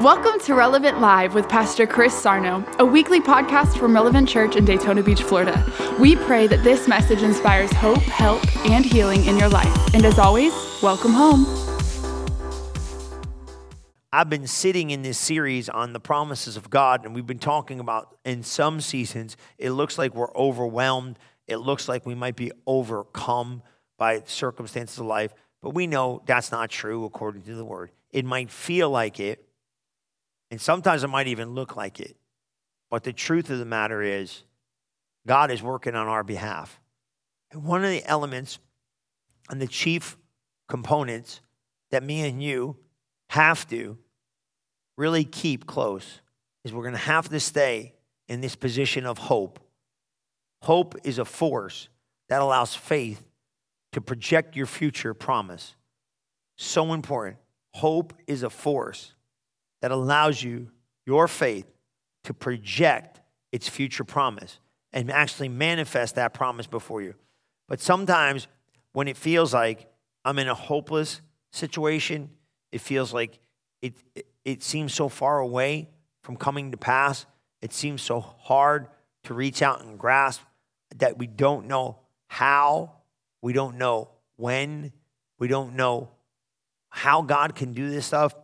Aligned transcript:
Welcome 0.00 0.40
to 0.40 0.54
Relevant 0.54 1.00
Live 1.00 1.34
with 1.34 1.48
Pastor 1.48 1.86
Chris 1.86 2.12
Sarno, 2.12 2.64
a 2.80 2.84
weekly 2.84 3.20
podcast 3.20 3.78
from 3.78 3.94
Relevant 3.94 4.28
Church 4.28 4.56
in 4.56 4.64
Daytona 4.64 5.04
Beach, 5.04 5.22
Florida. 5.22 5.64
We 6.00 6.16
pray 6.16 6.48
that 6.48 6.64
this 6.64 6.88
message 6.88 7.22
inspires 7.22 7.72
hope, 7.74 7.98
help, 7.98 8.44
and 8.66 8.84
healing 8.84 9.24
in 9.24 9.38
your 9.38 9.48
life. 9.48 9.94
And 9.94 10.04
as 10.04 10.18
always, 10.18 10.52
welcome 10.82 11.12
home. 11.12 11.46
I've 14.12 14.28
been 14.28 14.48
sitting 14.48 14.90
in 14.90 15.02
this 15.02 15.16
series 15.16 15.68
on 15.68 15.92
the 15.92 16.00
promises 16.00 16.56
of 16.56 16.70
God, 16.70 17.04
and 17.04 17.14
we've 17.14 17.24
been 17.24 17.38
talking 17.38 17.78
about 17.78 18.16
in 18.24 18.42
some 18.42 18.80
seasons, 18.80 19.36
it 19.58 19.70
looks 19.70 19.96
like 19.96 20.12
we're 20.12 20.34
overwhelmed. 20.34 21.20
It 21.46 21.58
looks 21.58 21.88
like 21.88 22.04
we 22.04 22.16
might 22.16 22.34
be 22.34 22.50
overcome 22.66 23.62
by 23.96 24.22
circumstances 24.26 24.98
of 24.98 25.06
life, 25.06 25.32
but 25.62 25.70
we 25.70 25.86
know 25.86 26.20
that's 26.26 26.50
not 26.50 26.68
true 26.68 27.04
according 27.04 27.42
to 27.42 27.54
the 27.54 27.64
word. 27.64 27.92
It 28.10 28.24
might 28.24 28.50
feel 28.50 28.90
like 28.90 29.20
it, 29.20 29.46
and 30.54 30.60
sometimes 30.60 31.02
it 31.02 31.08
might 31.08 31.26
even 31.26 31.50
look 31.50 31.74
like 31.74 31.98
it. 31.98 32.16
But 32.88 33.02
the 33.02 33.12
truth 33.12 33.50
of 33.50 33.58
the 33.58 33.64
matter 33.64 34.00
is, 34.02 34.44
God 35.26 35.50
is 35.50 35.60
working 35.60 35.96
on 35.96 36.06
our 36.06 36.22
behalf. 36.22 36.80
And 37.50 37.64
one 37.64 37.82
of 37.82 37.90
the 37.90 38.04
elements 38.08 38.60
and 39.50 39.60
the 39.60 39.66
chief 39.66 40.16
components 40.68 41.40
that 41.90 42.04
me 42.04 42.20
and 42.20 42.40
you 42.40 42.76
have 43.30 43.66
to 43.70 43.98
really 44.96 45.24
keep 45.24 45.66
close 45.66 46.20
is 46.62 46.72
we're 46.72 46.82
going 46.82 46.92
to 46.92 47.00
have 47.00 47.28
to 47.30 47.40
stay 47.40 47.94
in 48.28 48.40
this 48.40 48.54
position 48.54 49.06
of 49.06 49.18
hope. 49.18 49.58
Hope 50.62 50.94
is 51.02 51.18
a 51.18 51.24
force 51.24 51.88
that 52.28 52.40
allows 52.40 52.76
faith 52.76 53.26
to 53.90 54.00
project 54.00 54.54
your 54.54 54.66
future 54.66 55.14
promise. 55.14 55.74
So 56.54 56.92
important. 56.92 57.38
Hope 57.72 58.14
is 58.28 58.44
a 58.44 58.50
force 58.50 59.14
that 59.84 59.90
allows 59.90 60.42
you, 60.42 60.70
your 61.04 61.28
faith, 61.28 61.66
to 62.22 62.32
project 62.32 63.20
its 63.52 63.68
future 63.68 64.02
promise 64.02 64.58
and 64.94 65.10
actually 65.10 65.50
manifest 65.50 66.14
that 66.14 66.32
promise 66.32 66.66
before 66.66 67.02
you. 67.02 67.12
But 67.68 67.82
sometimes 67.82 68.48
when 68.94 69.08
it 69.08 69.18
feels 69.18 69.52
like 69.52 69.86
I'm 70.24 70.38
in 70.38 70.48
a 70.48 70.54
hopeless 70.54 71.20
situation, 71.52 72.30
it 72.72 72.80
feels 72.80 73.12
like 73.12 73.38
it, 73.82 73.92
it, 74.14 74.26
it 74.42 74.62
seems 74.62 74.94
so 74.94 75.10
far 75.10 75.40
away 75.40 75.90
from 76.22 76.36
coming 76.36 76.70
to 76.70 76.78
pass, 76.78 77.26
it 77.60 77.74
seems 77.74 78.00
so 78.00 78.20
hard 78.20 78.88
to 79.24 79.34
reach 79.34 79.60
out 79.60 79.84
and 79.84 79.98
grasp 79.98 80.40
that 80.96 81.18
we 81.18 81.26
don't 81.26 81.66
know 81.66 81.98
how, 82.28 82.90
we 83.42 83.52
don't 83.52 83.76
know 83.76 84.08
when, 84.36 84.92
we 85.38 85.46
don't 85.46 85.76
know 85.76 86.08
how 86.88 87.20
God 87.20 87.56
can 87.56 87.74
do 87.74 87.90
this 87.90 88.06
stuff. 88.06 88.34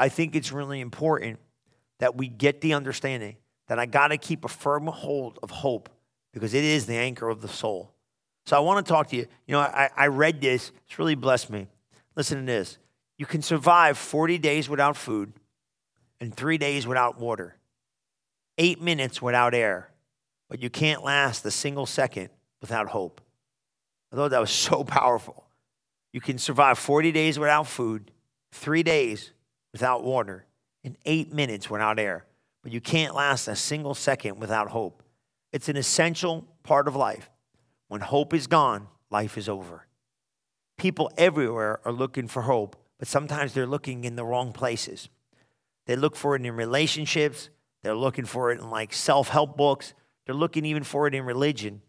I 0.00 0.08
think 0.08 0.34
it's 0.34 0.50
really 0.50 0.80
important 0.80 1.38
that 1.98 2.16
we 2.16 2.26
get 2.26 2.62
the 2.62 2.72
understanding 2.72 3.36
that 3.68 3.78
I 3.78 3.84
got 3.84 4.08
to 4.08 4.16
keep 4.16 4.46
a 4.46 4.48
firm 4.48 4.86
hold 4.86 5.38
of 5.42 5.50
hope 5.50 5.90
because 6.32 6.54
it 6.54 6.64
is 6.64 6.86
the 6.86 6.94
anchor 6.94 7.28
of 7.28 7.42
the 7.42 7.48
soul. 7.48 7.92
So 8.46 8.56
I 8.56 8.60
want 8.60 8.84
to 8.84 8.90
talk 8.90 9.08
to 9.08 9.16
you. 9.16 9.26
You 9.46 9.52
know, 9.52 9.60
I, 9.60 9.90
I 9.94 10.06
read 10.06 10.40
this, 10.40 10.72
it's 10.86 10.98
really 10.98 11.16
blessed 11.16 11.50
me. 11.50 11.66
Listen 12.16 12.38
to 12.38 12.46
this. 12.46 12.78
You 13.18 13.26
can 13.26 13.42
survive 13.42 13.98
40 13.98 14.38
days 14.38 14.70
without 14.70 14.96
food 14.96 15.34
and 16.18 16.34
three 16.34 16.56
days 16.56 16.86
without 16.86 17.20
water, 17.20 17.56
eight 18.56 18.80
minutes 18.80 19.20
without 19.20 19.52
air, 19.52 19.90
but 20.48 20.62
you 20.62 20.70
can't 20.70 21.04
last 21.04 21.44
a 21.44 21.50
single 21.50 21.84
second 21.84 22.30
without 22.62 22.88
hope. 22.88 23.20
I 24.10 24.16
thought 24.16 24.30
that 24.30 24.40
was 24.40 24.50
so 24.50 24.82
powerful. 24.84 25.44
You 26.14 26.22
can 26.22 26.38
survive 26.38 26.78
40 26.78 27.12
days 27.12 27.38
without 27.38 27.66
food, 27.66 28.10
three 28.50 28.82
days 28.82 29.32
without 29.72 30.04
water, 30.04 30.46
and 30.84 30.96
eight 31.04 31.32
minutes 31.32 31.70
without 31.70 31.98
air. 31.98 32.26
But 32.62 32.72
you 32.72 32.80
can't 32.80 33.14
last 33.14 33.48
a 33.48 33.56
single 33.56 33.94
second 33.94 34.38
without 34.40 34.68
hope. 34.70 35.02
It's 35.52 35.68
an 35.68 35.76
essential 35.76 36.46
part 36.62 36.88
of 36.88 36.96
life. 36.96 37.30
When 37.88 38.00
hope 38.00 38.34
is 38.34 38.46
gone, 38.46 38.88
life 39.10 39.36
is 39.36 39.48
over. 39.48 39.86
People 40.78 41.10
everywhere 41.16 41.80
are 41.84 41.92
looking 41.92 42.28
for 42.28 42.42
hope, 42.42 42.76
but 42.98 43.08
sometimes 43.08 43.52
they're 43.52 43.66
looking 43.66 44.04
in 44.04 44.16
the 44.16 44.24
wrong 44.24 44.52
places. 44.52 45.08
They 45.86 45.96
look 45.96 46.16
for 46.16 46.36
it 46.36 46.44
in 46.44 46.54
relationships, 46.54 47.50
they're 47.82 47.96
looking 47.96 48.24
for 48.24 48.52
it 48.52 48.60
in 48.60 48.70
like 48.70 48.92
self 48.92 49.28
help 49.28 49.56
books, 49.56 49.94
they're 50.24 50.34
looking 50.34 50.64
even 50.64 50.84
for 50.84 51.06
it 51.06 51.14
in 51.14 51.24
religion. 51.24 51.82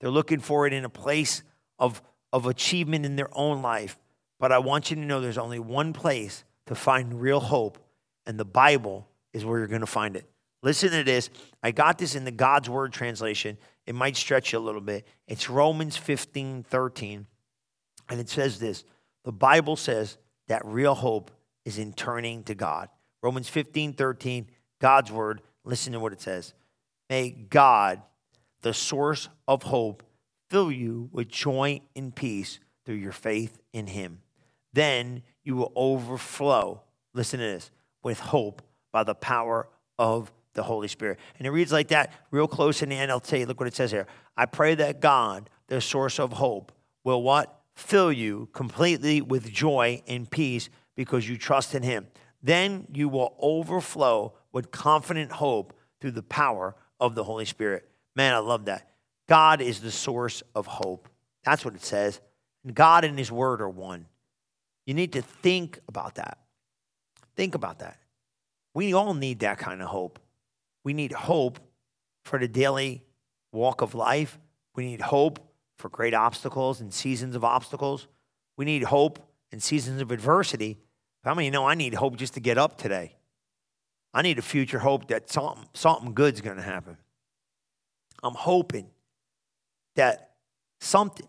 They're 0.00 0.10
looking 0.10 0.40
for 0.40 0.66
it 0.66 0.72
in 0.72 0.84
a 0.84 0.90
place 0.90 1.42
of, 1.78 2.02
of 2.32 2.46
achievement 2.46 3.06
in 3.06 3.16
their 3.16 3.30
own 3.32 3.62
life. 3.62 3.98
But 4.38 4.52
I 4.52 4.58
want 4.58 4.90
you 4.90 4.96
to 4.96 5.02
know 5.02 5.20
there's 5.20 5.38
only 5.38 5.58
one 5.58 5.92
place 5.92 6.44
to 6.66 6.74
find 6.74 7.20
real 7.20 7.40
hope, 7.40 7.78
and 8.26 8.38
the 8.38 8.44
Bible 8.44 9.08
is 9.32 9.44
where 9.44 9.58
you're 9.58 9.68
going 9.68 9.80
to 9.80 9.86
find 9.86 10.16
it. 10.16 10.24
Listen 10.62 10.90
to 10.90 11.04
this. 11.04 11.30
I 11.62 11.70
got 11.70 11.98
this 11.98 12.14
in 12.14 12.24
the 12.24 12.30
God's 12.30 12.68
Word 12.68 12.92
translation. 12.92 13.58
It 13.86 13.94
might 13.94 14.16
stretch 14.16 14.52
you 14.52 14.58
a 14.58 14.60
little 14.60 14.80
bit. 14.80 15.06
It's 15.28 15.48
Romans 15.48 15.96
15 15.96 16.64
13. 16.64 17.26
And 18.08 18.20
it 18.20 18.28
says 18.28 18.58
this 18.58 18.84
The 19.24 19.32
Bible 19.32 19.76
says 19.76 20.18
that 20.48 20.64
real 20.64 20.94
hope 20.94 21.30
is 21.64 21.78
in 21.78 21.92
turning 21.92 22.42
to 22.44 22.54
God. 22.54 22.88
Romans 23.22 23.48
15 23.48 23.92
13, 23.92 24.46
God's 24.80 25.12
Word. 25.12 25.42
Listen 25.64 25.92
to 25.92 26.00
what 26.00 26.12
it 26.12 26.20
says. 26.20 26.54
May 27.10 27.30
God, 27.30 28.02
the 28.62 28.74
source 28.74 29.28
of 29.46 29.64
hope, 29.64 30.02
fill 30.50 30.72
you 30.72 31.08
with 31.12 31.28
joy 31.28 31.80
and 31.94 32.14
peace 32.14 32.60
through 32.84 32.96
your 32.96 33.12
faith 33.12 33.58
in 33.72 33.86
Him. 33.86 34.20
Then 34.76 35.22
you 35.42 35.56
will 35.56 35.72
overflow, 35.74 36.82
listen 37.14 37.40
to 37.40 37.46
this, 37.46 37.70
with 38.02 38.20
hope 38.20 38.60
by 38.92 39.04
the 39.04 39.14
power 39.14 39.70
of 39.98 40.30
the 40.52 40.62
Holy 40.62 40.86
Spirit. 40.86 41.18
And 41.38 41.46
it 41.46 41.50
reads 41.50 41.72
like 41.72 41.88
that, 41.88 42.12
real 42.30 42.46
close 42.46 42.82
in 42.82 42.90
the 42.90 42.96
NLT. 42.96 43.46
Look 43.46 43.58
what 43.58 43.68
it 43.68 43.74
says 43.74 43.90
here. 43.90 44.06
I 44.36 44.44
pray 44.44 44.74
that 44.74 45.00
God, 45.00 45.48
the 45.68 45.80
source 45.80 46.20
of 46.20 46.34
hope, 46.34 46.72
will 47.04 47.22
what? 47.22 47.58
Fill 47.74 48.12
you 48.12 48.50
completely 48.52 49.22
with 49.22 49.50
joy 49.50 50.02
and 50.06 50.30
peace 50.30 50.68
because 50.94 51.26
you 51.26 51.38
trust 51.38 51.74
in 51.74 51.82
Him. 51.82 52.06
Then 52.42 52.86
you 52.92 53.08
will 53.08 53.34
overflow 53.40 54.34
with 54.52 54.70
confident 54.72 55.32
hope 55.32 55.72
through 56.02 56.10
the 56.10 56.22
power 56.22 56.76
of 57.00 57.14
the 57.14 57.24
Holy 57.24 57.46
Spirit. 57.46 57.88
Man, 58.14 58.34
I 58.34 58.38
love 58.40 58.66
that. 58.66 58.90
God 59.26 59.62
is 59.62 59.80
the 59.80 59.90
source 59.90 60.42
of 60.54 60.66
hope. 60.66 61.08
That's 61.44 61.64
what 61.64 61.74
it 61.74 61.82
says. 61.82 62.20
God 62.74 63.06
and 63.06 63.18
His 63.18 63.32
Word 63.32 63.62
are 63.62 63.70
one. 63.70 64.04
You 64.86 64.94
need 64.94 65.12
to 65.12 65.22
think 65.22 65.80
about 65.88 66.14
that. 66.14 66.38
Think 67.36 67.54
about 67.54 67.80
that. 67.80 67.98
We 68.72 68.94
all 68.94 69.14
need 69.14 69.40
that 69.40 69.58
kind 69.58 69.82
of 69.82 69.88
hope. 69.88 70.18
We 70.84 70.92
need 70.92 71.12
hope 71.12 71.58
for 72.24 72.38
the 72.38 72.48
daily 72.48 73.02
walk 73.52 73.82
of 73.82 73.94
life. 73.94 74.38
We 74.74 74.86
need 74.86 75.00
hope 75.00 75.40
for 75.76 75.88
great 75.88 76.14
obstacles 76.14 76.80
and 76.80 76.92
seasons 76.94 77.34
of 77.34 77.44
obstacles. 77.44 78.06
We 78.56 78.64
need 78.64 78.84
hope 78.84 79.18
in 79.50 79.60
seasons 79.60 80.00
of 80.00 80.10
adversity. 80.10 80.78
How 81.24 81.34
many 81.34 81.50
know 81.50 81.66
I 81.66 81.74
need 81.74 81.94
hope 81.94 82.16
just 82.16 82.34
to 82.34 82.40
get 82.40 82.58
up 82.58 82.78
today? 82.78 83.16
I 84.14 84.22
need 84.22 84.38
a 84.38 84.42
future 84.42 84.78
hope 84.78 85.08
that 85.08 85.30
something, 85.30 85.66
something 85.74 86.14
good's 86.14 86.40
going 86.40 86.56
to 86.56 86.62
happen. 86.62 86.96
I'm 88.22 88.34
hoping 88.34 88.86
that 89.96 90.30
something, 90.80 91.26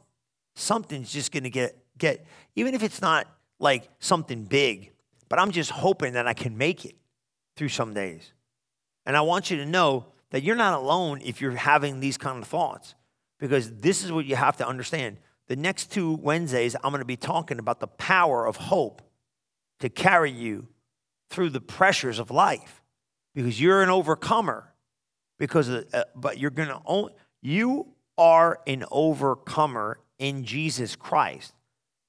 something's 0.56 1.12
just 1.12 1.32
going 1.32 1.44
to 1.44 1.50
get, 1.50 1.78
get, 1.98 2.26
even 2.56 2.76
if 2.76 2.84
it's 2.84 3.02
not 3.02 3.28
like 3.60 3.90
something 4.00 4.44
big, 4.44 4.92
but 5.30 5.40
I'm 5.40 5.52
just 5.52 5.72
hoping 5.72 6.14
that 6.14 6.28
I 6.28 6.34
can 6.34 6.58
make 6.58 6.86
it 6.86 6.96
through 7.56 7.70
some 7.70 7.94
days. 7.94 8.34
And 9.06 9.18
I 9.18 9.22
want 9.22 9.50
you 9.50 9.58
to 9.58 9.66
know 9.66 10.08
that 10.32 10.44
you're 10.44 10.56
not 10.56 10.74
alone 10.74 11.22
if 11.24 11.42
you're 11.42 11.52
having 11.52 12.00
these 12.00 12.18
kind 12.18 12.42
of 12.42 12.48
thoughts, 12.48 12.96
because 13.40 13.72
this 13.80 14.04
is 14.04 14.12
what 14.12 14.26
you 14.26 14.36
have 14.36 14.58
to 14.58 14.68
understand. 14.68 15.18
The 15.48 15.56
next 15.56 15.92
two 15.92 16.14
Wednesdays, 16.16 16.76
I'm 16.76 16.92
going 16.92 17.00
to 17.00 17.06
be 17.06 17.18
talking 17.18 17.60
about 17.60 17.80
the 17.80 17.88
power 17.88 18.46
of 18.46 18.58
hope 18.58 19.02
to 19.80 19.90
carry 19.90 20.32
you 20.32 20.68
through 21.30 21.50
the 21.52 21.62
pressures 21.62 22.20
of 22.20 22.32
life, 22.32 22.82
because 23.34 23.60
you're 23.62 23.82
an 23.82 23.90
overcomer. 23.90 24.74
Because, 25.40 25.68
of, 25.68 25.86
uh, 25.94 26.06
but 26.16 26.40
you're 26.40 26.50
going 26.50 26.70
to 26.70 26.82
own 26.84 27.12
you 27.44 27.90
are 28.18 28.60
an 28.66 28.84
overcomer 28.90 30.00
in 30.18 30.44
Jesus 30.44 30.96
Christ. 30.96 31.54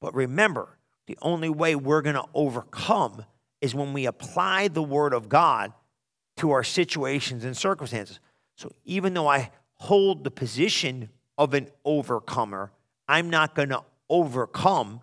But 0.00 0.14
remember, 0.14 0.77
the 1.08 1.18
only 1.22 1.48
way 1.48 1.74
we're 1.74 2.02
going 2.02 2.16
to 2.16 2.26
overcome 2.34 3.24
is 3.62 3.74
when 3.74 3.94
we 3.94 4.04
apply 4.04 4.68
the 4.68 4.82
word 4.82 5.14
of 5.14 5.30
God 5.30 5.72
to 6.36 6.50
our 6.50 6.62
situations 6.62 7.44
and 7.44 7.56
circumstances. 7.56 8.20
So 8.56 8.70
even 8.84 9.14
though 9.14 9.26
I 9.26 9.50
hold 9.76 10.22
the 10.22 10.30
position 10.30 11.08
of 11.38 11.54
an 11.54 11.68
overcomer, 11.82 12.70
I'm 13.08 13.30
not 13.30 13.54
going 13.54 13.70
to 13.70 13.84
overcome 14.10 15.00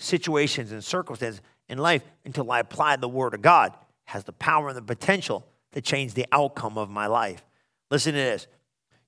situations 0.00 0.72
and 0.72 0.82
circumstances 0.82 1.40
in 1.68 1.78
life 1.78 2.02
until 2.24 2.50
I 2.50 2.58
apply 2.58 2.96
the 2.96 3.08
word 3.08 3.32
of 3.32 3.40
God. 3.40 3.74
It 3.74 3.78
has 4.06 4.24
the 4.24 4.32
power 4.32 4.68
and 4.68 4.76
the 4.76 4.82
potential 4.82 5.46
to 5.70 5.80
change 5.80 6.14
the 6.14 6.26
outcome 6.32 6.76
of 6.76 6.90
my 6.90 7.06
life. 7.06 7.44
Listen 7.92 8.14
to 8.14 8.18
this. 8.18 8.48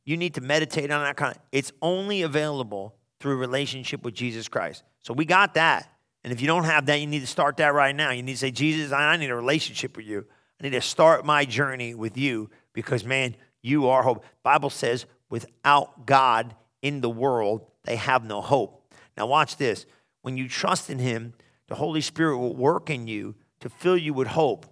You 0.04 0.16
need 0.16 0.34
to 0.34 0.40
meditate 0.40 0.92
on 0.92 1.02
that 1.02 1.16
kind 1.16 1.36
it's 1.50 1.72
only 1.82 2.22
available 2.22 2.94
through 3.18 3.36
relationship 3.36 4.04
with 4.04 4.14
Jesus 4.14 4.46
Christ. 4.46 4.84
So 5.00 5.12
we 5.12 5.24
got 5.24 5.54
that. 5.54 5.90
And 6.22 6.32
if 6.32 6.40
you 6.40 6.46
don't 6.46 6.64
have 6.64 6.87
that, 6.87 7.00
you 7.00 7.06
need 7.06 7.20
to 7.20 7.26
start 7.26 7.56
that 7.58 7.75
right 7.75 7.94
now. 7.94 8.11
You 8.11 8.22
need 8.22 8.32
to 8.32 8.38
say, 8.38 8.50
Jesus, 8.50 8.93
I 8.93 9.17
need 9.17 9.31
a 9.31 9.37
relationship 9.37 9.96
with 9.96 10.06
you. 10.06 10.26
I 10.61 10.64
need 10.64 10.70
to 10.70 10.81
start 10.81 11.25
my 11.25 11.44
journey 11.44 11.94
with 11.94 12.19
you 12.19 12.50
because, 12.75 13.05
man, 13.05 13.37
you 13.62 13.88
are 13.88 14.02
hope. 14.02 14.25
Bible 14.43 14.70
says, 14.70 15.06
without 15.31 16.06
God 16.06 16.55
in 16.82 17.00
the 17.00 17.11
world, 17.11 17.67
they 17.84 17.96
have 17.96 18.25
no 18.25 18.40
hope. 18.40 18.93
Now, 19.17 19.26
watch 19.26 19.56
this. 19.56 19.87
When 20.22 20.37
you 20.37 20.49
trust 20.49 20.90
in 20.90 20.99
Him, 20.99 21.32
the 21.69 21.75
Holy 21.75 22.00
Spirit 22.02 22.37
will 22.38 22.55
work 22.55 22.90
in 22.90 23.06
you 23.06 23.34
to 23.61 23.70
fill 23.70 23.96
you 23.96 24.12
with 24.12 24.28
hope 24.28 24.66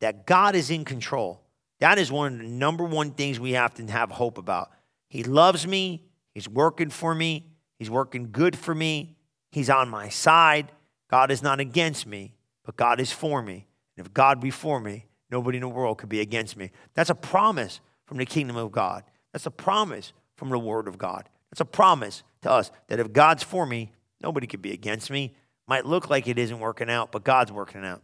that 0.00 0.26
God 0.26 0.54
is 0.54 0.70
in 0.70 0.84
control. 0.84 1.40
That 1.80 1.98
is 1.98 2.12
one 2.12 2.34
of 2.34 2.38
the 2.38 2.44
number 2.44 2.84
one 2.84 3.12
things 3.12 3.40
we 3.40 3.52
have 3.52 3.74
to 3.74 3.86
have 3.86 4.10
hope 4.10 4.38
about. 4.38 4.70
He 5.08 5.24
loves 5.24 5.66
me. 5.66 6.04
He's 6.32 6.48
working 6.48 6.90
for 6.90 7.14
me. 7.14 7.46
He's 7.78 7.90
working 7.90 8.30
good 8.30 8.56
for 8.56 8.74
me. 8.74 9.16
He's 9.50 9.68
on 9.68 9.88
my 9.88 10.08
side. 10.08 10.70
God 11.12 11.30
is 11.30 11.42
not 11.42 11.60
against 11.60 12.06
me, 12.06 12.32
but 12.64 12.74
God 12.74 12.98
is 12.98 13.12
for 13.12 13.42
me. 13.42 13.66
And 13.98 14.06
if 14.06 14.14
God 14.14 14.40
be 14.40 14.50
for 14.50 14.80
me, 14.80 15.04
nobody 15.30 15.58
in 15.58 15.60
the 15.60 15.68
world 15.68 15.98
could 15.98 16.08
be 16.08 16.20
against 16.20 16.56
me. 16.56 16.70
That's 16.94 17.10
a 17.10 17.14
promise 17.14 17.80
from 18.06 18.16
the 18.16 18.24
kingdom 18.24 18.56
of 18.56 18.72
God. 18.72 19.04
That's 19.30 19.44
a 19.44 19.50
promise 19.50 20.14
from 20.36 20.48
the 20.48 20.58
word 20.58 20.88
of 20.88 20.96
God. 20.96 21.28
That's 21.50 21.60
a 21.60 21.66
promise 21.66 22.22
to 22.40 22.50
us 22.50 22.70
that 22.88 22.98
if 22.98 23.12
God's 23.12 23.42
for 23.42 23.66
me, 23.66 23.92
nobody 24.22 24.46
could 24.46 24.62
be 24.62 24.72
against 24.72 25.10
me. 25.10 25.34
Might 25.68 25.84
look 25.84 26.08
like 26.08 26.28
it 26.28 26.38
isn't 26.38 26.58
working 26.58 26.88
out, 26.88 27.12
but 27.12 27.24
God's 27.24 27.52
working 27.52 27.84
out. 27.84 28.00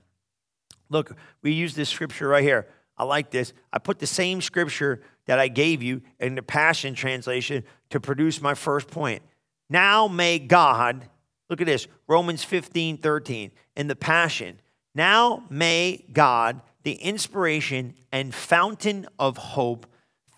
Look, 0.90 1.16
we 1.40 1.52
use 1.52 1.74
this 1.74 1.88
scripture 1.88 2.28
right 2.28 2.44
here. 2.44 2.68
I 2.98 3.04
like 3.04 3.30
this. 3.30 3.54
I 3.72 3.78
put 3.78 4.00
the 4.00 4.06
same 4.06 4.42
scripture 4.42 5.00
that 5.24 5.38
I 5.38 5.48
gave 5.48 5.82
you 5.82 6.02
in 6.20 6.34
the 6.34 6.42
Passion 6.42 6.94
Translation 6.94 7.64
to 7.88 8.00
produce 8.00 8.42
my 8.42 8.52
first 8.52 8.88
point. 8.88 9.22
Now 9.70 10.08
may 10.08 10.38
God, 10.38 11.08
look 11.48 11.60
at 11.60 11.66
this, 11.66 11.86
Romans 12.06 12.44
15, 12.44 12.98
13, 12.98 13.50
in 13.76 13.86
the 13.86 13.96
Passion. 13.96 14.60
Now 14.94 15.44
may 15.50 16.04
God, 16.12 16.60
the 16.82 16.94
inspiration 16.94 17.94
and 18.12 18.34
fountain 18.34 19.06
of 19.18 19.36
hope, 19.36 19.86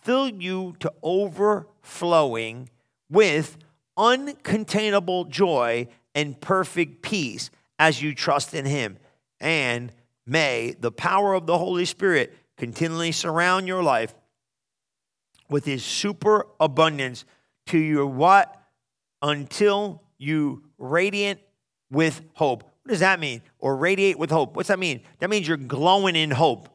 fill 0.03 0.29
you 0.29 0.75
to 0.81 0.93
overflowing 1.03 2.71
with 3.11 3.57
uncontainable 3.99 5.29
joy 5.29 5.87
and 6.15 6.41
perfect 6.41 7.03
peace 7.03 7.51
as 7.79 8.03
you 8.03 8.15
trust 8.15 8.55
in 8.55 8.65
Him. 8.65 8.99
And 9.41 9.93
may 10.27 10.75
the 10.79 10.93
power 10.93 11.35
of 11.35 11.47
the 11.47 11.59
Holy 11.59 11.85
Spirit 11.85 12.35
continually 12.56 13.13
surround 13.13 13.67
your 13.67 13.83
life 13.83 14.15
with 15.49 15.65
His 15.65 15.85
superabundance 15.85 17.25
to 17.67 17.79
your 17.79 18.06
what? 18.06 18.56
Until 19.23 20.03
you 20.20 20.62
radiant 20.78 21.40
with 21.90 22.20
hope. 22.34 22.62
What 22.62 22.90
does 22.90 23.00
that 23.00 23.19
mean? 23.19 23.43
Or 23.58 23.76
radiate 23.76 24.19
with 24.19 24.31
hope. 24.31 24.55
What's 24.55 24.69
that 24.69 24.78
mean? 24.78 25.00
That 25.19 25.31
means 25.31 25.49
you're 25.49 25.56
glowing 25.56 26.14
in 26.14 26.31
hope. 26.31 26.69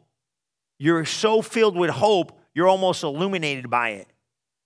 You're 0.77 1.05
so 1.05 1.41
filled 1.41 1.77
with 1.77 1.89
hope, 1.89 2.37
you're 2.53 2.67
almost 2.67 3.03
illuminated 3.03 3.69
by 3.69 3.89
it. 3.89 4.07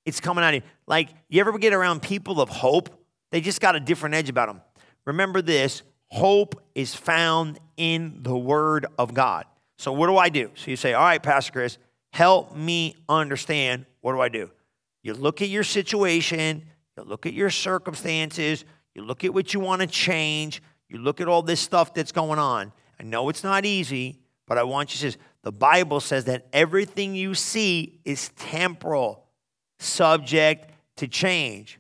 It's 0.06 0.20
coming 0.20 0.44
out 0.44 0.56
of 0.56 0.64
you. 0.64 0.70
Like, 0.88 1.10
you 1.28 1.40
ever 1.40 1.58
get 1.60 1.74
around 1.74 2.02
people 2.02 2.42
of 2.42 2.50
hope? 2.50 2.90
They 3.32 3.42
just 3.42 3.62
got 3.62 3.76
a 3.76 3.80
different 3.80 4.16
edge 4.16 4.30
about 4.30 4.48
them. 4.48 4.62
Remember 5.06 5.42
this 5.42 5.84
hope 6.08 6.60
is 6.74 6.96
found 6.96 7.60
in 7.78 8.24
the 8.24 8.36
Word 8.36 8.88
of 8.98 9.14
God. 9.14 9.46
So, 9.78 9.92
what 9.92 10.08
do 10.08 10.18
I 10.18 10.30
do? 10.30 10.50
So, 10.56 10.72
you 10.72 10.78
say, 10.78 10.94
All 10.94 11.04
right, 11.04 11.22
Pastor 11.22 11.52
Chris, 11.52 11.78
help 12.12 12.56
me 12.56 12.96
understand. 13.08 13.86
What 14.02 14.14
do 14.14 14.22
I 14.22 14.30
do? 14.30 14.50
You 15.04 15.14
look 15.14 15.42
at 15.42 15.50
your 15.50 15.64
situation, 15.64 16.64
you 17.00 17.10
look 17.10 17.26
at 17.26 17.34
your 17.34 17.50
circumstances, 17.50 18.66
you 18.94 19.04
look 19.04 19.24
at 19.24 19.34
what 19.34 19.54
you 19.54 19.60
want 19.60 19.82
to 19.82 19.88
change, 19.88 20.62
you 20.90 20.98
look 20.98 21.22
at 21.22 21.28
all 21.28 21.42
this 21.42 21.60
stuff 21.60 21.94
that's 21.94 22.12
going 22.12 22.40
on. 22.40 22.72
I 23.00 23.04
know 23.04 23.30
it's 23.30 23.44
not 23.44 23.66
easy, 23.66 24.20
but 24.48 24.58
I 24.58 24.64
want 24.64 24.94
you 24.94 25.00
to 25.00 25.18
say, 25.18 25.24
the 25.44 25.52
Bible 25.52 26.02
says 26.02 26.26
that 26.26 26.48
everything 26.52 27.16
you 27.16 27.34
see 27.34 28.00
is 28.04 28.30
temporal, 28.36 29.26
subject 29.80 30.72
to 30.98 31.08
change. 31.08 31.80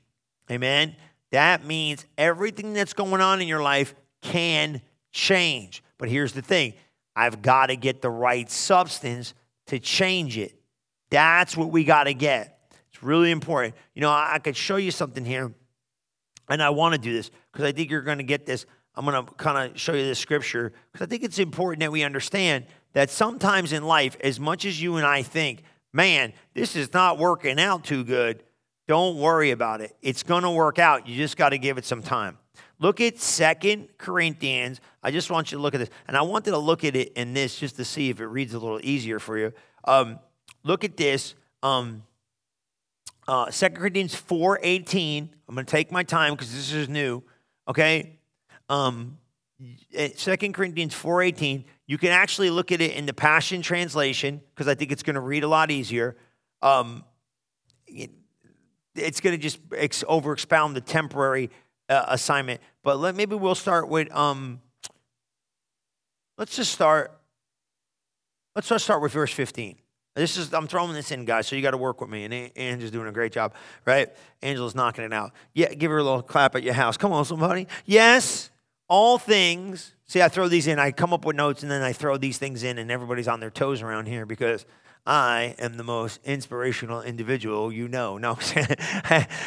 Amen. 0.50 0.96
That 1.32 1.66
means 1.66 2.06
everything 2.18 2.74
that's 2.74 2.94
going 2.94 3.22
on 3.22 3.42
in 3.42 3.48
your 3.48 3.62
life 3.62 3.94
can 4.22 4.82
change. 5.12 5.84
But 5.98 6.10
here's 6.10 6.34
the 6.34 6.42
thing 6.42 6.74
I've 7.16 7.42
got 7.42 7.68
to 7.68 7.76
get 7.76 8.02
the 8.02 8.10
right 8.10 8.50
substance 8.50 9.34
to 9.68 9.80
change 9.80 10.38
it. 10.38 10.56
That's 11.10 11.58
what 11.58 11.70
we 11.70 11.84
got 11.84 12.06
to 12.06 12.14
get. 12.14 12.59
It's 13.00 13.04
really 13.06 13.32
important. 13.32 13.76
You 13.96 14.02
know, 14.02 14.10
I, 14.10 14.40
could 14.44 14.58
show 14.58 14.76
you 14.76 14.92
something 14.92 15.24
here, 15.24 15.54
and 16.50 16.62
I 16.62 16.70
want 16.72 16.96
to 16.96 17.00
do 17.00 17.14
this 17.14 17.32
because 17.50 17.66
I 17.66 17.72
think 17.72 17.90
you're 17.90 18.02
going 18.02 18.18
to 18.18 18.26
get 18.26 18.46
this. 18.46 18.66
I'm 18.94 19.06
going 19.06 19.26
to 19.26 19.32
kind 19.36 19.72
of 19.72 19.80
show 19.80 19.94
you 19.94 20.04
this 20.04 20.20
scripture 20.20 20.74
because 20.92 21.06
I 21.06 21.10
think 21.10 21.24
it's 21.24 21.40
important 21.40 21.80
that 21.80 21.94
we 21.94 22.04
understand 22.04 22.66
that 22.92 23.10
sometimes 23.10 23.72
in 23.72 23.86
life, 23.86 24.18
as 24.20 24.38
much 24.38 24.66
as 24.66 24.82
you 24.82 24.98
and 24.98 25.06
I 25.06 25.22
think, 25.22 25.64
man, 25.94 26.34
this 26.54 26.76
is 26.76 26.92
not 26.92 27.18
working 27.18 27.58
out 27.58 27.86
too 27.86 28.04
good, 28.04 28.44
don't 28.86 29.16
worry 29.18 29.52
about 29.52 29.80
it. 29.80 29.96
It's 30.02 30.24
going 30.24 30.44
to 30.44 30.52
work 30.52 30.78
out. 30.78 31.08
You 31.08 31.16
just 31.16 31.38
got 31.38 31.50
to 31.50 31.58
give 31.58 31.78
it 31.78 31.86
some 31.86 32.04
time. 32.04 32.38
Look 32.80 33.00
at 33.00 33.18
Second 33.18 33.88
Corinthians. 33.98 34.82
I 35.02 35.12
just 35.12 35.32
want 35.32 35.54
you 35.54 35.58
to 35.58 35.62
look 35.62 35.74
at 35.74 35.78
this. 35.78 35.90
And 36.06 36.18
I 36.18 36.22
wanted 36.24 36.52
to 36.52 36.58
look 36.58 36.84
at 36.84 36.98
it 36.98 37.14
in 37.14 37.34
this 37.34 37.58
just 37.58 37.78
to 37.78 37.86
see 37.86 38.10
if 38.10 38.20
it 38.20 38.26
reads 38.26 38.54
a 38.54 38.60
little 38.60 38.82
easier 38.84 39.20
for 39.20 39.38
you. 39.38 39.54
Um, 39.86 40.20
look 40.66 40.84
at 40.84 40.98
this. 40.98 41.36
Um, 41.64 42.04
uh, 43.30 43.46
2 43.52 43.70
Corinthians 43.70 44.16
4.18. 44.16 45.30
I'm 45.48 45.56
going 45.56 45.64
to 45.64 45.70
take 45.70 45.92
my 45.92 46.02
time 46.02 46.34
because 46.34 46.52
this 46.52 46.74
is 46.74 46.90
new. 46.90 47.22
Okay? 47.68 48.18
Um, 48.70 49.20
2 49.96 50.36
Corinthians 50.52 50.96
4.18. 50.96 51.66
You 51.86 52.00
can 52.00 52.10
actually 52.10 52.50
look 52.50 52.72
at 52.72 52.82
it 52.82 52.94
in 52.94 53.06
the 53.06 53.14
Passion 53.14 53.62
Translation 53.62 54.42
because 54.50 54.68
I 54.68 54.74
think 54.74 54.92
it's 54.92 55.04
going 55.04 55.14
to 55.14 55.20
read 55.20 55.44
a 55.44 55.48
lot 55.48 55.70
easier. 55.70 56.18
Um, 56.64 57.04
it's 58.96 59.22
going 59.22 59.36
to 59.36 59.42
just 59.42 59.60
ex- 59.76 60.04
over 60.08 60.34
expound 60.34 60.76
the 60.76 60.82
temporary 60.82 61.52
uh, 61.88 62.06
assignment. 62.08 62.62
But 62.84 62.98
let, 62.98 63.16
maybe 63.16 63.36
we'll 63.36 63.54
start 63.54 63.90
with, 63.90 64.12
um, 64.12 64.60
let's 66.40 66.56
just 66.56 66.72
start, 66.72 67.16
let's 68.56 68.70
just 68.70 68.86
start 68.86 69.04
with 69.04 69.12
verse 69.12 69.32
15. 69.32 69.78
This 70.20 70.36
is, 70.36 70.54
I'm 70.54 70.68
throwing 70.68 70.94
this 70.94 71.12
in, 71.12 71.24
guys, 71.24 71.48
so 71.48 71.56
you 71.56 71.62
got 71.62 71.72
to 71.72 71.78
work 71.78 72.02
with 72.02 72.10
me. 72.10 72.26
And 72.26 72.34
Angela's 72.58 72.92
doing 72.92 73.08
a 73.08 73.12
great 73.12 73.32
job, 73.32 73.54
right? 73.86 74.10
Angela's 74.42 74.76
knocking 74.76 75.06
it 75.06 75.14
out. 75.14 75.32
Yeah, 75.54 75.74
give 75.74 75.92
her 75.92 75.98
a 75.98 76.04
little 76.04 76.22
clap 76.22 76.56
at 76.56 76.64
your 76.64 76.74
house. 76.74 76.98
Come 76.98 77.14
on, 77.14 77.24
somebody. 77.24 77.68
Yes, 77.86 78.50
all 78.90 79.18
things. 79.18 79.94
See, 80.08 80.22
I 80.22 80.28
throw 80.28 80.50
these 80.50 80.68
in. 80.68 80.78
I 80.78 80.92
come 80.92 81.14
up 81.14 81.24
with 81.24 81.38
notes 81.38 81.64
and 81.64 81.72
then 81.72 81.82
I 81.82 81.94
throw 81.94 82.18
these 82.18 82.38
things 82.38 82.64
in, 82.64 82.80
and 82.80 82.92
everybody's 82.92 83.28
on 83.28 83.40
their 83.40 83.50
toes 83.50 83.82
around 83.82 84.08
here 84.08 84.26
because 84.26 84.66
I 85.06 85.56
am 85.58 85.78
the 85.78 85.84
most 85.84 86.20
inspirational 86.26 87.02
individual 87.02 87.72
you 87.72 87.88
know. 87.88 88.18
No, 88.18 88.38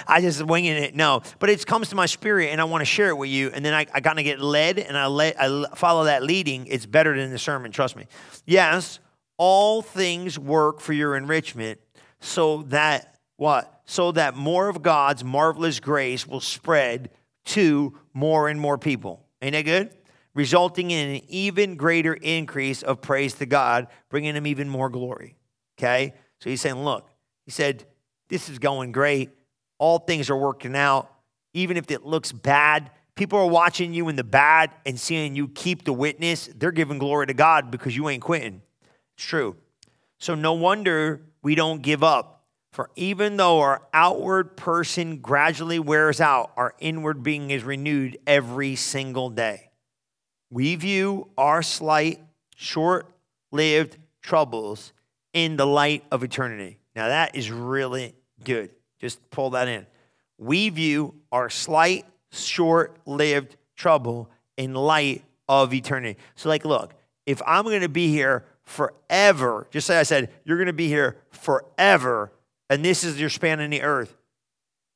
I 0.09 0.21
just 0.21 0.43
winging 0.43 0.73
it. 0.73 0.95
No, 0.95 1.23
but 1.38 1.50
it 1.50 1.67
comes 1.67 1.91
to 1.91 1.97
my 1.97 2.07
spirit 2.07 2.49
and 2.50 2.61
I 2.61 2.64
want 2.64 2.81
to 2.81 2.87
share 2.87 3.11
it 3.11 3.17
with 3.17 3.31
you. 3.31 3.50
And 3.50 3.64
then 3.64 3.75
I, 3.75 3.87
I 3.93 4.00
kind 4.00 4.19
of 4.19 4.25
get 4.25 4.41
led 4.41 4.79
and 4.79 4.97
I, 4.97 5.07
let, 5.07 5.41
I 5.41 5.67
follow 5.75 6.05
that 6.05 6.23
leading. 6.23 6.67
It's 6.67 6.87
better 6.87 7.17
than 7.17 7.31
the 7.31 7.38
sermon, 7.38 7.71
trust 7.71 7.97
me. 7.97 8.07
Yes, 8.47 8.99
all 9.44 9.82
things 9.82 10.38
work 10.38 10.78
for 10.78 10.92
your 10.92 11.16
enrichment 11.16 11.80
so 12.20 12.62
that 12.68 13.18
what? 13.38 13.80
So 13.87 14.12
that 14.12 14.37
more 14.37 14.68
of 14.68 14.82
God's 14.82 15.25
marvelous 15.25 15.80
grace 15.80 16.28
will 16.28 16.38
spread 16.40 17.11
to 17.46 17.99
more 18.14 18.49
and 18.49 18.61
more 18.61 18.78
people. 18.78 19.26
Ain't 19.42 19.54
that 19.54 19.62
good? 19.62 19.90
Resulting 20.37 20.92
in 20.92 21.16
an 21.16 21.22
even 21.26 21.75
greater 21.75 22.14
increase 22.14 22.84
of 22.84 23.00
praise 23.00 23.34
to 23.34 23.46
God, 23.46 23.88
bringing 24.11 24.37
him 24.37 24.46
even 24.46 24.68
more 24.68 24.88
glory. 24.88 25.34
Okay? 25.76 26.14
So 26.38 26.49
he's 26.49 26.61
saying, 26.61 26.76
look, 26.76 27.11
he 27.44 27.50
said, 27.50 27.84
this 28.28 28.49
is 28.49 28.61
going 28.61 28.92
great. 28.92 29.30
All 29.78 29.99
things 29.99 30.30
are 30.30 30.37
working 30.37 30.76
out. 30.76 31.12
Even 31.52 31.76
if 31.76 31.90
it 31.90 32.06
looks 32.06 32.30
bad, 32.30 32.92
people 33.16 33.40
are 33.40 33.50
watching 33.50 33.92
you 33.92 34.08
in 34.08 34.14
the 34.14 34.22
bad 34.22 34.70
and 34.87 35.00
seeing 35.00 35.34
you 35.34 35.49
keep 35.49 35.84
the 35.84 35.92
witness. 35.92 36.49
They're 36.54 36.70
giving 36.70 37.00
glory 37.00 37.26
to 37.26 37.34
God 37.34 37.72
because 37.72 37.96
you 37.96 38.08
ain't 38.08 38.22
quitting. 38.22 38.62
It's 39.16 39.26
true. 39.26 39.57
So 40.19 40.35
no 40.35 40.52
wonder 40.52 41.21
we 41.42 41.54
don't 41.54 41.83
give 41.83 42.02
up. 42.02 42.45
For 42.73 42.90
even 42.97 43.37
though 43.37 43.61
our 43.61 43.83
outward 43.92 44.57
person 44.57 45.19
gradually 45.19 45.78
wears 45.78 46.21
out, 46.21 46.52
our 46.57 46.75
inward 46.78 47.23
being 47.23 47.50
is 47.50 47.64
renewed 47.64 48.19
every 48.26 48.76
single 48.76 49.28
day. 49.28 49.71
We 50.50 50.76
view 50.76 51.28
our 51.37 51.62
slight, 51.62 52.21
short 52.57 53.07
lived 53.50 53.99
troubles 54.23 54.92
in 55.35 55.57
the 55.57 55.66
light 55.66 56.04
of 56.11 56.25
eternity. 56.25 56.78
Now, 56.95 57.09
that 57.09 57.35
is 57.35 57.50
really 57.50 58.14
good. 58.42 58.71
Just 59.00 59.19
pull 59.31 59.50
that 59.50 59.69
in. 59.69 59.87
We 60.38 60.69
view 60.71 61.14
our 61.31 61.50
slight, 61.50 62.07
short 62.31 62.97
lived 63.04 63.57
trouble 63.76 64.31
in 64.57 64.75
light 64.75 65.25
of 65.49 65.75
eternity. 65.75 66.19
So, 66.37 66.49
like, 66.49 66.64
look, 66.64 66.95
if 67.26 67.42
I'm 67.47 67.64
going 67.64 67.83
to 67.83 67.88
be 67.88 68.09
here 68.09 68.45
forever, 68.64 69.66
just 69.71 69.87
say 69.87 69.99
I 69.99 70.02
said, 70.02 70.31
you're 70.45 70.57
going 70.57 70.66
to 70.66 70.73
be 70.73 70.88
here 70.88 71.16
forever, 71.31 72.33
and 72.71 72.85
this 72.85 73.04
is 73.04 73.21
your 73.21 73.31
span 73.31 73.61
in 73.61 73.71
the 73.71 73.83
earth, 73.83 74.16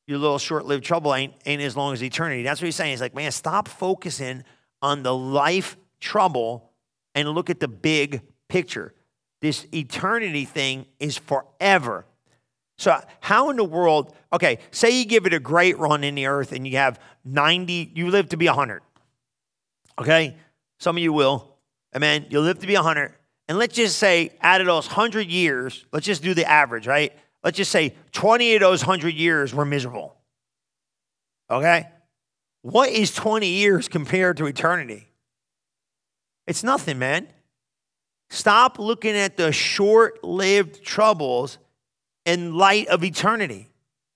your 0.06 0.18
little 0.18 0.38
short 0.38 0.66
lived 0.66 0.85
trouble 0.85 1.14
ain't, 1.14 1.35
ain't 1.46 1.62
as 1.62 1.76
long 1.76 1.92
as 1.92 2.02
eternity. 2.02 2.42
That's 2.42 2.61
what 2.61 2.66
he's 2.66 2.76
saying. 2.76 2.92
He's 2.92 3.00
like, 3.00 3.14
man, 3.14 3.32
stop 3.32 3.68
focusing 3.68 4.44
on 4.80 5.02
the 5.02 5.14
life 5.14 5.76
trouble 6.00 6.70
and 7.14 7.28
look 7.30 7.50
at 7.50 7.61
the 7.61 7.68
big 7.68 8.23
picture. 8.49 8.94
This 9.40 9.66
eternity 9.73 10.44
thing 10.44 10.87
is 11.00 11.16
forever. 11.16 12.06
So, 12.78 13.00
how 13.20 13.50
in 13.50 13.56
the 13.56 13.64
world, 13.64 14.14
okay, 14.32 14.58
say 14.70 14.90
you 14.90 15.06
give 15.06 15.26
it 15.26 15.32
a 15.32 15.40
great 15.40 15.78
run 15.78 16.04
in 16.04 16.14
the 16.14 16.26
earth 16.26 16.52
and 16.52 16.66
you 16.66 16.76
have 16.76 17.00
90, 17.25 17.92
you 17.94 18.11
live 18.11 18.28
to 18.30 18.37
be 18.37 18.46
100. 18.46 18.82
Okay? 19.99 20.37
Some 20.78 20.96
of 20.96 21.02
you 21.02 21.12
will. 21.12 21.56
Amen. 21.94 22.26
You'll 22.28 22.42
live 22.42 22.58
to 22.58 22.66
be 22.66 22.75
100. 22.75 23.14
And 23.48 23.58
let's 23.58 23.74
just 23.74 23.98
say, 23.98 24.30
out 24.40 24.60
of 24.60 24.66
those 24.66 24.86
100 24.86 25.28
years, 25.28 25.84
let's 25.92 26.06
just 26.06 26.22
do 26.22 26.34
the 26.34 26.48
average, 26.48 26.86
right? 26.86 27.12
Let's 27.44 27.56
just 27.56 27.70
say 27.70 27.94
20 28.12 28.56
of 28.56 28.60
those 28.60 28.82
100 28.82 29.14
years 29.14 29.54
were 29.54 29.64
miserable. 29.64 30.16
Okay? 31.50 31.86
What 32.62 32.88
is 32.88 33.14
20 33.14 33.46
years 33.46 33.86
compared 33.86 34.38
to 34.38 34.46
eternity? 34.46 35.06
It's 36.48 36.64
nothing, 36.64 36.98
man. 36.98 37.28
Stop 38.30 38.80
looking 38.80 39.14
at 39.14 39.36
the 39.36 39.52
short 39.52 40.24
lived 40.24 40.82
troubles 40.82 41.58
in 42.24 42.56
light 42.56 42.88
of 42.88 43.04
eternity. 43.04 43.68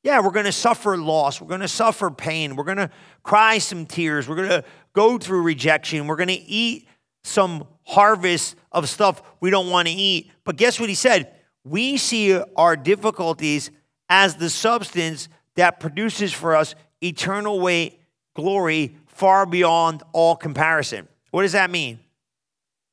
Yeah, 0.02 0.20
we're 0.20 0.30
going 0.30 0.46
to 0.46 0.52
suffer 0.52 0.96
loss. 0.96 1.40
We're 1.40 1.48
going 1.48 1.60
to 1.60 1.68
suffer 1.68 2.10
pain. 2.10 2.56
We're 2.56 2.64
going 2.64 2.78
to 2.78 2.90
cry 3.22 3.58
some 3.58 3.86
tears. 3.86 4.28
We're 4.28 4.36
going 4.36 4.48
to 4.48 4.64
go 4.92 5.18
through 5.18 5.42
rejection. 5.42 6.06
We're 6.06 6.16
going 6.16 6.28
to 6.28 6.34
eat 6.34 6.88
some 7.22 7.66
harvest 7.90 8.54
of 8.70 8.88
stuff 8.88 9.20
we 9.40 9.50
don't 9.50 9.68
want 9.68 9.88
to 9.88 9.94
eat. 9.94 10.30
But 10.44 10.56
guess 10.56 10.78
what 10.78 10.88
he 10.88 10.94
said? 10.94 11.34
We 11.64 11.96
see 11.96 12.40
our 12.56 12.76
difficulties 12.76 13.70
as 14.08 14.36
the 14.36 14.48
substance 14.48 15.28
that 15.56 15.80
produces 15.80 16.32
for 16.32 16.54
us 16.54 16.74
eternal 17.02 17.60
weight, 17.60 18.00
glory 18.34 18.96
far 19.06 19.44
beyond 19.44 20.02
all 20.12 20.36
comparison. 20.36 21.08
What 21.32 21.42
does 21.42 21.52
that 21.52 21.70
mean? 21.70 21.98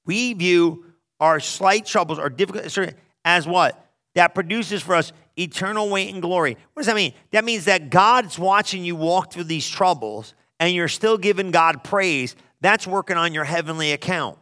We 0.05 0.33
view 0.33 0.85
our 1.19 1.39
slight 1.39 1.85
troubles, 1.85 2.17
our 2.19 2.29
difficulties, 2.29 2.77
as 3.23 3.47
what? 3.47 3.83
That 4.15 4.33
produces 4.33 4.81
for 4.81 4.95
us 4.95 5.13
eternal 5.37 5.89
weight 5.89 6.11
and 6.11 6.21
glory. 6.21 6.57
What 6.73 6.81
does 6.81 6.87
that 6.87 6.95
mean? 6.95 7.13
That 7.31 7.45
means 7.45 7.65
that 7.65 7.91
God's 7.91 8.39
watching 8.39 8.83
you 8.83 8.95
walk 8.95 9.31
through 9.31 9.43
these 9.43 9.67
troubles 9.69 10.33
and 10.59 10.73
you're 10.73 10.87
still 10.87 11.17
giving 11.17 11.51
God 11.51 11.83
praise. 11.83 12.35
That's 12.61 12.87
working 12.87 13.15
on 13.15 13.33
your 13.33 13.43
heavenly 13.43 13.91
account. 13.91 14.39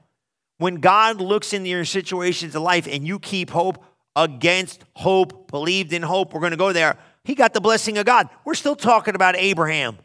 When 0.57 0.75
God 0.75 1.19
looks 1.19 1.53
into 1.53 1.69
your 1.69 1.85
situations 1.85 2.55
of 2.55 2.62
life 2.62 2.88
and 2.89 3.05
you 3.05 3.19
keep 3.19 3.50
hope 3.50 3.83
against 4.15 4.83
hope, 4.95 5.51
believed 5.51 5.91
in 5.91 6.01
hope, 6.01 6.33
we're 6.33 6.39
going 6.39 6.51
to 6.51 6.57
go 6.57 6.71
there. 6.71 6.97
He 7.24 7.35
got 7.35 7.53
the 7.53 7.62
blessing 7.62 7.97
of 7.97 8.05
God. 8.05 8.29
We're 8.45 8.53
still 8.53 8.75
talking 8.75 9.15
about 9.15 9.35
Abraham. 9.35 9.97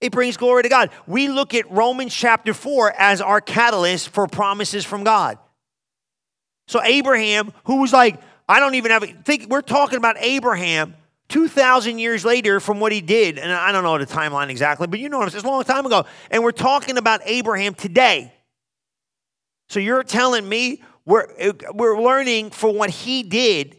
It 0.00 0.12
brings 0.12 0.36
glory 0.36 0.64
to 0.64 0.68
God. 0.68 0.90
We 1.06 1.28
look 1.28 1.54
at 1.54 1.70
Romans 1.70 2.14
chapter 2.14 2.54
4 2.54 2.94
as 2.98 3.20
our 3.20 3.40
catalyst 3.40 4.08
for 4.08 4.26
promises 4.26 4.84
from 4.84 5.04
God. 5.04 5.38
So, 6.66 6.82
Abraham, 6.82 7.52
who 7.64 7.80
was 7.80 7.92
like, 7.92 8.20
I 8.48 8.58
don't 8.58 8.74
even 8.74 8.90
have, 8.90 9.04
think 9.24 9.48
we're 9.48 9.60
talking 9.60 9.98
about 9.98 10.16
Abraham 10.18 10.94
2,000 11.28 11.98
years 11.98 12.24
later 12.24 12.60
from 12.60 12.80
what 12.80 12.92
he 12.92 13.00
did. 13.00 13.38
And 13.38 13.52
I 13.52 13.72
don't 13.72 13.84
know 13.84 13.96
the 13.98 14.06
timeline 14.06 14.48
exactly, 14.48 14.86
but 14.86 14.98
you 14.98 15.08
know 15.08 15.20
i'm 15.20 15.28
it's 15.28 15.36
a 15.36 15.46
long 15.46 15.62
time 15.64 15.86
ago. 15.86 16.04
And 16.30 16.42
we're 16.42 16.52
talking 16.52 16.98
about 16.98 17.20
Abraham 17.24 17.74
today. 17.74 18.32
So, 19.72 19.80
you're 19.80 20.02
telling 20.02 20.46
me 20.46 20.82
we're, 21.06 21.28
we're 21.72 21.98
learning 21.98 22.50
for 22.50 22.70
what 22.70 22.90
he 22.90 23.22
did, 23.22 23.78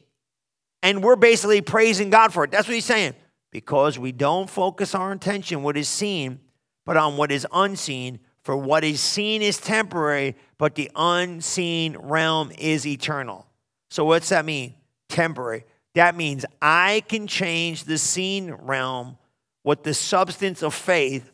and 0.82 1.04
we're 1.04 1.16
basically 1.16 1.62
praising 1.62 2.10
God 2.10 2.34
for 2.34 2.46
it. 2.46 2.50
That's 2.50 2.68
what 2.68 2.74
he's 2.74 2.84
saying 2.84 3.14
because 3.52 4.00
we 4.00 4.12
don't 4.12 4.50
focus 4.50 4.96
our 4.96 5.12
attention 5.12 5.62
what 5.62 5.78
is 5.78 5.88
seen, 5.88 6.40
but 6.84 6.98
on 6.98 7.16
what 7.16 7.32
is 7.32 7.46
unseen. 7.54 8.18
For 8.42 8.58
what 8.58 8.84
is 8.84 9.02
seen 9.02 9.44
is 9.44 9.60
temporary, 9.60 10.36
but 10.58 10.74
the 10.74 10.90
unseen 10.96 11.96
realm 11.96 12.52
is 12.58 12.88
eternal. 12.88 13.46
So, 13.92 14.04
what's 14.04 14.30
that 14.30 14.46
mean? 14.46 14.74
Temporary. 15.10 15.64
That 15.94 16.16
means 16.16 16.44
I 16.60 17.04
can 17.08 17.28
change 17.28 17.84
the 17.84 18.00
seen 18.00 18.52
realm 18.52 19.20
with 19.64 19.84
the 19.84 19.94
substance 19.94 20.64
of 20.64 20.74
faith 20.74 21.32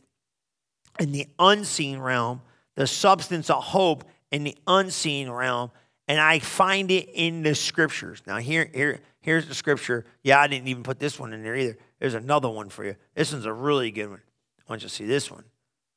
in 0.99 1.13
the 1.13 1.27
unseen 1.39 1.99
realm, 1.99 2.41
the 2.75 2.87
substance 2.87 3.49
of 3.49 3.63
hope 3.63 4.03
in 4.31 4.43
the 4.43 4.55
unseen 4.67 5.29
realm, 5.29 5.71
and 6.07 6.19
I 6.19 6.39
find 6.39 6.91
it 6.91 7.09
in 7.13 7.43
the 7.43 7.55
scriptures. 7.55 8.21
Now, 8.25 8.37
here, 8.37 8.69
here, 8.73 8.99
here's 9.21 9.47
the 9.47 9.55
scripture. 9.55 10.05
Yeah, 10.23 10.39
I 10.39 10.47
didn't 10.47 10.67
even 10.67 10.83
put 10.83 10.99
this 10.99 11.19
one 11.19 11.33
in 11.33 11.43
there 11.43 11.55
either. 11.55 11.77
There's 11.99 12.13
another 12.13 12.49
one 12.49 12.69
for 12.69 12.83
you. 12.83 12.95
This 13.15 13.31
one's 13.31 13.45
a 13.45 13.53
really 13.53 13.91
good 13.91 14.09
one. 14.09 14.21
I 14.59 14.71
want 14.71 14.81
you 14.81 14.89
to 14.89 14.93
see 14.93 15.05
this 15.05 15.29
one. 15.29 15.43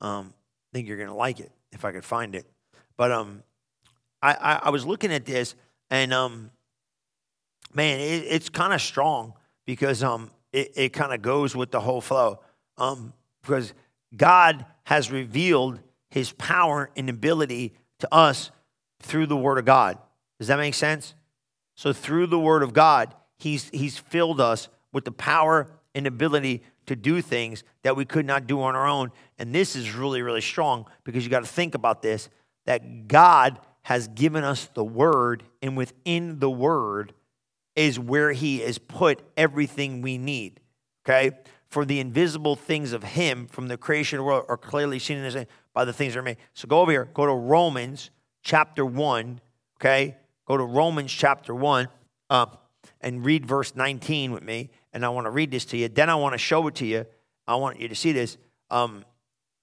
Um, 0.01 0.35
I 0.73 0.77
think 0.77 0.89
you're 0.89 0.99
to 1.05 1.15
like 1.15 1.41
it 1.41 1.53
if 1.73 1.85
I 1.85 1.93
could 1.93 2.05
find 2.05 2.35
it. 2.35 2.47
But 2.97 3.11
um, 3.11 3.43
I, 4.21 4.35
I, 4.35 4.55
I 4.65 4.71
was 4.71 4.85
looking 4.85 5.12
at 5.12 5.25
this, 5.25 5.55
and 5.91 6.12
um, 6.12 6.51
man, 7.75 8.01
it, 8.01 8.25
it's 8.29 8.49
kind 8.49 8.73
of 8.73 8.81
strong 8.81 9.35
because 9.67 10.03
um, 10.03 10.31
it, 10.53 10.73
it 10.75 10.93
kind 10.93 11.12
of 11.12 11.23
goes 11.23 11.57
with 11.57 11.71
the 11.71 11.81
whole 11.81 12.01
flow. 12.01 12.41
Um, 12.79 13.12
because 13.43 13.75
God 14.17 14.65
has 14.85 15.11
revealed 15.11 15.81
his 16.11 16.33
power 16.33 16.91
and 16.97 17.09
ability 17.09 17.75
to 18.02 18.14
us 18.14 18.50
through 19.00 19.26
the 19.26 19.37
Word 19.37 19.59
of 19.59 19.64
God. 19.64 19.99
Does 20.38 20.49
that 20.49 20.59
make 20.59 20.75
sense? 20.75 21.14
So, 21.75 21.92
through 21.92 22.26
the 22.26 22.38
Word 22.38 22.62
of 22.62 22.73
God, 22.73 23.14
he's, 23.38 23.71
he's 23.71 23.99
filled 23.99 24.40
us 24.40 24.68
with 24.92 25.04
the 25.04 25.12
power 25.12 25.68
and 25.94 26.06
ability 26.06 26.62
to 26.87 26.97
do 26.97 27.23
things 27.23 27.64
that 27.82 27.97
we 27.97 28.04
could 28.04 28.26
not 28.26 28.47
do 28.47 28.61
on 28.61 28.75
our 28.75 28.87
own. 28.87 29.12
And 29.38 29.54
this 29.54 29.76
is 29.76 29.94
really, 29.94 30.21
really 30.21 30.40
strong 30.40 30.87
because 31.04 31.25
you 31.25 31.30
got 31.30 31.44
to 31.44 31.50
think 31.50 31.75
about 31.75 32.02
this 32.02 32.28
that 32.66 33.09
God 33.09 33.59
has 33.82 34.06
given 34.09 34.44
us 34.44 34.66
the 34.75 34.85
word, 34.85 35.42
and 35.61 35.76
within 35.76 36.38
the 36.38 36.50
word 36.50 37.12
is 37.75 37.99
where 37.99 38.32
he 38.32 38.61
has 38.61 38.78
put 38.78 39.23
everything 39.37 40.02
we 40.02 40.18
need. 40.18 40.61
Okay? 41.04 41.32
For 41.68 41.85
the 41.85 41.99
invisible 41.99 42.54
things 42.54 42.92
of 42.92 43.02
him 43.02 43.47
from 43.47 43.68
the 43.68 43.76
creation 43.76 44.18
of 44.18 44.25
the 44.25 44.26
world 44.26 44.44
are 44.49 44.56
clearly 44.56 44.99
seen 44.99 45.18
in 45.18 45.25
his 45.25 45.47
by 45.75 45.85
the 45.85 45.93
things 45.93 46.14
that 46.14 46.21
are 46.21 46.23
made. 46.23 46.38
So 46.55 46.69
go 46.69 46.81
over 46.81 46.91
here, 46.91 47.09
go 47.14 47.26
to 47.26 47.33
Romans 47.33 48.11
chapter 48.43 48.85
1. 48.85 49.41
Okay? 49.81 50.17
Go 50.47 50.57
to 50.57 50.64
Romans 50.64 51.12
chapter 51.12 51.55
1 51.55 51.88
uh, 52.31 52.47
and 53.00 53.25
read 53.25 53.47
verse 53.47 53.75
19 53.75 54.33
with 54.33 54.43
me 54.43 54.71
and 54.93 55.05
I 55.05 55.09
want 55.09 55.26
to 55.26 55.31
read 55.31 55.50
this 55.50 55.64
to 55.67 55.76
you. 55.76 55.88
Then 55.88 56.11
I 56.11 56.14
want 56.14 56.35
to 56.35 56.38
show 56.38 56.67
it 56.67 56.75
to 56.76 56.87
you. 56.87 57.07
I 57.47 57.57
want 57.57 57.81
you 57.81 57.88
to 57.88 57.95
see 57.95 58.12
this. 58.12 58.37
Um, 58.71 59.05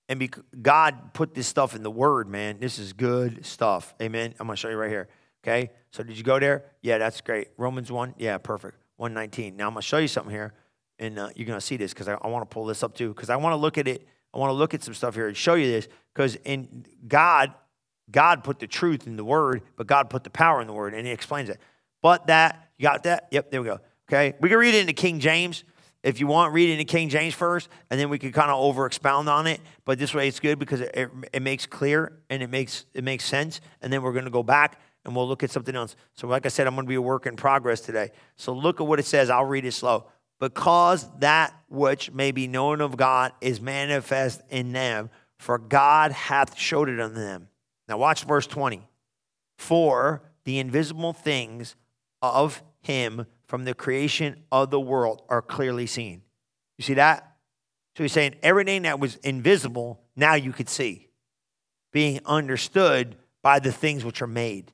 and 0.08 0.20
be, 0.20 0.30
God 0.62 1.14
put 1.14 1.36
this 1.36 1.48
stuff 1.48 1.76
in 1.76 1.84
the 1.84 1.92
Word, 1.92 2.28
man. 2.28 2.58
This 2.60 2.80
is 2.80 2.94
good 2.94 3.46
stuff. 3.46 3.94
Amen. 4.02 4.34
I'm 4.40 4.48
going 4.48 4.56
to 4.56 4.60
show 4.60 4.70
you 4.70 4.78
right 4.78 4.90
here. 4.90 5.08
Okay. 5.44 5.72
So 5.92 6.04
did 6.04 6.18
you 6.18 6.24
go 6.24 6.40
there? 6.40 6.66
Yeah, 6.82 6.98
that's 6.98 7.22
great. 7.22 7.50
Romans 7.58 7.92
1. 7.92 8.16
Yeah, 8.18 8.38
perfect. 8.40 8.78
119. 8.98 9.56
Now 9.56 9.68
I'm 9.68 9.74
going 9.74 9.82
to 9.82 9.88
show 9.88 9.98
you 9.98 10.08
something 10.08 10.34
here. 10.34 10.54
And 10.98 11.18
uh, 11.18 11.30
you're 11.36 11.46
going 11.46 11.60
to 11.60 11.66
see 11.66 11.78
this 11.78 11.94
because 11.94 12.08
I, 12.08 12.16
I 12.16 12.28
want 12.28 12.50
to 12.50 12.54
pull 12.54 12.66
this 12.66 12.84
up 12.84 12.96
too. 12.96 13.10
Because 13.10 13.30
I 13.30 13.36
want 13.36 13.54
to 13.54 13.58
look 13.58 13.78
at 13.78 13.88
it. 13.88 14.08
I 14.34 14.38
want 14.38 14.50
to 14.50 14.54
look 14.54 14.74
at 14.74 14.84
some 14.84 14.94
stuff 14.94 15.16
here 15.16 15.28
and 15.28 15.36
show 15.36 15.56
you 15.56 15.68
this. 15.68 15.88
Because 16.14 16.36
in 16.46 16.86
God, 17.08 17.54
God 18.12 18.44
put 18.44 18.60
the 18.60 18.68
truth 18.68 19.08
in 19.08 19.16
the 19.16 19.26
Word, 19.26 19.62
but 19.76 19.88
God 19.88 20.10
put 20.10 20.24
the 20.24 20.30
power 20.30 20.62
in 20.62 20.68
the 20.68 20.74
Word. 20.74 20.94
And 20.94 21.06
He 21.06 21.14
explains 21.14 21.50
it. 21.50 21.60
But 22.02 22.28
that, 22.28 22.70
you 22.78 22.84
got 22.84 23.04
that? 23.04 23.28
Yep, 23.32 23.52
there 23.52 23.62
we 23.62 23.68
go. 23.68 23.80
Okay? 24.10 24.36
We 24.40 24.50
can 24.50 24.58
read 24.58 24.74
it 24.74 24.80
into 24.80 24.94
King 24.94 25.20
James. 25.20 25.64
If 26.02 26.20
you 26.20 26.28
want, 26.28 26.54
read 26.54 26.70
it 26.70 26.74
into 26.74 26.86
King 26.86 27.10
James 27.10 27.34
first, 27.34 27.68
and 27.90 28.00
then 28.00 28.10
we 28.10 28.18
can 28.18 28.32
kind 28.32 28.50
of 28.50 28.58
over 28.58 28.86
expound 28.86 29.28
on 29.28 29.48
it. 29.48 29.60
But 29.84 30.00
this 30.00 30.14
way 30.14 30.30
it's 30.30 30.40
good 30.40 30.58
because 30.58 30.80
it, 30.80 30.92
it, 30.94 31.10
it 31.34 31.42
makes 31.42 31.66
clear 31.66 32.14
and 32.30 32.42
it 32.42 32.50
makes 32.50 32.86
it 32.94 33.04
makes 33.04 33.26
sense. 33.26 33.60
And 33.82 33.92
then 33.92 34.02
we're 34.02 34.14
going 34.14 34.26
to 34.26 34.32
go 34.32 34.44
back 34.44 34.80
and 35.04 35.16
we'll 35.16 35.28
look 35.28 35.44
at 35.44 35.52
something 35.52 35.76
else. 35.76 35.96
So, 36.14 36.28
like 36.28 36.46
I 36.46 36.50
said, 36.50 36.68
I'm 36.68 36.76
going 36.76 36.86
to 36.86 36.90
be 36.90 36.96
a 36.96 37.02
work 37.02 37.26
in 37.26 37.36
progress 37.36 37.82
today. 37.82 38.12
So 38.38 38.54
look 38.54 38.80
at 38.80 38.88
what 38.88 39.00
it 39.00 39.06
says. 39.06 39.30
I'll 39.30 39.46
read 39.46 39.66
it 39.66 39.74
slow. 39.74 40.08
Because 40.40 41.08
that 41.20 41.54
which 41.68 42.12
may 42.12 42.32
be 42.32 42.48
known 42.48 42.82
of 42.82 42.98
God 42.98 43.34
is 43.42 43.60
manifest 43.60 44.42
in 44.50 44.72
them, 44.72 45.10
for 45.38 45.58
God 45.58 46.12
hath 46.12 46.58
showed 46.58 46.90
it 46.90 47.00
unto 47.00 47.20
them. 47.20 47.50
Now 47.88 47.98
watch 47.98 48.24
verse 48.24 48.48
20. 48.48 48.88
For 49.58 50.22
the 50.46 50.60
invisible 50.60 51.14
things 51.14 51.76
of 52.22 52.64
him 52.82 53.26
from 53.46 53.66
the 53.66 53.74
creation 53.74 54.44
of 54.52 54.70
the 54.70 54.80
world 54.80 55.24
are 55.28 55.42
clearly 55.42 55.86
seen. 55.86 56.22
You 56.78 56.84
see 56.84 56.94
that? 56.94 57.36
So 57.98 58.04
he's 58.04 58.14
saying 58.14 58.36
everything 58.42 58.84
that 58.84 59.00
was 59.00 59.18
invisible, 59.18 60.00
now 60.16 60.36
you 60.36 60.54
could 60.54 60.70
see, 60.70 61.10
being 61.92 62.22
understood 62.26 63.18
by 63.42 63.60
the 63.60 63.72
things 63.72 64.06
which 64.06 64.22
are 64.22 64.28
made. 64.28 64.72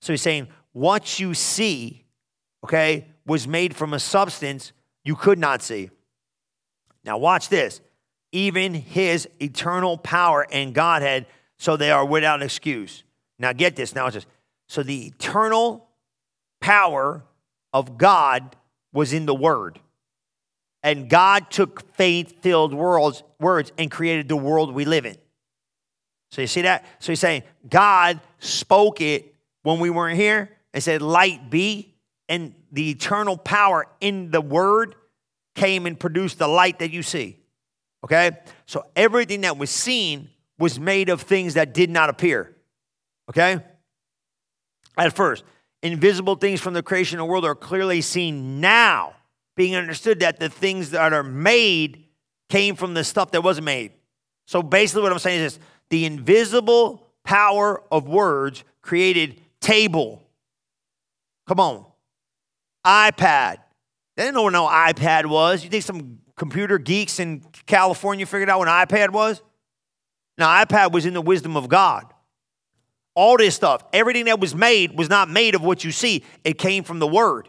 So 0.00 0.12
he's 0.12 0.22
saying 0.22 0.48
what 0.72 1.18
you 1.20 1.34
see, 1.34 2.04
okay, 2.64 3.08
was 3.26 3.46
made 3.46 3.76
from 3.76 3.92
a 3.92 3.98
substance 3.98 4.72
you 5.04 5.16
could 5.16 5.38
not 5.38 5.62
see. 5.62 5.90
Now, 7.04 7.18
watch 7.18 7.48
this. 7.48 7.80
Even 8.32 8.74
his 8.74 9.28
eternal 9.40 9.96
power 9.96 10.46
and 10.50 10.74
Godhead, 10.74 11.26
so 11.58 11.76
they 11.76 11.90
are 11.90 12.04
without 12.04 12.42
excuse. 12.42 13.04
Now, 13.38 13.52
get 13.52 13.76
this. 13.76 13.94
Now, 13.94 14.06
it's 14.06 14.14
just 14.14 14.26
so 14.68 14.82
the 14.82 15.06
eternal 15.06 15.86
power 16.60 17.22
of 17.72 17.98
God 17.98 18.56
was 18.92 19.12
in 19.12 19.26
the 19.26 19.34
Word. 19.34 19.78
And 20.82 21.08
God 21.08 21.50
took 21.50 21.94
faith 21.94 22.42
filled 22.42 22.74
words 22.74 23.72
and 23.78 23.90
created 23.90 24.28
the 24.28 24.36
world 24.36 24.74
we 24.74 24.84
live 24.84 25.06
in. 25.06 25.16
So 26.30 26.40
you 26.40 26.46
see 26.46 26.62
that? 26.62 26.84
So 26.98 27.12
he's 27.12 27.20
saying 27.20 27.44
God 27.68 28.20
spoke 28.38 29.00
it 29.00 29.34
when 29.62 29.78
we 29.78 29.88
weren't 29.88 30.18
here 30.18 30.50
and 30.74 30.82
said, 30.82 31.00
Light 31.00 31.48
be. 31.48 31.93
And 32.28 32.54
the 32.72 32.90
eternal 32.90 33.36
power 33.36 33.86
in 34.00 34.30
the 34.30 34.40
word 34.40 34.94
came 35.54 35.86
and 35.86 35.98
produced 35.98 36.38
the 36.38 36.48
light 36.48 36.78
that 36.78 36.90
you 36.90 37.02
see. 37.02 37.38
Okay? 38.04 38.32
So 38.66 38.84
everything 38.96 39.42
that 39.42 39.56
was 39.56 39.70
seen 39.70 40.30
was 40.58 40.78
made 40.78 41.08
of 41.08 41.22
things 41.22 41.54
that 41.54 41.74
did 41.74 41.90
not 41.90 42.10
appear. 42.10 42.54
Okay? 43.30 43.60
At 44.96 45.14
first, 45.14 45.44
invisible 45.82 46.36
things 46.36 46.60
from 46.60 46.74
the 46.74 46.82
creation 46.82 47.18
of 47.18 47.26
the 47.26 47.30
world 47.30 47.44
are 47.44 47.54
clearly 47.54 48.00
seen 48.00 48.60
now, 48.60 49.14
being 49.56 49.74
understood 49.74 50.20
that 50.20 50.40
the 50.40 50.48
things 50.48 50.90
that 50.90 51.12
are 51.12 51.22
made 51.22 52.04
came 52.48 52.76
from 52.76 52.94
the 52.94 53.04
stuff 53.04 53.32
that 53.32 53.42
wasn't 53.42 53.64
made. 53.64 53.92
So 54.46 54.62
basically, 54.62 55.02
what 55.02 55.12
I'm 55.12 55.18
saying 55.18 55.40
is 55.40 55.54
this 55.54 55.64
the 55.90 56.04
invisible 56.04 57.06
power 57.24 57.82
of 57.90 58.08
words 58.08 58.64
created 58.82 59.40
table. 59.60 60.22
Come 61.46 61.60
on. 61.60 61.86
iPad. 62.84 63.56
They 64.16 64.24
didn't 64.24 64.34
know 64.34 64.42
what 64.42 64.52
no 64.52 64.66
iPad 64.66 65.26
was. 65.26 65.64
You 65.64 65.70
think 65.70 65.82
some 65.82 66.18
computer 66.36 66.78
geeks 66.78 67.18
in 67.18 67.42
California 67.66 68.26
figured 68.26 68.50
out 68.50 68.58
what 68.58 68.68
an 68.68 68.86
iPad 68.86 69.10
was? 69.10 69.42
Now, 70.36 70.48
iPad 70.64 70.92
was 70.92 71.06
in 71.06 71.14
the 71.14 71.20
wisdom 71.20 71.56
of 71.56 71.68
God. 71.68 72.12
All 73.14 73.36
this 73.36 73.54
stuff, 73.54 73.84
everything 73.92 74.24
that 74.24 74.40
was 74.40 74.54
made 74.54 74.98
was 74.98 75.08
not 75.08 75.30
made 75.30 75.54
of 75.54 75.62
what 75.62 75.84
you 75.84 75.92
see, 75.92 76.24
it 76.42 76.58
came 76.58 76.82
from 76.82 76.98
the 76.98 77.06
Word. 77.06 77.48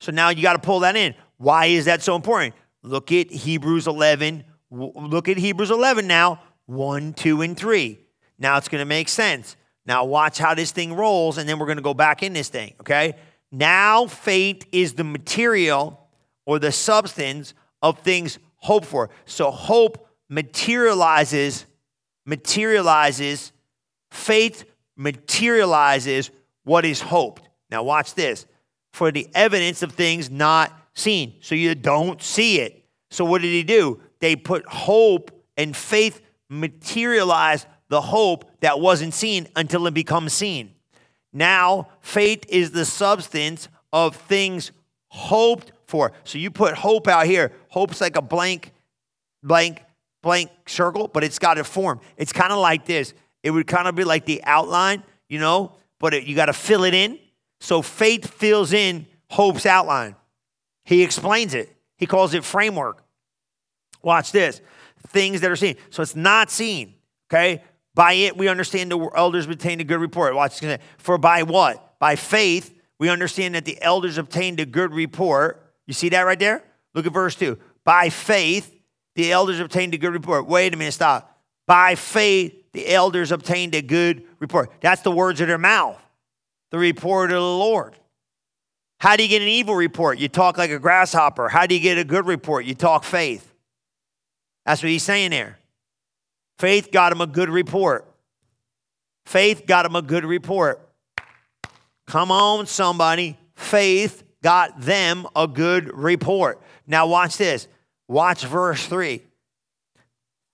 So 0.00 0.10
now 0.10 0.30
you 0.30 0.42
got 0.42 0.54
to 0.54 0.58
pull 0.58 0.80
that 0.80 0.96
in. 0.96 1.14
Why 1.38 1.66
is 1.66 1.84
that 1.84 2.02
so 2.02 2.16
important? 2.16 2.54
Look 2.82 3.12
at 3.12 3.30
Hebrews 3.30 3.86
11. 3.86 4.44
Look 4.70 5.28
at 5.28 5.36
Hebrews 5.36 5.70
11 5.70 6.06
now 6.06 6.42
1, 6.66 7.14
2, 7.14 7.42
and 7.42 7.56
3. 7.56 7.98
Now 8.38 8.56
it's 8.56 8.68
going 8.68 8.80
to 8.80 8.86
make 8.86 9.08
sense. 9.08 9.56
Now 9.86 10.04
watch 10.04 10.38
how 10.38 10.54
this 10.54 10.72
thing 10.72 10.94
rolls, 10.94 11.38
and 11.38 11.48
then 11.48 11.60
we're 11.60 11.66
going 11.66 11.78
to 11.78 11.82
go 11.82 11.94
back 11.94 12.24
in 12.24 12.32
this 12.32 12.48
thing, 12.48 12.74
okay? 12.80 13.14
Now 13.52 14.06
faith 14.06 14.66
is 14.72 14.94
the 14.94 15.04
material 15.04 16.08
or 16.44 16.58
the 16.58 16.72
substance 16.72 17.54
of 17.82 18.00
things 18.00 18.38
hoped 18.56 18.86
for. 18.86 19.10
So 19.24 19.50
hope 19.50 20.08
materializes, 20.28 21.66
materializes, 22.24 23.52
faith 24.10 24.64
materializes 24.96 26.30
what 26.64 26.84
is 26.84 27.00
hoped. 27.00 27.48
Now 27.70 27.82
watch 27.82 28.14
this. 28.14 28.46
For 28.92 29.12
the 29.12 29.28
evidence 29.34 29.82
of 29.82 29.92
things 29.92 30.30
not 30.30 30.72
seen. 30.94 31.34
So 31.40 31.54
you 31.54 31.74
don't 31.74 32.22
see 32.22 32.60
it. 32.60 32.84
So 33.10 33.24
what 33.24 33.42
did 33.42 33.52
he 33.52 33.62
do? 33.62 34.00
They 34.20 34.36
put 34.36 34.66
hope 34.66 35.30
and 35.56 35.76
faith 35.76 36.22
materialize 36.48 37.66
the 37.88 38.00
hope 38.00 38.50
that 38.60 38.80
wasn't 38.80 39.14
seen 39.14 39.48
until 39.54 39.86
it 39.86 39.94
becomes 39.94 40.32
seen. 40.32 40.72
Now, 41.36 41.88
faith 42.00 42.46
is 42.48 42.70
the 42.70 42.86
substance 42.86 43.68
of 43.92 44.16
things 44.16 44.72
hoped 45.08 45.70
for. 45.86 46.12
So 46.24 46.38
you 46.38 46.50
put 46.50 46.72
hope 46.74 47.06
out 47.08 47.26
here. 47.26 47.52
Hope's 47.68 48.00
like 48.00 48.16
a 48.16 48.22
blank, 48.22 48.72
blank, 49.42 49.82
blank 50.22 50.50
circle, 50.66 51.08
but 51.08 51.22
it's 51.22 51.38
got 51.38 51.58
a 51.58 51.64
form. 51.64 52.00
It's 52.16 52.32
kind 52.32 52.52
of 52.52 52.58
like 52.58 52.86
this. 52.86 53.12
It 53.42 53.50
would 53.50 53.66
kind 53.66 53.86
of 53.86 53.94
be 53.94 54.02
like 54.02 54.24
the 54.24 54.42
outline, 54.44 55.02
you 55.28 55.38
know, 55.38 55.72
but 55.98 56.14
it, 56.14 56.24
you 56.24 56.34
got 56.34 56.46
to 56.46 56.54
fill 56.54 56.84
it 56.84 56.94
in. 56.94 57.18
So 57.60 57.82
faith 57.82 58.30
fills 58.32 58.72
in 58.72 59.06
hope's 59.28 59.66
outline. 59.66 60.16
He 60.84 61.02
explains 61.02 61.52
it. 61.52 61.70
He 61.98 62.06
calls 62.06 62.32
it 62.32 62.44
framework. 62.44 63.04
Watch 64.02 64.32
this. 64.32 64.62
Things 65.08 65.42
that 65.42 65.50
are 65.50 65.56
seen. 65.56 65.76
So 65.90 66.00
it's 66.02 66.16
not 66.16 66.50
seen. 66.50 66.94
Okay? 67.30 67.62
By 67.96 68.12
it 68.12 68.36
we 68.36 68.46
understand 68.46 68.92
the 68.92 69.10
elders 69.16 69.46
obtained 69.46 69.80
a 69.80 69.84
good 69.84 70.00
report. 70.00 70.34
Watch. 70.34 70.62
For 70.98 71.16
by 71.16 71.42
what? 71.42 71.98
By 71.98 72.14
faith, 72.14 72.78
we 72.98 73.08
understand 73.08 73.54
that 73.54 73.64
the 73.64 73.82
elders 73.82 74.18
obtained 74.18 74.60
a 74.60 74.66
good 74.66 74.92
report. 74.92 75.72
You 75.86 75.94
see 75.94 76.10
that 76.10 76.20
right 76.20 76.38
there? 76.38 76.62
Look 76.94 77.06
at 77.06 77.12
verse 77.12 77.34
2. 77.36 77.58
By 77.84 78.10
faith, 78.10 78.78
the 79.14 79.32
elders 79.32 79.60
obtained 79.60 79.94
a 79.94 79.98
good 79.98 80.12
report. 80.12 80.46
Wait 80.46 80.74
a 80.74 80.76
minute, 80.76 80.92
stop. 80.92 81.40
By 81.66 81.94
faith, 81.94 82.70
the 82.72 82.86
elders 82.92 83.32
obtained 83.32 83.74
a 83.74 83.80
good 83.80 84.24
report. 84.40 84.70
That's 84.82 85.00
the 85.00 85.10
words 85.10 85.40
of 85.40 85.48
their 85.48 85.56
mouth, 85.56 86.00
the 86.70 86.78
report 86.78 87.30
of 87.30 87.36
the 87.36 87.40
Lord. 87.40 87.96
How 89.00 89.16
do 89.16 89.22
you 89.22 89.28
get 89.30 89.40
an 89.40 89.48
evil 89.48 89.74
report? 89.74 90.18
You 90.18 90.28
talk 90.28 90.58
like 90.58 90.70
a 90.70 90.78
grasshopper. 90.78 91.48
How 91.48 91.64
do 91.64 91.74
you 91.74 91.80
get 91.80 91.96
a 91.96 92.04
good 92.04 92.26
report? 92.26 92.66
You 92.66 92.74
talk 92.74 93.04
faith. 93.04 93.54
That's 94.66 94.82
what 94.82 94.90
he's 94.90 95.02
saying 95.02 95.30
there. 95.30 95.58
Faith 96.58 96.90
got 96.90 97.12
him 97.12 97.20
a 97.20 97.26
good 97.26 97.50
report. 97.50 98.06
Faith 99.26 99.66
got 99.66 99.84
him 99.84 99.96
a 99.96 100.02
good 100.02 100.24
report. 100.24 100.80
Come 102.06 102.30
on, 102.30 102.66
somebody. 102.66 103.36
Faith 103.54 104.22
got 104.42 104.80
them 104.80 105.26
a 105.34 105.48
good 105.48 105.92
report. 105.92 106.60
Now, 106.86 107.06
watch 107.06 107.36
this. 107.36 107.68
Watch 108.08 108.44
verse 108.44 108.86
3. 108.86 109.20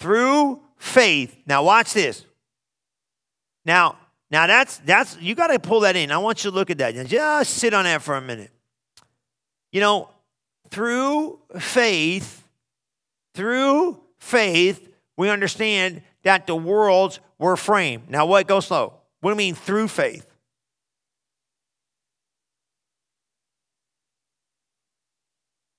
Through 0.00 0.62
faith. 0.78 1.36
Now, 1.46 1.62
watch 1.62 1.92
this. 1.92 2.24
Now, 3.64 3.98
now 4.30 4.46
that's 4.46 4.78
that's 4.78 5.16
you 5.20 5.34
got 5.34 5.48
to 5.48 5.58
pull 5.58 5.80
that 5.80 5.94
in. 5.94 6.10
I 6.10 6.18
want 6.18 6.42
you 6.42 6.50
to 6.50 6.56
look 6.56 6.70
at 6.70 6.78
that. 6.78 6.94
Just 7.06 7.54
sit 7.54 7.74
on 7.74 7.84
that 7.84 8.02
for 8.02 8.16
a 8.16 8.20
minute. 8.20 8.50
You 9.70 9.80
know, 9.80 10.08
through 10.70 11.38
faith, 11.58 12.46
through 13.34 14.00
faith, 14.18 14.88
we 15.22 15.30
understand 15.30 16.02
that 16.24 16.48
the 16.48 16.56
worlds 16.56 17.20
were 17.38 17.56
framed. 17.56 18.10
Now, 18.10 18.26
what? 18.26 18.48
Go 18.48 18.58
slow. 18.58 18.94
What 19.20 19.30
do 19.30 19.34
you 19.34 19.36
mean 19.36 19.54
through 19.54 19.86
faith? 19.86 20.26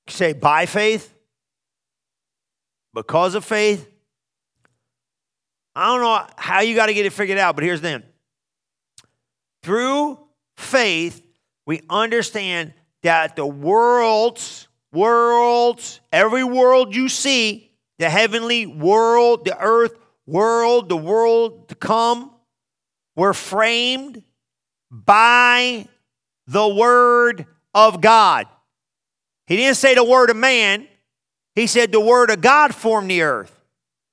Say 0.08 0.32
by 0.32 0.66
faith? 0.66 1.14
Because 2.94 3.36
of 3.36 3.44
faith? 3.44 3.86
I 5.76 5.88
don't 5.88 6.02
know 6.02 6.26
how 6.38 6.62
you 6.62 6.74
got 6.74 6.86
to 6.86 6.94
get 6.94 7.06
it 7.06 7.12
figured 7.12 7.38
out, 7.38 7.56
but 7.56 7.66
here's 7.66 7.82
the 7.82 7.90
thing. 7.90 8.04
Through 9.62 10.20
faith, 10.56 11.22
we 11.66 11.82
understand 11.90 12.74
that 13.02 13.36
the 13.36 13.46
worlds, 13.46 14.70
worlds, 14.94 16.00
every 16.14 16.46
world 16.46 16.96
you 16.96 17.10
see, 17.10 17.73
the 18.04 18.10
heavenly 18.10 18.66
world, 18.66 19.46
the 19.46 19.58
earth 19.58 19.98
world, 20.26 20.90
the 20.90 20.98
world 20.98 21.70
to 21.70 21.76
come, 21.76 22.32
were 23.16 23.34
framed 23.34 24.22
by 24.92 25.88
the 26.46 26.68
word 26.68 27.46
of 27.74 28.02
God. 28.02 28.48
He 29.48 29.56
didn't 29.56 29.78
say 29.78 29.96
the 29.96 30.04
word 30.04 30.30
of 30.30 30.36
man, 30.36 30.86
he 31.56 31.66
said 31.66 31.94
the 31.94 32.00
word 32.02 32.30
of 32.30 32.42
God 32.42 32.76
formed 32.76 33.10
the 33.10 33.22
earth. 33.22 33.58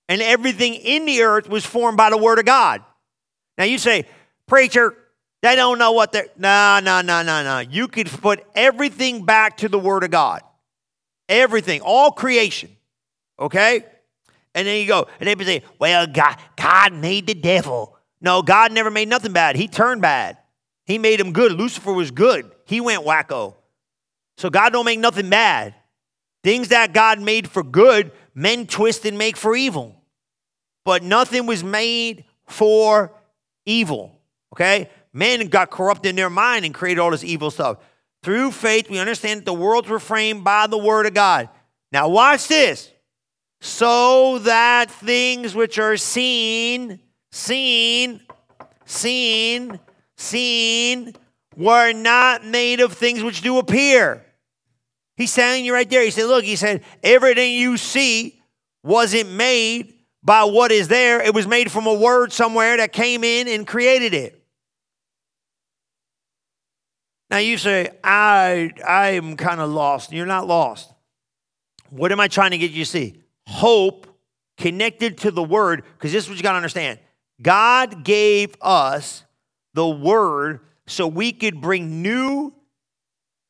And 0.08 0.22
everything 0.22 0.74
in 0.74 1.04
the 1.04 1.22
earth 1.22 1.48
was 1.48 1.66
formed 1.66 1.96
by 1.96 2.10
the 2.10 2.16
word 2.16 2.38
of 2.38 2.44
God. 2.44 2.84
Now 3.58 3.64
you 3.64 3.78
say, 3.78 4.06
preacher, 4.46 4.94
they 5.42 5.56
don't 5.56 5.78
know 5.78 5.90
what 5.90 6.12
they're. 6.12 6.28
No, 6.38 6.78
no, 6.80 7.00
no, 7.00 7.22
no, 7.24 7.42
no. 7.42 7.58
You 7.58 7.88
could 7.88 8.06
put 8.06 8.46
everything 8.54 9.24
back 9.24 9.56
to 9.58 9.68
the 9.68 9.80
Word 9.80 10.04
of 10.04 10.12
God. 10.12 10.42
Everything, 11.28 11.80
all 11.80 12.12
creation. 12.12 12.76
Okay? 13.40 13.84
And 14.54 14.66
then 14.66 14.80
you 14.80 14.86
go, 14.86 15.08
and 15.18 15.28
they 15.28 15.44
say, 15.44 15.62
well, 15.78 16.06
God, 16.06 16.36
God 16.56 16.92
made 16.92 17.26
the 17.26 17.34
devil. 17.34 17.96
No, 18.20 18.42
God 18.42 18.72
never 18.72 18.90
made 18.90 19.08
nothing 19.08 19.32
bad. 19.32 19.56
He 19.56 19.68
turned 19.68 20.02
bad. 20.02 20.36
He 20.84 20.98
made 20.98 21.20
him 21.20 21.32
good. 21.32 21.52
Lucifer 21.52 21.92
was 21.92 22.10
good. 22.10 22.50
He 22.66 22.80
went 22.80 23.04
wacko. 23.04 23.54
So 24.36 24.50
God 24.50 24.72
don't 24.72 24.84
make 24.84 24.98
nothing 24.98 25.30
bad. 25.30 25.74
Things 26.42 26.68
that 26.68 26.92
God 26.92 27.20
made 27.20 27.48
for 27.48 27.62
good, 27.62 28.12
men 28.34 28.66
twist 28.66 29.04
and 29.04 29.16
make 29.16 29.36
for 29.36 29.54
evil. 29.54 30.02
But 30.84 31.02
nothing 31.02 31.46
was 31.46 31.62
made 31.62 32.24
for 32.46 33.12
evil. 33.66 34.18
Okay? 34.52 34.88
men 35.12 35.46
got 35.48 35.70
corrupt 35.70 36.06
in 36.06 36.16
their 36.16 36.30
mind 36.30 36.64
and 36.64 36.74
created 36.74 37.00
all 37.00 37.10
this 37.10 37.24
evil 37.24 37.50
stuff. 37.50 37.78
Through 38.22 38.52
faith, 38.52 38.90
we 38.90 38.98
understand 38.98 39.40
that 39.40 39.44
the 39.46 39.54
worlds 39.54 39.88
were 39.88 39.98
framed 39.98 40.44
by 40.44 40.66
the 40.66 40.78
word 40.78 41.06
of 41.06 41.14
God. 41.14 41.48
Now, 41.92 42.08
watch 42.08 42.48
this. 42.48 42.90
So 43.60 44.38
that 44.40 44.90
things 44.90 45.54
which 45.54 45.78
are 45.78 45.96
seen, 45.96 46.98
seen, 47.30 48.20
seen, 48.86 49.78
seen, 50.16 51.14
were 51.56 51.92
not 51.92 52.44
made 52.44 52.80
of 52.80 52.94
things 52.94 53.22
which 53.22 53.42
do 53.42 53.58
appear. 53.58 54.24
He's 55.16 55.34
telling 55.34 55.66
you 55.66 55.74
right 55.74 55.88
there. 55.88 56.02
He 56.02 56.10
said, 56.10 56.26
Look, 56.26 56.44
he 56.44 56.56
said, 56.56 56.82
everything 57.02 57.52
you 57.52 57.76
see 57.76 58.40
wasn't 58.82 59.30
made 59.30 59.94
by 60.22 60.44
what 60.44 60.72
is 60.72 60.88
there, 60.88 61.22
it 61.22 61.34
was 61.34 61.46
made 61.46 61.70
from 61.70 61.86
a 61.86 61.94
word 61.94 62.32
somewhere 62.32 62.76
that 62.76 62.92
came 62.92 63.24
in 63.24 63.48
and 63.48 63.66
created 63.66 64.14
it. 64.14 64.42
Now 67.30 67.38
you 67.38 67.56
say, 67.56 67.90
I, 68.02 68.70
I 68.86 69.10
am 69.10 69.36
kind 69.36 69.60
of 69.60 69.70
lost. 69.70 70.12
You're 70.12 70.26
not 70.26 70.46
lost. 70.46 70.92
What 71.90 72.12
am 72.12 72.20
I 72.20 72.28
trying 72.28 72.50
to 72.50 72.58
get 72.58 72.70
you 72.72 72.84
to 72.84 72.90
see? 72.90 73.19
Hope 73.50 74.06
connected 74.56 75.18
to 75.18 75.32
the 75.32 75.42
word, 75.42 75.82
because 75.96 76.12
this 76.12 76.22
is 76.22 76.30
what 76.30 76.36
you 76.36 76.42
got 76.44 76.52
to 76.52 76.56
understand. 76.56 77.00
God 77.42 78.04
gave 78.04 78.54
us 78.60 79.24
the 79.74 79.88
word 79.88 80.60
so 80.86 81.08
we 81.08 81.32
could 81.32 81.60
bring 81.60 82.00
new 82.00 82.54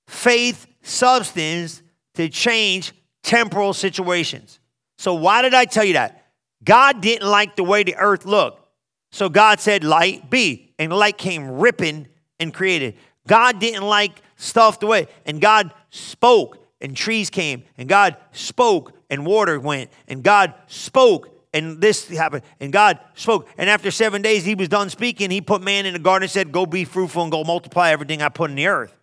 faith 0.09 0.67
substance 0.81 1.83
to 2.15 2.31
change 2.31 2.95
temporal 3.23 3.75
situations. 3.75 4.59
So, 4.97 5.13
why 5.13 5.43
did 5.43 5.53
I 5.53 5.67
tell 5.67 5.85
you 5.85 5.93
that? 5.93 6.33
God 6.65 7.03
didn't 7.03 7.29
like 7.29 7.57
the 7.57 7.63
way 7.65 7.83
the 7.83 7.97
earth 7.97 8.25
looked. 8.25 8.67
So, 9.13 9.29
God 9.29 9.61
said, 9.61 9.85
Light 9.85 10.31
be. 10.31 10.73
And 10.79 10.91
light 10.91 11.19
came 11.19 11.59
ripping 11.59 12.09
and 12.39 12.55
created. 12.55 12.97
God 13.29 13.59
didn't 13.61 13.83
like 13.83 14.23
stuff 14.37 14.81
the 14.81 14.87
way, 14.87 15.09
and 15.27 15.43
God 15.43 15.75
spoke, 15.91 16.57
and 16.81 16.97
trees 16.97 17.29
came, 17.29 17.65
and 17.77 17.87
God 17.87 18.17
spoke, 18.33 18.95
and 19.11 19.27
water 19.27 19.61
went, 19.61 19.91
and 20.09 20.23
God 20.23 20.55
spoke, 20.69 21.37
and 21.53 21.81
this 21.81 22.09
happened, 22.09 22.43
and 22.61 22.73
God 22.73 22.99
spoke. 23.15 23.49
And 23.59 23.69
after 23.69 23.91
seven 23.91 24.23
days, 24.23 24.45
he 24.45 24.55
was 24.55 24.69
done 24.69 24.89
speaking. 24.89 25.31
He 25.31 25.41
put 25.41 25.61
man 25.61 25.85
in 25.85 25.93
the 25.93 25.99
garden 25.99 26.25
and 26.25 26.31
said, 26.31 26.53
Go 26.53 26.65
be 26.65 26.85
fruitful 26.85 27.23
and 27.23 27.33
go 27.33 27.43
multiply 27.43 27.91
everything 27.91 28.23
I 28.23 28.29
put 28.29 28.51
in 28.51 28.57
the 28.57 28.69
earth. 28.69 28.97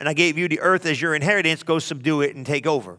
And 0.00 0.08
I 0.08 0.12
gave 0.12 0.36
you 0.36 0.48
the 0.48 0.60
earth 0.60 0.84
as 0.84 1.00
your 1.00 1.14
inheritance. 1.14 1.62
Go 1.62 1.78
subdue 1.78 2.20
it 2.20 2.34
and 2.34 2.44
take 2.44 2.66
over. 2.66 2.98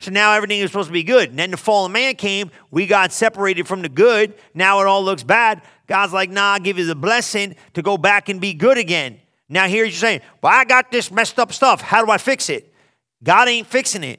So 0.00 0.10
now 0.10 0.32
everything 0.32 0.58
is 0.58 0.70
supposed 0.70 0.88
to 0.88 0.92
be 0.92 1.04
good. 1.04 1.30
And 1.30 1.38
then 1.38 1.52
the 1.52 1.56
fallen 1.56 1.92
man 1.92 2.16
came. 2.16 2.50
We 2.72 2.88
got 2.88 3.12
separated 3.12 3.68
from 3.68 3.82
the 3.82 3.88
good. 3.88 4.34
Now 4.52 4.80
it 4.80 4.86
all 4.88 5.04
looks 5.04 5.22
bad. 5.22 5.62
God's 5.86 6.12
like, 6.12 6.28
nah, 6.28 6.54
I'll 6.54 6.60
give 6.60 6.76
you 6.76 6.84
the 6.84 6.96
blessing 6.96 7.54
to 7.74 7.82
go 7.82 7.96
back 7.96 8.28
and 8.28 8.40
be 8.40 8.52
good 8.52 8.78
again. 8.78 9.20
Now 9.48 9.68
here 9.68 9.84
you're 9.84 9.92
saying, 9.92 10.22
well, 10.42 10.52
I 10.52 10.64
got 10.64 10.90
this 10.90 11.12
messed 11.12 11.38
up 11.38 11.52
stuff. 11.52 11.80
How 11.80 12.04
do 12.04 12.10
I 12.10 12.18
fix 12.18 12.50
it? 12.50 12.74
God 13.22 13.48
ain't 13.48 13.68
fixing 13.68 14.02
it. 14.02 14.18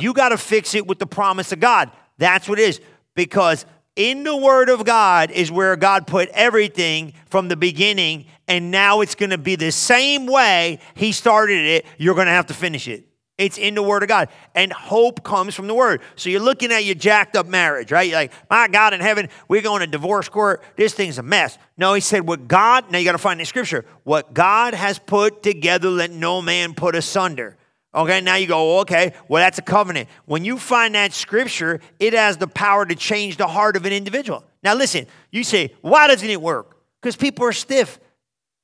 You 0.00 0.12
got 0.12 0.30
to 0.30 0.38
fix 0.38 0.74
it 0.74 0.86
with 0.86 0.98
the 0.98 1.06
promise 1.06 1.52
of 1.52 1.60
God. 1.60 1.90
That's 2.18 2.48
what 2.48 2.58
it 2.58 2.68
is. 2.68 2.80
Because 3.14 3.66
in 3.96 4.24
the 4.24 4.36
Word 4.36 4.68
of 4.68 4.84
God 4.84 5.30
is 5.30 5.50
where 5.50 5.74
God 5.76 6.06
put 6.06 6.28
everything 6.30 7.14
from 7.30 7.48
the 7.48 7.56
beginning, 7.56 8.26
and 8.46 8.70
now 8.70 9.00
it's 9.00 9.14
going 9.14 9.30
to 9.30 9.38
be 9.38 9.56
the 9.56 9.72
same 9.72 10.26
way 10.26 10.80
He 10.94 11.12
started 11.12 11.64
it. 11.64 11.86
You're 11.96 12.14
going 12.14 12.26
to 12.26 12.32
have 12.32 12.46
to 12.46 12.54
finish 12.54 12.88
it. 12.88 13.08
It's 13.38 13.58
in 13.58 13.74
the 13.74 13.82
Word 13.82 14.02
of 14.02 14.08
God. 14.08 14.28
And 14.54 14.72
hope 14.72 15.22
comes 15.22 15.54
from 15.54 15.66
the 15.66 15.74
Word. 15.74 16.00
So 16.14 16.30
you're 16.30 16.40
looking 16.40 16.72
at 16.72 16.84
your 16.84 16.94
jacked 16.94 17.36
up 17.36 17.46
marriage, 17.46 17.92
right? 17.92 18.08
You're 18.08 18.18
like, 18.18 18.32
my 18.50 18.68
God 18.68 18.94
in 18.94 19.00
heaven, 19.00 19.28
we're 19.48 19.62
going 19.62 19.80
to 19.80 19.86
divorce 19.86 20.28
court. 20.28 20.62
This 20.76 20.94
thing's 20.94 21.18
a 21.18 21.22
mess. 21.22 21.58
No, 21.76 21.94
he 21.94 22.00
said, 22.00 22.26
what 22.26 22.48
God, 22.48 22.90
now 22.90 22.98
you 22.98 23.04
got 23.04 23.12
to 23.12 23.18
find 23.18 23.40
the 23.40 23.44
scripture. 23.44 23.84
What 24.04 24.32
God 24.32 24.74
has 24.74 24.98
put 24.98 25.42
together, 25.42 25.90
let 25.90 26.10
no 26.10 26.40
man 26.40 26.74
put 26.74 26.94
asunder. 26.94 27.56
Okay, 27.96 28.20
now 28.20 28.34
you 28.36 28.46
go, 28.46 28.76
oh, 28.76 28.80
okay, 28.80 29.14
well, 29.26 29.42
that's 29.42 29.56
a 29.58 29.62
covenant. 29.62 30.08
When 30.26 30.44
you 30.44 30.58
find 30.58 30.94
that 30.94 31.14
scripture, 31.14 31.80
it 31.98 32.12
has 32.12 32.36
the 32.36 32.46
power 32.46 32.84
to 32.84 32.94
change 32.94 33.38
the 33.38 33.46
heart 33.46 33.74
of 33.74 33.86
an 33.86 33.92
individual. 33.92 34.44
Now, 34.62 34.74
listen, 34.74 35.06
you 35.30 35.42
say, 35.42 35.74
why 35.80 36.06
doesn't 36.06 36.28
it 36.28 36.42
work? 36.42 36.76
Because 37.00 37.16
people 37.16 37.46
are 37.46 37.52
stiff. 37.52 37.98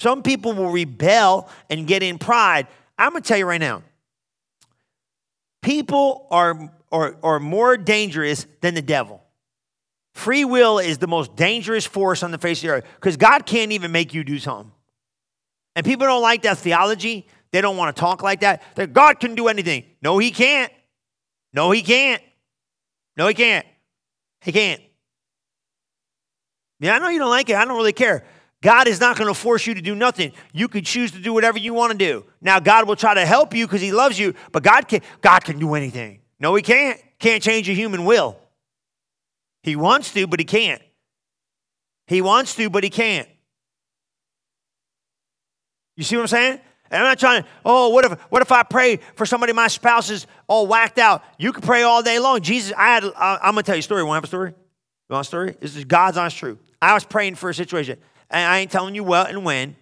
Some 0.01 0.23
people 0.23 0.53
will 0.53 0.71
rebel 0.71 1.49
and 1.71 1.87
get 1.87 2.03
in 2.03 2.19
pride. 2.19 2.67
I'm 2.99 3.13
going 3.13 3.23
to 3.23 3.27
tell 3.27 3.39
you 3.39 3.47
right 3.47 3.61
now 3.61 3.83
people 5.63 6.27
are, 6.31 6.71
are, 6.91 7.17
are 7.23 7.41
more 7.41 7.77
dangerous 7.77 8.47
than 8.61 8.75
the 8.75 8.83
devil. 8.83 9.23
Free 10.13 10.45
will 10.45 10.79
is 10.79 10.99
the 10.99 11.07
most 11.07 11.35
dangerous 11.37 11.87
force 11.87 12.23
on 12.23 12.33
the 12.33 12.39
face 12.39 12.59
of 12.59 12.63
the 12.63 12.69
earth 12.75 12.85
because 12.97 13.17
God 13.17 13.47
can't 13.47 13.73
even 13.73 13.93
make 13.93 14.13
you 14.13 14.25
do 14.25 14.39
something. 14.39 14.71
And 15.75 15.87
people 15.87 16.07
don't 16.07 16.21
like 16.21 16.43
that 16.43 16.59
theology. 16.59 17.27
They 17.53 17.61
don't 17.61 17.77
want 17.77 17.95
to 17.95 18.01
talk 18.01 18.23
like 18.23 18.41
that. 18.41 18.63
That 18.77 18.93
God 18.93 19.21
can 19.21 19.35
do 19.35 19.49
anything. 19.49 19.85
No, 20.03 20.19
He 20.19 20.31
can't. 20.31 20.73
No, 21.53 21.71
He 21.71 21.83
can't. 21.83 22.23
No, 23.17 23.29
He 23.29 23.35
can't. 23.35 23.67
He 24.41 24.53
can't. 24.53 24.81
Yeah, 26.81 26.97
I 26.97 26.99
know 26.99 27.09
you 27.09 27.19
don't 27.19 27.31
like 27.31 27.49
it. 27.49 27.57
I 27.57 27.65
don't 27.65 27.77
really 27.77 27.93
care. 27.93 28.25
God 28.63 28.89
is 28.89 29.01
not 29.01 29.17
going 29.17 29.29
to 29.29 29.39
force 29.39 29.67
you 29.67 29.75
to 29.75 29.83
do 29.83 29.95
nothing. 29.95 30.33
You 30.53 30.69
can 30.69 30.85
choose 30.85 31.11
to 31.13 31.19
do 31.19 31.33
whatever 31.33 31.59
you 31.59 31.75
want 31.75 31.93
to 31.93 31.99
do. 31.99 32.25
Now, 32.41 32.61
God 32.61 32.89
will 32.89 32.97
try 32.97 33.15
to 33.15 33.27
help 33.27 33.55
you 33.55 33.67
because 33.67 33.81
He 33.81 33.93
loves 33.93 34.19
you, 34.19 34.35
but 34.51 34.63
God 34.63 34.89
can 34.89 35.01
God 35.21 35.45
can 35.45 35.59
do 35.59 35.75
anything. 35.75 36.21
No, 36.41 36.55
He 36.55 36.63
can't. 36.63 37.01
Can't 37.19 37.43
change 37.43 37.69
a 37.69 37.73
human 37.73 38.05
will. 38.05 38.39
He 39.63 39.77
wants 39.77 40.13
to, 40.15 40.27
but 40.27 40.41
He 40.41 40.45
can't. 40.45 40.83
He 42.07 42.23
wants 42.23 42.55
to, 42.57 42.71
but 42.71 42.83
He 42.83 42.91
can't. 42.91 43.29
You 45.97 46.05
see 46.05 46.17
what 46.17 46.23
I'm 46.23 46.29
saying? 46.29 46.61
And 46.93 47.01
I'm 47.01 47.09
not 47.09 47.19
trying 47.19 47.43
to, 47.43 47.49
oh, 47.65 47.89
what 47.89 48.05
if 48.05 48.13
what 48.29 48.43
if 48.43 48.53
I 48.53 48.63
pray 48.63 48.99
for 49.17 49.25
somebody 49.25 49.55
my 49.55 49.69
spouse 49.69 50.11
is 50.11 50.27
all 50.47 50.67
whacked 50.67 50.99
out? 50.99 51.25
You 51.39 51.51
can 51.53 51.63
pray 51.63 51.83
all 51.83 52.03
day 52.03 52.19
long. 52.19 52.43
Jesus, 52.43 52.75
I 52.77 52.95
had 52.95 53.05
I, 53.17 53.49
am 53.49 53.55
gonna 53.55 53.63
tell 53.63 53.75
you 53.75 53.81
a 53.81 53.83
story. 53.83 54.03
Want 54.03 54.13
to 54.13 54.17
have 54.17 54.25
a 54.25 54.27
story? 54.27 54.51
You 54.51 55.15
want 55.15 55.27
a 55.27 55.29
story? 55.29 55.57
This 55.59 55.75
is 55.75 55.85
God's 55.85 56.19
honest 56.19 56.37
truth. 56.37 56.59
I 56.83 56.93
was 56.93 57.05
praying 57.05 57.37
for 57.37 57.49
a 57.49 57.55
situation. 57.55 57.99
And 58.29 58.47
I 58.47 58.59
ain't 58.59 58.71
telling 58.71 58.95
you 58.95 59.05
what 59.05 59.31
and 59.31 59.43
when, 59.43 59.75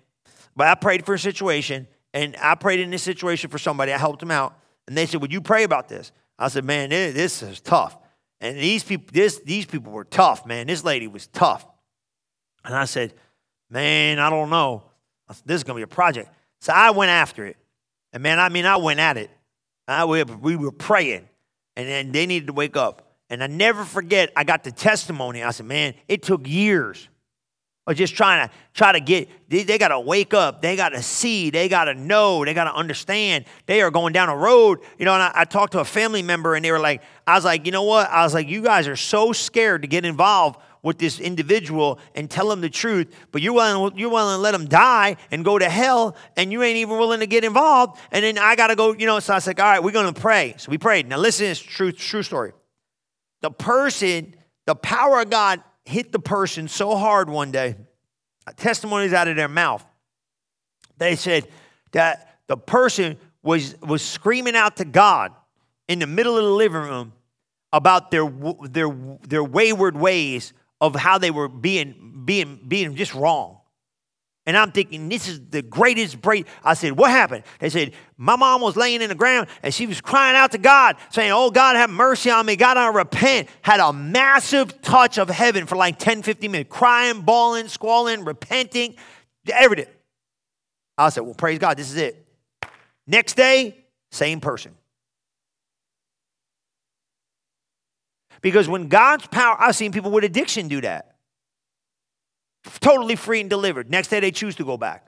but 0.56 0.68
I 0.68 0.74
prayed 0.76 1.04
for 1.04 1.14
a 1.14 1.18
situation, 1.18 1.88
and 2.14 2.36
I 2.40 2.54
prayed 2.54 2.80
in 2.80 2.90
this 2.90 3.02
situation 3.02 3.50
for 3.50 3.58
somebody. 3.58 3.92
I 3.92 3.98
helped 3.98 4.20
them 4.20 4.30
out, 4.30 4.56
and 4.86 4.96
they 4.96 5.06
said, 5.06 5.20
"Would 5.20 5.32
you 5.32 5.40
pray 5.40 5.64
about 5.64 5.88
this?" 5.88 6.12
I 6.38 6.46
said, 6.46 6.64
"Man, 6.64 6.90
this 6.90 7.42
is 7.42 7.60
tough." 7.60 7.96
And 8.40 8.56
these 8.56 8.84
people, 8.84 9.08
this 9.12 9.40
these 9.40 9.66
people 9.66 9.90
were 9.90 10.04
tough, 10.04 10.46
man. 10.46 10.68
This 10.68 10.84
lady 10.84 11.08
was 11.08 11.26
tough, 11.26 11.66
and 12.64 12.74
I 12.74 12.84
said, 12.84 13.14
"Man, 13.68 14.20
I 14.20 14.30
don't 14.30 14.50
know. 14.50 14.84
Said, 15.32 15.42
this 15.44 15.56
is 15.56 15.64
gonna 15.64 15.76
be 15.76 15.82
a 15.82 15.88
project." 15.88 16.28
So 16.60 16.72
I 16.72 16.90
went 16.90 17.10
after 17.10 17.46
it, 17.46 17.56
and 18.12 18.22
man, 18.22 18.38
I 18.38 18.48
mean, 18.48 18.66
I 18.66 18.76
went 18.76 19.00
at 19.00 19.16
it. 19.16 19.30
I, 19.88 20.04
we, 20.04 20.22
we 20.22 20.56
were 20.56 20.72
praying, 20.72 21.28
and 21.76 21.88
then 21.88 22.12
they 22.12 22.26
needed 22.26 22.46
to 22.46 22.52
wake 22.52 22.76
up. 22.76 23.06
And 23.28 23.42
I 23.42 23.46
never 23.46 23.84
forget, 23.84 24.32
I 24.36 24.44
got 24.44 24.64
the 24.64 24.72
testimony. 24.72 25.42
I 25.42 25.52
said, 25.52 25.66
man, 25.66 25.94
it 26.08 26.22
took 26.22 26.46
years 26.48 27.08
or 27.86 27.94
just 27.94 28.14
trying 28.14 28.46
to 28.46 28.54
try 28.74 28.92
to 28.92 29.00
get 29.00 29.28
they, 29.48 29.64
they 29.64 29.78
got 29.78 29.88
to 29.88 29.98
wake 29.98 30.34
up. 30.34 30.62
They 30.62 30.76
got 30.76 30.90
to 30.90 31.02
see. 31.02 31.50
They 31.50 31.68
got 31.68 31.84
to 31.84 31.94
know. 31.94 32.44
They 32.44 32.54
got 32.54 32.64
to 32.64 32.74
understand. 32.74 33.46
They 33.66 33.82
are 33.82 33.90
going 33.90 34.12
down 34.12 34.28
a 34.28 34.36
road. 34.36 34.80
You 34.98 35.06
know 35.06 35.14
and 35.14 35.22
I, 35.22 35.32
I, 35.34 35.44
talked 35.44 35.72
to 35.72 35.80
a 35.80 35.84
family 35.84 36.22
member 36.22 36.54
and 36.54 36.64
they 36.64 36.70
were 36.70 36.78
like 36.78 37.02
i 37.26 37.34
was 37.34 37.44
like 37.44 37.66
you 37.66 37.72
know 37.72 37.82
what? 37.82 38.08
I 38.08 38.22
was 38.22 38.34
like 38.34 38.48
you 38.48 38.62
guys 38.62 38.86
are 38.86 38.96
so 38.96 39.32
scared 39.32 39.82
to 39.82 39.88
get 39.88 40.04
involved 40.04 40.60
with 40.82 40.98
this 40.98 41.20
individual 41.20 41.98
and 42.14 42.30
tell 42.30 42.48
them 42.48 42.60
the 42.60 42.70
truth 42.70 43.08
but 43.32 43.42
you're 43.42 43.52
willing 43.52 43.96
you're 43.98 44.10
willing 44.10 44.36
to 44.36 44.40
let 44.40 44.52
them 44.52 44.66
die 44.66 45.16
and 45.30 45.44
go 45.44 45.58
to 45.58 45.68
hell 45.68 46.16
and 46.36 46.52
you 46.52 46.62
ain't 46.62 46.76
even 46.76 46.98
willing 46.98 47.20
to 47.20 47.26
get 47.26 47.44
involved 47.44 47.98
and 48.12 48.24
then 48.24 48.38
i 48.38 48.56
got 48.56 48.68
to 48.68 48.76
go 48.76 48.92
you 48.94 49.06
know 49.06 49.20
so 49.20 49.32
i 49.32 49.36
was 49.36 49.46
like 49.46 49.60
all 49.60 49.66
right 49.66 49.82
we're 49.82 49.90
going 49.90 50.12
to 50.12 50.20
pray. 50.20 50.54
So 50.58 50.70
we 50.70 50.78
prayed. 50.78 51.08
Now 51.08 51.18
listen 51.18 51.44
to 51.44 51.48
this 51.50 51.58
true 51.58 51.92
true 51.92 52.22
story. 52.22 52.52
The 53.40 53.50
person 53.50 54.34
the 54.66 54.74
power 54.74 55.20
of 55.20 55.30
god 55.30 55.62
hit 55.84 56.12
the 56.12 56.18
person 56.18 56.68
so 56.68 56.96
hard 56.96 57.28
one 57.28 57.50
day, 57.50 57.74
testimonies 58.56 59.12
out 59.12 59.28
of 59.28 59.36
their 59.36 59.48
mouth. 59.48 59.84
They 60.98 61.16
said 61.16 61.48
that 61.92 62.38
the 62.46 62.56
person 62.56 63.16
was, 63.42 63.80
was 63.80 64.02
screaming 64.02 64.56
out 64.56 64.76
to 64.76 64.84
God 64.84 65.32
in 65.88 65.98
the 65.98 66.06
middle 66.06 66.36
of 66.36 66.44
the 66.44 66.50
living 66.50 66.82
room 66.82 67.12
about 67.72 68.10
their, 68.10 68.30
their, 68.62 68.88
their 69.26 69.44
wayward 69.44 69.96
ways 69.96 70.52
of 70.80 70.94
how 70.94 71.18
they 71.18 71.30
were 71.30 71.48
being, 71.48 72.22
being, 72.24 72.60
being 72.66 72.94
just 72.96 73.14
wrong. 73.14 73.58
And 74.46 74.56
I'm 74.56 74.72
thinking, 74.72 75.08
this 75.08 75.28
is 75.28 75.40
the 75.50 75.62
greatest 75.62 76.20
break. 76.20 76.46
I 76.64 76.74
said, 76.74 76.92
what 76.92 77.10
happened? 77.10 77.44
They 77.58 77.68
said, 77.68 77.92
my 78.16 78.36
mom 78.36 78.62
was 78.62 78.74
laying 78.74 79.02
in 79.02 79.08
the 79.08 79.14
ground 79.14 79.48
and 79.62 79.72
she 79.72 79.86
was 79.86 80.00
crying 80.00 80.34
out 80.34 80.52
to 80.52 80.58
God, 80.58 80.96
saying, 81.10 81.30
oh, 81.30 81.50
God, 81.50 81.76
have 81.76 81.90
mercy 81.90 82.30
on 82.30 82.46
me. 82.46 82.56
God, 82.56 82.76
I 82.76 82.88
repent. 82.88 83.48
Had 83.62 83.80
a 83.80 83.92
massive 83.92 84.80
touch 84.80 85.18
of 85.18 85.28
heaven 85.28 85.66
for 85.66 85.76
like 85.76 85.98
10, 85.98 86.22
15 86.22 86.50
minutes, 86.50 86.70
crying, 86.70 87.20
bawling, 87.20 87.68
squalling, 87.68 88.24
repenting, 88.24 88.96
everything. 89.52 89.86
I 90.96 91.10
said, 91.10 91.20
well, 91.20 91.34
praise 91.34 91.58
God, 91.58 91.76
this 91.76 91.90
is 91.90 91.96
it. 91.96 92.26
Next 93.06 93.34
day, 93.34 93.84
same 94.10 94.40
person. 94.40 94.74
Because 98.42 98.68
when 98.68 98.88
God's 98.88 99.26
power, 99.26 99.56
I've 99.58 99.76
seen 99.76 99.92
people 99.92 100.10
with 100.10 100.24
addiction 100.24 100.68
do 100.68 100.80
that 100.80 101.10
totally 102.80 103.16
free 103.16 103.40
and 103.40 103.50
delivered. 103.50 103.90
Next 103.90 104.08
day, 104.08 104.20
they 104.20 104.30
choose 104.30 104.56
to 104.56 104.64
go 104.64 104.76
back, 104.76 105.06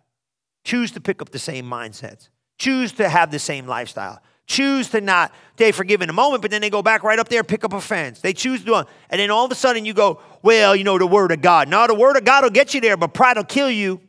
choose 0.65 0.93
to 0.93 1.01
pick 1.01 1.21
up 1.21 1.31
the 1.31 1.39
same 1.39 1.67
mindsets, 1.67 2.29
choose 2.59 2.93
to 2.93 3.09
have 3.09 3.31
the 3.31 3.39
same 3.39 3.67
lifestyle, 3.67 4.21
choose 4.47 4.89
to 4.91 5.01
not, 5.01 5.33
they 5.57 5.73
forgive 5.73 6.03
in 6.03 6.11
a 6.11 6.13
moment, 6.13 6.43
but 6.43 6.51
then 6.51 6.61
they 6.61 6.71
go 6.71 6.83
back 6.83 7.03
right 7.03 7.19
up 7.19 7.29
there, 7.29 7.45
pick 7.45 7.65
up 7.65 7.73
offense. 7.73 8.21
They 8.21 8.33
choose 8.33 8.61
to 8.61 8.67
do 8.67 8.79
it. 8.79 8.87
And 9.11 9.21
then 9.21 9.31
all 9.31 9.45
of 9.45 9.53
a 9.53 9.55
sudden 9.55 9.85
you 9.85 9.95
go, 9.95 10.21
well, 10.43 10.75
you 10.75 10.85
know, 10.85 10.99
the 10.99 11.07
word 11.07 11.33
of 11.33 11.41
God. 11.41 11.69
No, 11.69 11.87
the 11.87 11.95
word 11.95 12.17
of 12.17 12.25
God 12.25 12.45
will 12.45 12.51
get 12.51 12.75
you 12.75 12.81
there, 12.81 12.97
but 12.97 13.15
pride 13.15 13.37
will 13.37 13.45
kill 13.45 13.71
you. 13.71 14.01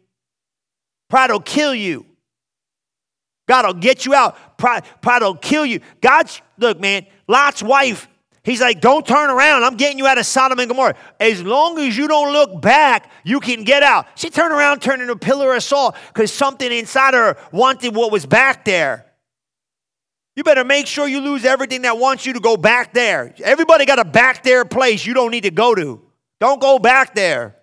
Pride 1.09 1.31
will 1.31 1.39
kill 1.39 1.75
you. 1.75 2.05
God 3.47 3.65
will 3.65 3.73
get 3.73 4.05
you 4.05 4.13
out. 4.13 4.57
Pride, 4.57 4.85
pride 5.01 5.21
will 5.21 5.35
kill 5.35 5.65
you. 5.65 5.81
God's, 6.01 6.41
look, 6.57 6.79
man, 6.79 7.05
Lot's 7.27 7.61
wife 7.61 8.07
He's 8.43 8.59
like, 8.59 8.81
don't 8.81 9.07
turn 9.07 9.29
around. 9.29 9.63
I'm 9.63 9.77
getting 9.77 9.97
you 9.97 10.05
out 10.05 10.17
of 10.17 10.25
Sodom 10.25 10.59
and 10.59 10.67
Gomorrah. 10.67 10.95
As 11.17 11.41
long 11.41 11.79
as 11.79 11.97
you 11.97 12.09
don't 12.09 12.33
look 12.33 12.61
back, 12.61 13.09
you 13.23 13.39
can 13.39 13.63
get 13.63 13.83
out. 13.83 14.05
She 14.15 14.29
turned 14.29 14.53
around, 14.53 14.81
turned 14.81 15.01
into 15.01 15.13
a 15.13 15.17
pillar 15.17 15.55
of 15.55 15.63
salt 15.63 15.95
because 16.09 16.31
something 16.33 16.69
inside 16.69 17.13
her 17.13 17.37
wanted 17.53 17.95
what 17.95 18.11
was 18.11 18.25
back 18.25 18.65
there. 18.65 19.05
You 20.35 20.43
better 20.43 20.65
make 20.65 20.87
sure 20.87 21.07
you 21.07 21.21
lose 21.21 21.45
everything 21.45 21.83
that 21.83 21.97
wants 21.97 22.25
you 22.25 22.33
to 22.33 22.39
go 22.41 22.57
back 22.57 22.93
there. 22.93 23.33
Everybody 23.41 23.85
got 23.85 23.99
a 23.99 24.05
back 24.05 24.43
there 24.43 24.65
place 24.65 25.05
you 25.05 25.13
don't 25.13 25.31
need 25.31 25.43
to 25.43 25.51
go 25.51 25.73
to. 25.73 26.01
Don't 26.41 26.59
go 26.59 26.79
back 26.79 27.15
there. 27.15 27.55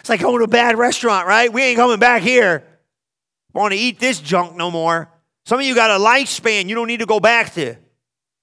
It's 0.00 0.08
like 0.08 0.20
going 0.20 0.38
to 0.38 0.44
a 0.44 0.48
bad 0.48 0.78
restaurant, 0.78 1.26
right? 1.26 1.52
We 1.52 1.62
ain't 1.62 1.76
coming 1.76 1.98
back 1.98 2.22
here. 2.22 2.64
Want 3.52 3.72
to 3.72 3.78
eat 3.78 3.98
this 3.98 4.20
junk 4.20 4.56
no 4.56 4.70
more. 4.70 5.10
Some 5.44 5.60
of 5.60 5.66
you 5.66 5.74
got 5.74 5.90
a 5.90 6.02
lifespan 6.02 6.68
you 6.68 6.74
don't 6.74 6.86
need 6.86 7.00
to 7.00 7.06
go 7.06 7.20
back 7.20 7.52
to. 7.54 7.76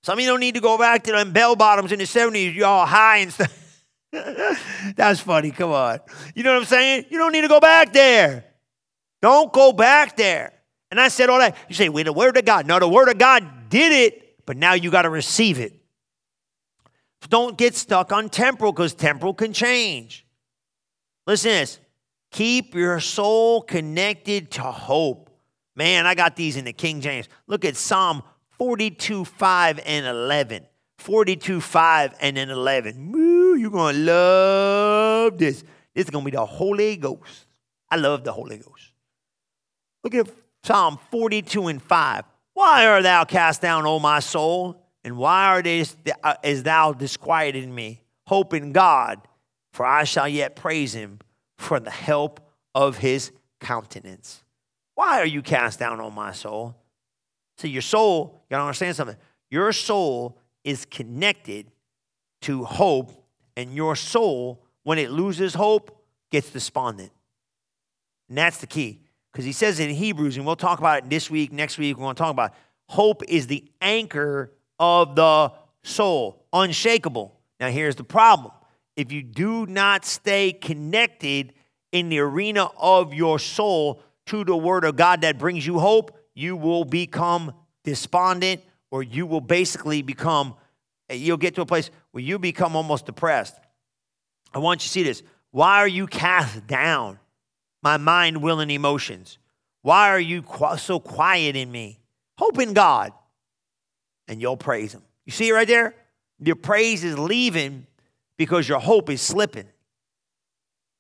Some 0.06 0.20
of 0.20 0.24
you 0.24 0.30
don't 0.30 0.40
need 0.40 0.54
to 0.54 0.62
go 0.62 0.78
back 0.78 1.04
to 1.06 1.14
them 1.14 1.32
bell 1.32 1.56
bottoms 1.56 1.92
in 1.92 1.98
the 1.98 2.06
70s, 2.06 2.54
you 2.54 2.64
all 2.64 2.86
high 2.86 3.18
and 3.18 3.34
stuff. 3.34 3.82
That's 4.96 5.20
funny. 5.20 5.50
Come 5.50 5.72
on. 5.72 5.98
You 6.36 6.44
know 6.44 6.54
what 6.54 6.60
I'm 6.60 6.66
saying? 6.66 7.06
You 7.10 7.18
don't 7.18 7.32
need 7.32 7.42
to 7.42 7.48
go 7.48 7.60
back 7.60 7.92
there. 7.92 8.46
Don't 9.24 9.52
go 9.52 9.74
back 9.74 10.16
there. 10.16 10.54
And 10.92 11.02
I 11.02 11.08
said 11.08 11.32
all 11.32 11.40
that. 11.40 11.58
You 11.68 11.74
say, 11.74 11.90
wait, 11.90 12.04
the 12.04 12.14
word 12.14 12.38
of 12.38 12.46
God. 12.46 12.68
No, 12.68 12.78
the 12.78 12.88
word 12.88 13.10
of 13.10 13.18
God 13.18 13.68
did 13.70 13.92
it, 13.92 14.46
but 14.46 14.58
now 14.58 14.74
you 14.74 14.92
got 14.92 15.02
to 15.02 15.10
receive 15.10 15.60
it. 15.60 15.74
Don't 17.28 17.58
get 17.58 17.74
stuck 17.74 18.12
on 18.12 18.30
temporal 18.30 18.74
because 18.74 18.94
temporal 18.94 19.34
can 19.34 19.54
change. 19.54 20.24
Listen 21.26 21.50
to 21.50 21.58
this. 21.58 21.80
Keep 22.30 22.76
your 22.76 23.00
soul 23.00 23.64
connected 23.64 24.52
to 24.52 24.62
hope. 24.62 25.32
Man, 25.76 26.06
I 26.06 26.14
got 26.14 26.36
these 26.36 26.58
in 26.58 26.66
the 26.66 26.74
King 26.74 27.02
James. 27.02 27.28
Look 27.48 27.66
at 27.66 27.76
Psalm 27.76 28.22
42, 28.58 29.26
5, 29.26 29.80
and 29.86 30.06
11. 30.06 30.66
42, 30.98 31.62
5, 31.62 32.16
and 32.22 32.38
then 32.38 32.50
11. 32.50 33.12
Woo, 33.12 33.56
you're 33.56 33.70
going 33.70 33.96
to 33.96 34.02
love 34.02 35.38
this. 35.38 35.64
This 35.94 36.06
is 36.06 36.10
going 36.10 36.26
to 36.26 36.32
be 36.32 36.36
the 36.36 36.46
Holy 36.46 36.98
Ghost. 36.98 37.48
I 37.90 37.98
love 37.98 38.24
the 38.24 38.32
Holy 38.32 38.58
Ghost. 38.58 38.92
Look 40.04 40.16
at 40.16 40.28
Psalm 40.64 41.00
42 41.12 41.68
and 41.68 41.82
5. 41.82 42.24
Why 42.54 42.88
art 42.88 43.04
thou 43.04 43.26
cast 43.26 43.62
down, 43.62 43.86
O 43.86 44.00
my 44.00 44.20
soul? 44.20 44.82
And 45.04 45.18
why 45.18 45.48
are 45.48 45.64
uh, 46.24 46.36
is 46.44 46.64
thou 46.64 46.94
disquieted 46.94 47.64
in 47.64 47.74
me? 47.74 48.02
Hope 48.28 48.54
in 48.54 48.72
God, 48.72 49.20
for 49.72 49.86
I 49.86 50.04
shall 50.04 50.28
yet 50.28 50.56
praise 50.56 50.94
him 50.96 51.20
for 51.58 51.80
the 51.80 51.92
help 51.92 52.40
of 52.74 52.98
his 52.98 53.32
countenance. 53.60 54.44
Why 54.96 55.20
are 55.20 55.26
you 55.26 55.42
cast 55.42 55.80
down, 55.80 56.02
O 56.02 56.10
my 56.10 56.32
soul? 56.32 56.76
See, 57.58 57.70
your 57.70 57.82
soul, 57.82 58.42
you 58.44 58.56
gotta 58.56 58.64
understand 58.64 58.96
something. 58.96 59.18
Your 59.50 59.72
soul 59.72 60.38
is 60.64 60.86
connected 60.86 61.72
to 62.42 62.64
hope, 62.64 63.12
and 63.56 63.74
your 63.74 63.96
soul, 63.96 64.64
when 64.84 64.98
it 64.98 65.12
loses 65.12 65.54
hope, 65.54 66.04
gets 66.32 66.50
despondent. 66.50 67.12
And 68.30 68.38
that's 68.38 68.58
the 68.58 68.68
key. 68.68 69.02
Because 69.32 69.46
he 69.46 69.52
says 69.52 69.80
in 69.80 69.90
Hebrews, 69.90 70.38
and 70.38 70.46
we'll 70.46 70.56
talk 70.56 70.80
about 70.80 71.04
it 71.04 71.10
this 71.10 71.30
week, 71.30 71.52
next 71.52 71.78
week, 71.78 71.98
we're 71.98 72.08
to 72.10 72.14
talk 72.14 72.32
about 72.32 72.52
it, 72.52 72.58
hope 72.88 73.24
is 73.28 73.48
the 73.48 73.64
anchor 73.82 74.52
of 74.80 75.16
the 75.16 75.52
soul, 75.84 76.46
unshakable. 76.54 77.40
Now, 77.60 77.70
here's 77.70 77.96
the 77.96 78.04
problem 78.04 78.52
if 78.96 79.12
you 79.12 79.24
do 79.24 79.66
not 79.66 80.06
stay 80.06 80.54
connected 80.54 81.54
in 81.92 82.10
the 82.10 82.20
arena 82.20 82.70
of 82.78 83.14
your 83.14 83.40
soul 83.40 84.02
to 84.28 84.44
the 84.44 84.56
word 84.56 84.84
of 84.84 84.96
God 84.96 85.22
that 85.22 85.38
brings 85.38 85.66
you 85.66 85.80
hope, 85.80 86.18
you 86.36 86.56
will 86.56 86.86
become 86.86 87.54
despondent 87.84 88.62
or 88.92 89.02
you 89.02 89.26
will 89.26 89.42
basically 89.42 90.02
become, 90.02 90.56
you'll 91.10 91.38
get 91.38 91.56
to 91.56 91.62
a 91.62 91.66
place 91.66 91.90
where 92.12 92.24
you 92.24 92.38
become 92.38 92.76
almost 92.76 93.06
depressed. 93.06 93.56
I 94.54 94.60
want 94.60 94.82
you 94.82 94.88
to 94.88 94.90
see 94.90 95.04
this. 95.04 95.24
Why 95.52 95.78
are 95.80 95.88
you 95.88 96.06
cast 96.06 96.68
down, 96.68 97.18
my 97.82 97.98
mind, 97.98 98.42
will, 98.42 98.60
and 98.60 98.70
emotions? 98.70 99.38
Why 99.82 100.10
are 100.10 100.20
you 100.20 100.44
so 100.78 101.00
quiet 101.00 101.56
in 101.56 101.72
me? 101.72 102.00
Hope 102.38 102.60
in 102.60 102.74
God, 102.74 103.14
and 104.28 104.42
you'll 104.42 104.58
praise 104.58 104.94
Him. 104.94 105.04
You 105.26 105.32
see 105.32 105.50
it 105.50 105.54
right 105.54 105.68
there? 105.68 105.96
Your 106.40 106.56
praise 106.56 107.04
is 107.04 107.18
leaving 107.18 107.88
because 108.38 108.68
your 108.68 108.80
hope 108.80 109.10
is 109.10 109.22
slipping. 109.22 109.68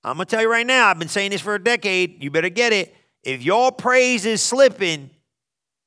I'm 0.03 0.17
going 0.17 0.25
to 0.25 0.29
tell 0.29 0.41
you 0.41 0.51
right 0.51 0.65
now, 0.65 0.87
I've 0.87 0.99
been 0.99 1.07
saying 1.07 1.31
this 1.31 1.41
for 1.41 1.55
a 1.55 1.63
decade. 1.63 2.23
You 2.23 2.29
better 2.29 2.49
get 2.49 2.71
it. 2.71 2.95
If 3.23 3.43
your 3.43 3.71
praise 3.71 4.25
is 4.25 4.41
slipping, 4.41 5.09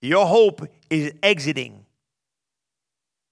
your 0.01 0.27
hope 0.27 0.67
is 0.91 1.13
exiting. 1.23 1.85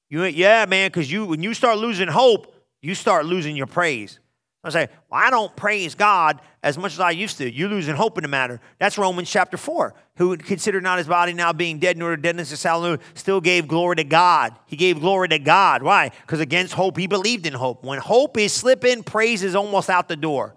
You, 0.09 0.25
yeah, 0.25 0.67
man, 0.67 0.89
because 0.89 1.11
you 1.11 1.27
when 1.27 1.43
you 1.43 1.55
start 1.55 1.79
losing 1.79 2.09
hope, 2.09 2.55
you 2.81 2.95
start 2.95 3.27
losing 3.27 3.57
your 3.57 3.67
praise. 3.67 4.21
I 4.67 4.71
say, 4.71 4.89
well, 5.09 5.21
I 5.23 5.31
don't 5.31 5.55
praise 5.55 5.95
God 5.95 6.41
as 6.63 6.77
much 6.77 6.93
as 6.93 7.01
I 7.01 7.13
used 7.13 7.39
to. 7.39 7.51
You're 7.51 7.69
losing 7.69 7.95
hope 7.95 8.19
in 8.19 8.23
the 8.23 8.29
matter. 8.29 8.61
That's 8.79 8.99
Romans 8.99 9.31
chapter 9.31 9.57
4. 9.57 9.95
Who 10.17 10.37
considered 10.37 10.83
not 10.83 10.99
his 10.99 11.07
body 11.07 11.33
now 11.33 11.53
being 11.53 11.79
dead, 11.79 11.97
nor 11.97 12.17
deadness 12.17 12.53
of 12.53 12.61
hallelujah, 12.61 12.99
still 13.15 13.41
gave 13.41 13.69
glory 13.69 13.97
to 13.97 14.05
God. 14.05 14.57
He 14.67 14.77
gave 14.77 14.99
glory 14.99 15.29
to 15.29 15.39
God. 15.39 15.83
Why? 15.83 16.11
Because 16.23 16.41
against 16.41 16.73
hope, 16.73 16.97
he 16.97 17.07
believed 17.07 17.47
in 17.47 17.53
hope. 17.53 17.85
When 17.85 18.01
hope 18.01 18.37
is 18.39 18.53
slipping, 18.53 19.05
praise 19.05 19.45
is 19.45 19.55
almost 19.55 19.89
out 19.89 20.09
the 20.09 20.17
door. 20.17 20.57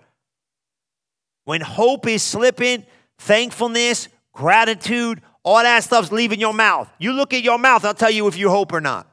When 1.46 1.62
hope 1.62 2.08
is 2.08 2.24
slipping, 2.24 2.86
thankfulness, 3.20 4.08
gratitude, 4.34 5.22
all 5.50 5.64
that 5.64 5.84
stuff's 5.84 6.12
leaving 6.12 6.40
your 6.40 6.54
mouth. 6.54 6.88
You 7.00 7.12
look 7.12 7.34
at 7.34 7.42
your 7.42 7.58
mouth, 7.58 7.84
I'll 7.84 7.96
tell 7.96 8.12
you 8.12 8.28
if 8.28 8.38
you 8.38 8.50
hope 8.50 8.72
or 8.72 8.82
not. 8.82 9.08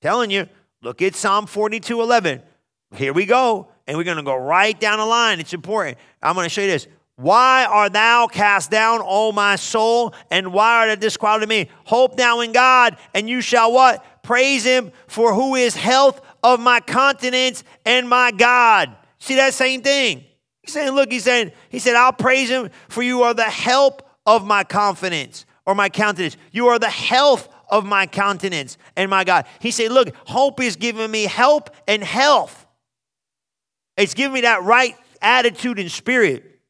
Telling 0.00 0.30
you, 0.30 0.48
look 0.80 1.02
at 1.02 1.16
Psalm 1.16 1.46
42 1.46 2.00
11. 2.00 2.42
Here 2.94 3.12
we 3.12 3.26
go 3.26 3.68
and 3.88 3.98
we're 3.98 4.04
going 4.04 4.18
to 4.18 4.22
go 4.22 4.36
right 4.36 4.78
down 4.78 4.98
the 4.98 5.04
line. 5.04 5.40
It's 5.40 5.52
important. 5.52 5.98
I'm 6.22 6.34
going 6.34 6.44
to 6.44 6.48
show 6.48 6.60
you 6.60 6.68
this. 6.68 6.86
Why 7.16 7.66
art 7.68 7.92
thou 7.92 8.28
cast 8.28 8.70
down, 8.70 9.00
O 9.02 9.32
my 9.32 9.56
soul? 9.56 10.14
And 10.30 10.52
why 10.52 10.86
art 10.86 10.88
thou 10.88 10.94
disquieted 10.94 11.48
me? 11.48 11.68
Hope 11.82 12.16
thou 12.16 12.38
in 12.40 12.52
God, 12.52 12.96
and 13.12 13.28
you 13.28 13.40
shall 13.40 13.72
what? 13.72 14.22
Praise 14.22 14.64
him 14.64 14.92
for 15.08 15.34
who 15.34 15.56
is 15.56 15.74
health 15.74 16.20
of 16.44 16.60
my 16.60 16.78
countenance 16.78 17.64
and 17.84 18.08
my 18.08 18.30
God. 18.30 18.94
See 19.18 19.34
that 19.34 19.54
same 19.54 19.82
thing. 19.82 20.24
He's 20.62 20.72
saying, 20.72 20.92
look, 20.92 21.10
he's 21.10 21.24
saying, 21.24 21.50
he 21.68 21.80
said, 21.80 21.96
I'll 21.96 22.12
praise 22.12 22.48
him 22.48 22.70
for 22.88 23.02
you 23.02 23.24
are 23.24 23.34
the 23.34 23.42
help 23.42 24.08
of 24.30 24.46
my 24.46 24.62
confidence 24.62 25.44
or 25.66 25.74
my 25.74 25.88
countenance. 25.88 26.36
You 26.52 26.68
are 26.68 26.78
the 26.78 26.88
health 26.88 27.48
of 27.68 27.84
my 27.84 28.06
countenance 28.06 28.78
and 28.96 29.10
my 29.10 29.24
God. 29.24 29.46
He 29.58 29.72
said, 29.72 29.90
look, 29.90 30.14
hope 30.24 30.60
is 30.60 30.76
giving 30.76 31.10
me 31.10 31.24
help 31.24 31.70
and 31.88 32.02
health. 32.02 32.66
It's 33.96 34.14
giving 34.14 34.34
me 34.34 34.40
that 34.42 34.62
right 34.62 34.96
attitude 35.20 35.80
and 35.80 35.90
spirit. 35.90 36.60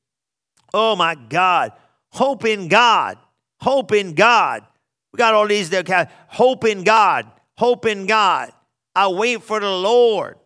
Oh 0.73 0.97
my 0.97 1.15
God. 1.15 1.73
Hope 2.09 2.47
in 2.47 2.69
God. 2.69 3.19
Hope 3.61 3.93
in 3.93 4.15
God. 4.15 4.65
We 5.13 5.19
got 5.19 5.35
all 5.35 5.47
these 5.47 5.69
there. 5.69 6.09
hope 6.29 6.65
in 6.65 6.83
God. 6.83 7.31
Hope 7.59 7.85
in 7.85 8.07
God. 8.07 8.53
I 8.95 9.09
wait 9.09 9.43
for 9.43 9.61
the 9.61 9.71
Lord. 9.71 10.39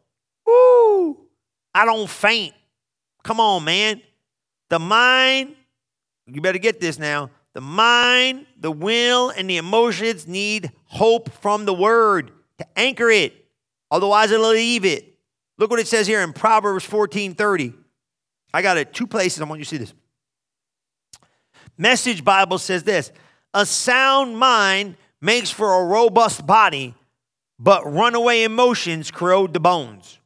Woo! 0.44 1.16
I 1.72 1.84
don't 1.84 2.10
faint. 2.10 2.54
Come 3.22 3.38
on, 3.38 3.64
man. 3.64 4.02
The 4.68 4.80
mind, 4.80 5.54
you 6.26 6.40
better 6.40 6.58
get 6.58 6.80
this 6.80 6.98
now. 6.98 7.30
The 7.52 7.60
mind, 7.60 8.46
the 8.58 8.70
will, 8.70 9.30
and 9.30 9.48
the 9.48 9.58
emotions 9.58 10.26
need 10.26 10.72
hope 10.86 11.30
from 11.40 11.64
the 11.64 11.74
word 11.74 12.32
to 12.58 12.66
anchor 12.76 13.10
it. 13.10 13.46
Otherwise, 13.90 14.30
it'll 14.30 14.50
leave 14.50 14.84
it. 14.84 15.14
Look 15.58 15.70
what 15.70 15.78
it 15.78 15.86
says 15.86 16.06
here 16.06 16.22
in 16.22 16.32
Proverbs 16.32 16.84
14 16.84 17.34
30. 17.34 17.74
I 18.52 18.62
got 18.62 18.76
it 18.76 18.92
two 18.92 19.06
places. 19.06 19.40
I 19.40 19.44
want 19.44 19.60
you 19.60 19.64
to 19.64 19.70
see 19.70 19.76
this. 19.76 19.94
Message 21.76 22.24
Bible 22.24 22.58
says 22.58 22.82
this 22.82 23.12
A 23.52 23.66
sound 23.66 24.38
mind 24.38 24.96
makes 25.20 25.50
for 25.50 25.80
a 25.80 25.86
robust 25.86 26.46
body, 26.46 26.94
but 27.58 27.84
runaway 27.90 28.42
emotions 28.42 29.10
corrode 29.10 29.52
the 29.52 29.60
bones. 29.60 30.18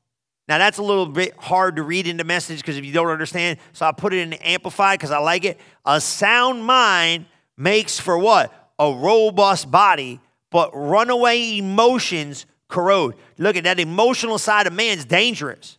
Now, 0.49 0.57
that's 0.57 0.79
a 0.79 0.83
little 0.83 1.07
bit 1.07 1.37
hard 1.37 1.77
to 1.77 1.83
read 1.83 2.07
in 2.07 2.17
the 2.17 2.25
message 2.25 2.59
because 2.59 2.79
if 2.79 2.85
you 2.85 2.93
don't 2.93 3.09
understand, 3.09 3.59
so 3.75 3.85
I 3.85 3.93
put 3.93 4.15
it 4.15 4.21
in 4.21 4.33
amplified 4.35 4.99
because 4.99 5.11
I 5.11 5.19
like 5.19 5.45
it. 5.45 5.61
A 5.85 6.01
sound 6.01 6.65
mind 6.65 7.27
makes 7.57 8.01
for 8.01 8.19
what? 8.19 8.73
A 8.79 8.91
robust 8.91 9.71
body, 9.71 10.21
but 10.51 10.71
runaway 10.73 11.59
emotions 11.59 12.47
corrode. 12.69 13.15
Look 13.37 13.57
at 13.57 13.65
that 13.65 13.79
emotional 13.79 14.39
side 14.39 14.67
of 14.67 14.73
man 14.73 14.97
is 14.97 15.05
dangerous. 15.05 15.77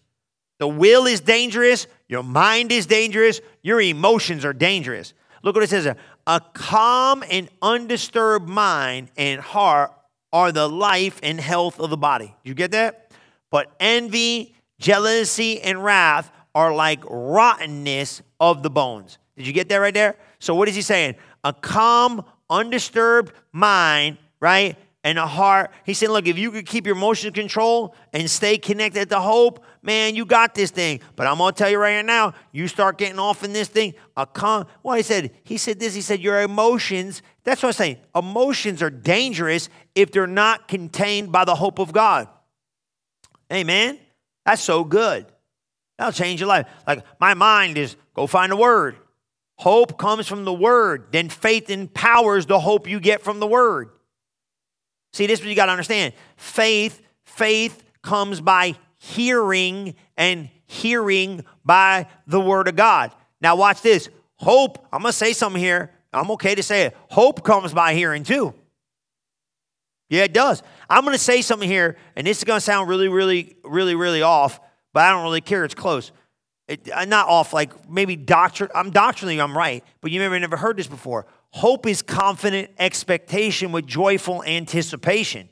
The 0.60 0.68
will 0.68 1.08
is 1.08 1.22
dangerous, 1.22 1.88
your 2.08 2.22
mind 2.22 2.72
is 2.72 2.86
dangerous, 2.86 3.42
your 3.64 3.82
emotions 3.82 4.44
are 4.46 4.54
dangerous. 4.54 5.14
Look 5.42 5.56
what 5.56 5.64
it 5.64 5.70
says 5.70 5.96
A 6.28 6.42
calm 6.54 7.24
and 7.32 7.50
undisturbed 7.62 8.48
mind 8.48 9.10
and 9.18 9.40
heart 9.40 9.94
are 10.32 10.52
the 10.52 10.68
life 10.68 11.20
and 11.24 11.40
health 11.40 11.80
of 11.80 11.90
the 11.90 11.98
body. 11.98 12.36
You 12.44 12.54
get 12.54 12.72
that? 12.72 13.12
But 13.50 13.72
envy, 13.80 14.54
jealousy, 14.80 15.62
and 15.62 15.84
wrath 15.84 16.32
are 16.56 16.74
like 16.74 17.00
rottenness 17.10 18.22
of 18.40 18.64
the 18.64 18.70
bones. 18.70 19.18
Did 19.38 19.48
you 19.48 19.54
get 19.54 19.70
that 19.70 19.78
right 19.78 19.94
there? 19.94 20.16
So, 20.40 20.56
what 20.56 20.68
is 20.68 20.76
he 20.76 20.82
saying? 20.82 21.16
A 21.44 21.54
calm, 21.54 22.26
undisturbed 22.50 23.34
mind, 23.52 24.18
right? 24.40 24.78
and 25.04 25.18
a 25.18 25.26
heart. 25.26 25.72
He's 25.86 25.98
saying, 25.98 26.12
Look, 26.12 26.28
if 26.28 26.38
you 26.38 26.52
could 26.52 26.66
keep 26.66 26.86
your 26.86 26.96
emotion 26.96 27.34
control 27.34 27.96
and 28.14 28.30
stay 28.30 28.58
connected 28.58 29.10
to 29.10 29.20
hope, 29.20 29.64
man, 29.82 30.16
you 30.16 30.26
got 30.26 30.54
this 30.54 30.72
thing. 30.72 31.00
But 31.16 31.28
I'm 31.28 31.38
gonna 31.38 31.54
tell 31.54 31.70
you 31.70 31.78
right 31.78 32.04
now, 32.04 32.34
you 32.52 32.68
start 32.68 32.98
getting 32.98 33.20
off 33.20 33.44
in 33.44 33.54
this 33.54 33.68
thing, 33.68 33.94
a 34.18 34.26
con 34.26 34.68
well, 34.84 34.96
he 34.96 35.04
said, 35.04 35.32
he 35.44 35.58
said 35.58 35.80
this, 35.80 35.94
he 35.94 36.02
said, 36.02 36.20
your 36.20 36.42
emotions, 36.42 37.22
that's 37.44 37.64
what 37.64 37.70
I'm 37.70 37.74
saying. 37.74 37.98
Emotions 38.16 38.82
are 38.82 38.90
dangerous 38.90 39.70
if 39.96 40.12
they're 40.12 40.28
not 40.28 40.68
contained 40.68 41.32
by 41.32 41.46
the 41.46 41.56
hope 41.56 41.80
of 41.80 41.94
God. 41.94 42.28
Amen. 43.52 44.00
That's 44.50 44.64
so 44.64 44.84
good. 44.84 45.28
That'll 46.00 46.12
change 46.12 46.40
your 46.40 46.50
life. 46.50 46.66
Like 46.88 47.06
my 47.20 47.36
mind 47.36 47.78
is 47.78 47.96
go 48.16 48.26
find 48.26 48.52
a 48.52 48.56
word. 48.56 48.96
Hope 49.58 50.00
comes 50.00 50.26
from 50.26 50.44
the 50.44 50.52
word. 50.52 51.10
Then 51.12 51.30
faith 51.30 51.70
empowers 51.70 52.48
the 52.48 52.60
hope 52.60 52.90
you 52.90 53.00
get 53.00 53.22
from 53.22 53.40
the 53.40 53.46
word. 53.46 53.92
See, 55.14 55.28
this 55.28 55.38
is 55.38 55.46
what 55.46 55.50
you 55.52 55.56
got 55.56 55.68
to 55.68 55.72
understand. 55.72 56.16
Faith, 56.36 57.00
faith 57.26 57.84
comes 58.02 58.42
by 58.42 58.74
hearing 58.98 59.94
and 60.18 60.50
hearing 60.66 61.46
by 61.64 62.08
the 62.26 62.40
word 62.40 62.68
of 62.68 62.76
God. 62.76 63.12
Now 63.42 63.56
watch 63.56 63.84
this. 63.84 64.10
Hope, 64.38 64.84
I'm 64.92 65.04
going 65.04 65.12
to 65.12 65.18
say 65.18 65.32
something 65.34 65.62
here. 65.62 65.92
I'm 66.12 66.32
okay 66.32 66.56
to 66.56 66.64
say 66.64 66.86
it. 66.86 66.98
Hope 67.12 67.44
comes 67.44 67.72
by 67.72 67.94
hearing 67.94 68.24
too. 68.24 68.56
Yeah, 70.10 70.24
it 70.24 70.34
does. 70.34 70.64
I'm 70.90 71.04
going 71.04 71.16
to 71.16 71.24
say 71.24 71.42
something 71.42 71.70
here, 71.70 71.98
and 72.16 72.26
this 72.26 72.40
is 72.40 72.44
going 72.44 72.58
to 72.58 72.62
sound 72.62 72.90
really, 72.90 73.08
really, 73.08 73.56
really, 73.64 73.96
really 73.96 74.22
off, 74.22 74.60
but 74.94 75.04
I 75.04 75.12
don't 75.12 75.24
really 75.24 75.42
care. 75.42 75.64
It's 75.64 75.76
close. 75.76 76.12
It, 76.68 76.90
uh, 76.92 77.06
not 77.06 77.28
off, 77.28 77.54
like 77.54 77.90
maybe 77.90 78.16
doctrine. 78.16 78.70
I'm 78.74 78.92
doctrinally, 78.92 79.40
I'm 79.40 79.58
right, 79.58 79.84
but 80.02 80.12
you 80.12 80.20
maybe 80.20 80.40
never 80.40 80.58
heard 80.58 80.78
this 80.78 80.88
before. 80.88 81.26
Hope 81.52 81.88
is 81.88 82.02
confident 82.02 82.72
expectation 82.78 83.72
with 83.72 83.88
joyful 83.88 84.44
anticipation. 84.44 85.50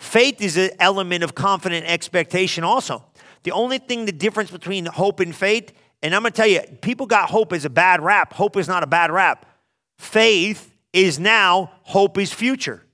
Faith 0.00 0.40
is 0.40 0.56
an 0.56 0.70
element 0.78 1.24
of 1.24 1.34
confident 1.34 1.86
expectation 1.86 2.64
also. 2.64 3.04
The 3.42 3.52
only 3.52 3.78
thing, 3.78 4.06
the 4.06 4.12
difference 4.12 4.50
between 4.50 4.86
hope 4.86 5.20
and 5.20 5.34
faith, 5.34 5.72
and 6.02 6.14
I'm 6.14 6.22
to 6.24 6.30
tell 6.30 6.46
you, 6.46 6.60
people 6.80 7.06
got 7.06 7.30
hope 7.30 7.52
as 7.52 7.64
a 7.64 7.70
bad 7.70 8.00
rap. 8.00 8.32
Hope 8.32 8.56
is 8.56 8.68
not 8.68 8.82
a 8.82 8.86
bad 8.86 9.10
rap. 9.10 9.46
Faith 9.98 10.72
is 10.92 11.18
now, 11.18 11.72
hope 11.82 12.18
is 12.18 12.32
future. 12.32 12.84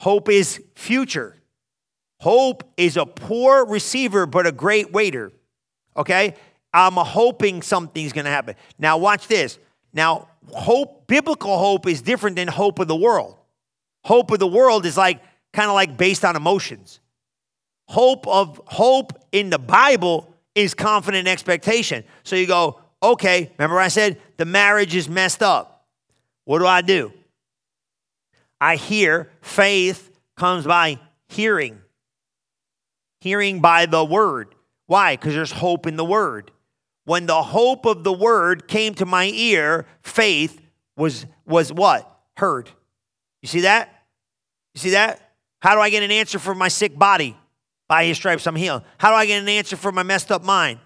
Hope 0.00 0.30
is 0.30 0.62
future. 0.74 1.36
Hope 2.20 2.64
is 2.76 2.96
a 2.96 3.04
poor 3.04 3.66
receiver, 3.66 4.26
but 4.26 4.46
a 4.46 4.52
great 4.52 4.92
waiter. 4.92 5.30
Okay? 5.96 6.34
I'm 6.72 6.94
hoping 6.94 7.60
something's 7.60 8.12
going 8.12 8.24
to 8.24 8.30
happen. 8.30 8.54
Now, 8.78 8.96
watch 8.96 9.28
this. 9.28 9.58
Now, 9.92 10.28
hope, 10.48 11.06
biblical 11.06 11.58
hope, 11.58 11.86
is 11.86 12.00
different 12.00 12.36
than 12.36 12.48
hope 12.48 12.78
of 12.78 12.88
the 12.88 12.96
world. 12.96 13.36
Hope 14.04 14.30
of 14.30 14.38
the 14.38 14.46
world 14.46 14.86
is 14.86 14.96
like 14.96 15.20
kind 15.52 15.68
of 15.68 15.74
like 15.74 15.98
based 15.98 16.24
on 16.24 16.34
emotions. 16.34 17.00
Hope 17.86 18.26
of 18.26 18.60
hope 18.66 19.12
in 19.32 19.50
the 19.50 19.58
Bible 19.58 20.32
is 20.54 20.72
confident 20.72 21.28
expectation. 21.28 22.04
So 22.22 22.36
you 22.36 22.46
go, 22.46 22.80
okay, 23.02 23.50
remember 23.58 23.78
I 23.78 23.88
said 23.88 24.18
the 24.38 24.46
marriage 24.46 24.94
is 24.94 25.08
messed 25.08 25.42
up. 25.42 25.86
What 26.44 26.60
do 26.60 26.66
I 26.66 26.80
do? 26.80 27.12
I 28.60 28.76
hear 28.76 29.30
faith 29.40 30.10
comes 30.36 30.66
by 30.66 30.98
hearing. 31.28 31.80
Hearing 33.20 33.60
by 33.60 33.86
the 33.86 34.04
word. 34.04 34.54
Why? 34.86 35.16
Because 35.16 35.34
there's 35.34 35.52
hope 35.52 35.86
in 35.86 35.96
the 35.96 36.04
word. 36.04 36.50
When 37.04 37.26
the 37.26 37.42
hope 37.42 37.86
of 37.86 38.04
the 38.04 38.12
word 38.12 38.68
came 38.68 38.94
to 38.94 39.06
my 39.06 39.26
ear, 39.26 39.86
faith 40.02 40.60
was 40.96 41.26
was 41.46 41.72
what? 41.72 42.06
Heard. 42.36 42.70
You 43.42 43.48
see 43.48 43.60
that? 43.60 44.04
You 44.74 44.80
see 44.80 44.90
that? 44.90 45.32
How 45.60 45.74
do 45.74 45.80
I 45.80 45.90
get 45.90 46.02
an 46.02 46.10
answer 46.10 46.38
for 46.38 46.54
my 46.54 46.68
sick 46.68 46.98
body? 46.98 47.36
By 47.88 48.04
his 48.04 48.16
stripes 48.16 48.46
I'm 48.46 48.56
healed. 48.56 48.82
How 48.98 49.10
do 49.10 49.16
I 49.16 49.26
get 49.26 49.42
an 49.42 49.48
answer 49.48 49.76
for 49.76 49.90
my 49.90 50.02
messed 50.02 50.30
up 50.30 50.44
mind? 50.44 50.78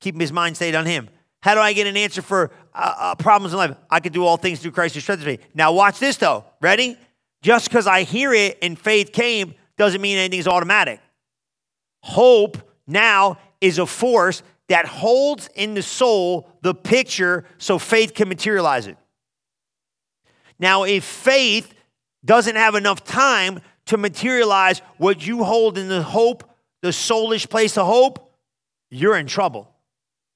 Keeping 0.00 0.20
his 0.20 0.32
mind 0.32 0.56
stayed 0.56 0.74
on 0.74 0.86
him. 0.86 1.08
How 1.42 1.54
do 1.54 1.60
I 1.60 1.72
get 1.72 1.86
an 1.86 1.96
answer 1.96 2.22
for 2.22 2.50
uh, 2.72 2.94
uh, 2.96 3.14
problems 3.16 3.52
in 3.52 3.58
life? 3.58 3.76
I 3.90 4.00
can 4.00 4.12
do 4.12 4.24
all 4.24 4.36
things 4.36 4.60
through 4.60 4.70
Christ 4.70 4.94
who 4.94 5.00
strengthens 5.00 5.26
me. 5.26 5.38
Now 5.54 5.72
watch 5.72 5.98
this 5.98 6.16
though. 6.16 6.44
Ready? 6.60 6.96
Just 7.44 7.68
because 7.68 7.86
I 7.86 8.04
hear 8.04 8.32
it 8.32 8.56
and 8.62 8.78
faith 8.78 9.12
came 9.12 9.54
doesn't 9.76 10.00
mean 10.00 10.16
anything's 10.16 10.48
automatic. 10.48 10.98
Hope 12.00 12.56
now 12.86 13.36
is 13.60 13.78
a 13.78 13.84
force 13.84 14.42
that 14.70 14.86
holds 14.86 15.50
in 15.54 15.74
the 15.74 15.82
soul 15.82 16.48
the 16.62 16.74
picture 16.74 17.44
so 17.58 17.78
faith 17.78 18.14
can 18.14 18.30
materialize 18.30 18.86
it. 18.86 18.96
Now, 20.58 20.84
if 20.84 21.04
faith 21.04 21.74
doesn't 22.24 22.56
have 22.56 22.76
enough 22.76 23.04
time 23.04 23.60
to 23.86 23.98
materialize 23.98 24.78
what 24.96 25.26
you 25.26 25.44
hold 25.44 25.76
in 25.76 25.88
the 25.88 26.02
hope, 26.02 26.50
the 26.80 26.88
soulish 26.88 27.50
place 27.50 27.76
of 27.76 27.86
hope, 27.86 28.32
you're 28.90 29.18
in 29.18 29.26
trouble 29.26 29.70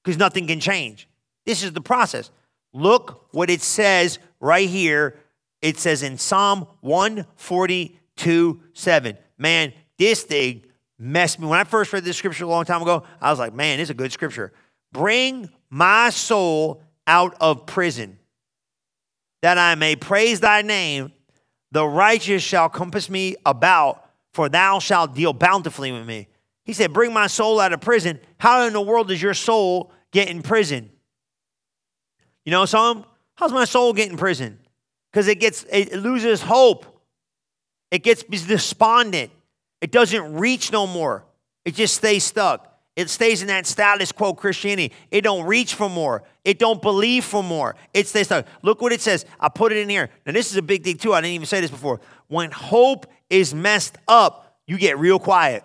because 0.03 0.19
nothing 0.19 0.45
can 0.45 0.59
change. 0.59 1.09
This 1.47 1.63
is 1.63 1.71
the 1.71 1.81
process. 1.81 2.29
Look 2.71 3.29
what 3.31 3.49
it 3.49 3.61
says 3.61 4.19
right 4.39 4.69
here. 4.69 5.15
It 5.61 5.77
says 5.77 6.03
in 6.03 6.17
Psalm 6.17 6.67
142 6.81 8.61
7. 8.73 9.17
Man, 9.37 9.73
this 9.97 10.23
thing 10.23 10.63
messed 10.97 11.39
me. 11.39 11.47
When 11.47 11.59
I 11.59 11.63
first 11.63 11.91
read 11.93 12.03
this 12.03 12.17
scripture 12.17 12.45
a 12.45 12.47
long 12.47 12.65
time 12.65 12.81
ago, 12.81 13.03
I 13.21 13.29
was 13.29 13.39
like, 13.39 13.53
man, 13.53 13.77
this 13.77 13.87
is 13.87 13.91
a 13.91 13.95
good 13.95 14.11
scripture. 14.11 14.53
Bring 14.91 15.49
my 15.69 16.09
soul 16.09 16.81
out 17.05 17.35
of 17.41 17.65
prison, 17.65 18.19
that 19.41 19.57
I 19.57 19.75
may 19.75 19.95
praise 19.95 20.39
thy 20.39 20.61
name 20.61 21.11
the 21.71 21.85
righteous 21.85 22.41
shall 22.41 22.69
compass 22.69 23.09
me 23.09 23.35
about, 23.45 24.09
for 24.33 24.49
thou 24.49 24.79
shalt 24.79 25.15
deal 25.15 25.33
bountifully 25.33 25.91
with 25.91 26.05
me. 26.05 26.27
He 26.63 26.73
said, 26.73 26.93
Bring 26.93 27.13
my 27.13 27.27
soul 27.27 27.59
out 27.59 27.73
of 27.73 27.81
prison. 27.81 28.19
How 28.37 28.65
in 28.65 28.73
the 28.73 28.81
world 28.81 29.07
does 29.07 29.21
your 29.21 29.33
soul 29.33 29.91
get 30.11 30.29
in 30.29 30.41
prison? 30.41 30.89
You 32.45 32.51
know 32.51 32.65
some? 32.65 33.05
How's 33.35 33.51
my 33.51 33.65
soul 33.65 33.93
get 33.93 34.09
in 34.09 34.17
prison? 34.17 34.58
Because 35.11 35.27
it 35.27 35.39
gets 35.39 35.65
it 35.71 35.93
loses 35.93 36.41
hope. 36.41 36.85
It 37.91 38.03
gets 38.03 38.23
despondent. 38.23 39.31
It 39.81 39.91
doesn't 39.91 40.35
reach 40.35 40.71
no 40.71 40.85
more. 40.85 41.25
It 41.65 41.75
just 41.75 41.95
stays 41.95 42.23
stuck. 42.23 42.65
It 42.95 43.09
stays 43.09 43.41
in 43.41 43.47
that 43.47 43.65
status 43.65 44.11
quo 44.11 44.33
Christianity. 44.33 44.93
It 45.09 45.21
don't 45.21 45.45
reach 45.45 45.73
for 45.73 45.89
more. 45.89 46.23
It 46.43 46.59
don't 46.59 46.81
believe 46.81 47.23
for 47.23 47.41
more. 47.41 47.75
It 47.93 48.07
stays 48.07 48.27
stuck. 48.27 48.45
Look 48.61 48.81
what 48.81 48.91
it 48.91 49.01
says. 49.01 49.25
I 49.39 49.49
put 49.49 49.71
it 49.71 49.77
in 49.77 49.89
here. 49.89 50.09
Now 50.25 50.33
this 50.33 50.51
is 50.51 50.57
a 50.57 50.61
big 50.61 50.83
thing 50.83 50.97
too. 50.97 51.13
I 51.13 51.21
didn't 51.21 51.35
even 51.35 51.47
say 51.47 51.61
this 51.61 51.71
before. 51.71 52.01
When 52.27 52.51
hope 52.51 53.07
is 53.29 53.53
messed 53.53 53.97
up, 54.07 54.57
you 54.67 54.77
get 54.77 54.99
real 54.99 55.17
quiet. 55.17 55.63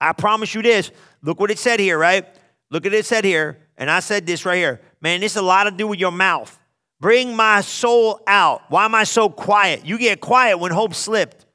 I 0.00 0.12
promise 0.12 0.54
you 0.54 0.62
this. 0.62 0.90
Look 1.22 1.40
what 1.40 1.50
it 1.50 1.58
said 1.58 1.78
here, 1.80 1.98
right? 1.98 2.26
Look 2.70 2.86
at 2.86 2.92
it 2.92 3.04
said 3.04 3.24
here. 3.24 3.58
And 3.76 3.90
I 3.90 4.00
said 4.00 4.26
this 4.26 4.44
right 4.44 4.56
here. 4.56 4.80
Man, 5.00 5.20
this 5.20 5.36
a 5.36 5.42
lot 5.42 5.64
to 5.64 5.70
do 5.70 5.86
with 5.86 6.00
your 6.00 6.10
mouth. 6.10 6.57
Bring 7.00 7.36
my 7.36 7.60
soul 7.60 8.20
out. 8.26 8.62
Why 8.68 8.84
am 8.84 8.94
I 8.94 9.04
so 9.04 9.28
quiet? 9.28 9.86
You 9.86 9.98
get 9.98 10.20
quiet 10.20 10.58
when 10.58 10.72
hope 10.72 10.94
slipped. 10.94 11.46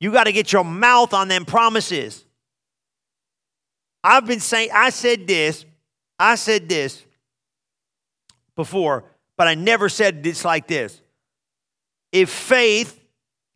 You 0.00 0.12
got 0.12 0.24
to 0.24 0.32
get 0.32 0.52
your 0.52 0.64
mouth 0.64 1.12
on 1.12 1.28
them 1.28 1.44
promises. 1.44 2.24
I've 4.02 4.26
been 4.26 4.40
saying, 4.40 4.70
I 4.72 4.90
said 4.90 5.26
this, 5.26 5.64
I 6.18 6.36
said 6.36 6.68
this 6.68 7.02
before, 8.54 9.04
but 9.36 9.48
I 9.48 9.54
never 9.54 9.88
said 9.88 10.22
this 10.22 10.44
like 10.44 10.66
this. 10.66 11.00
If 12.12 12.30
faith 12.30 12.98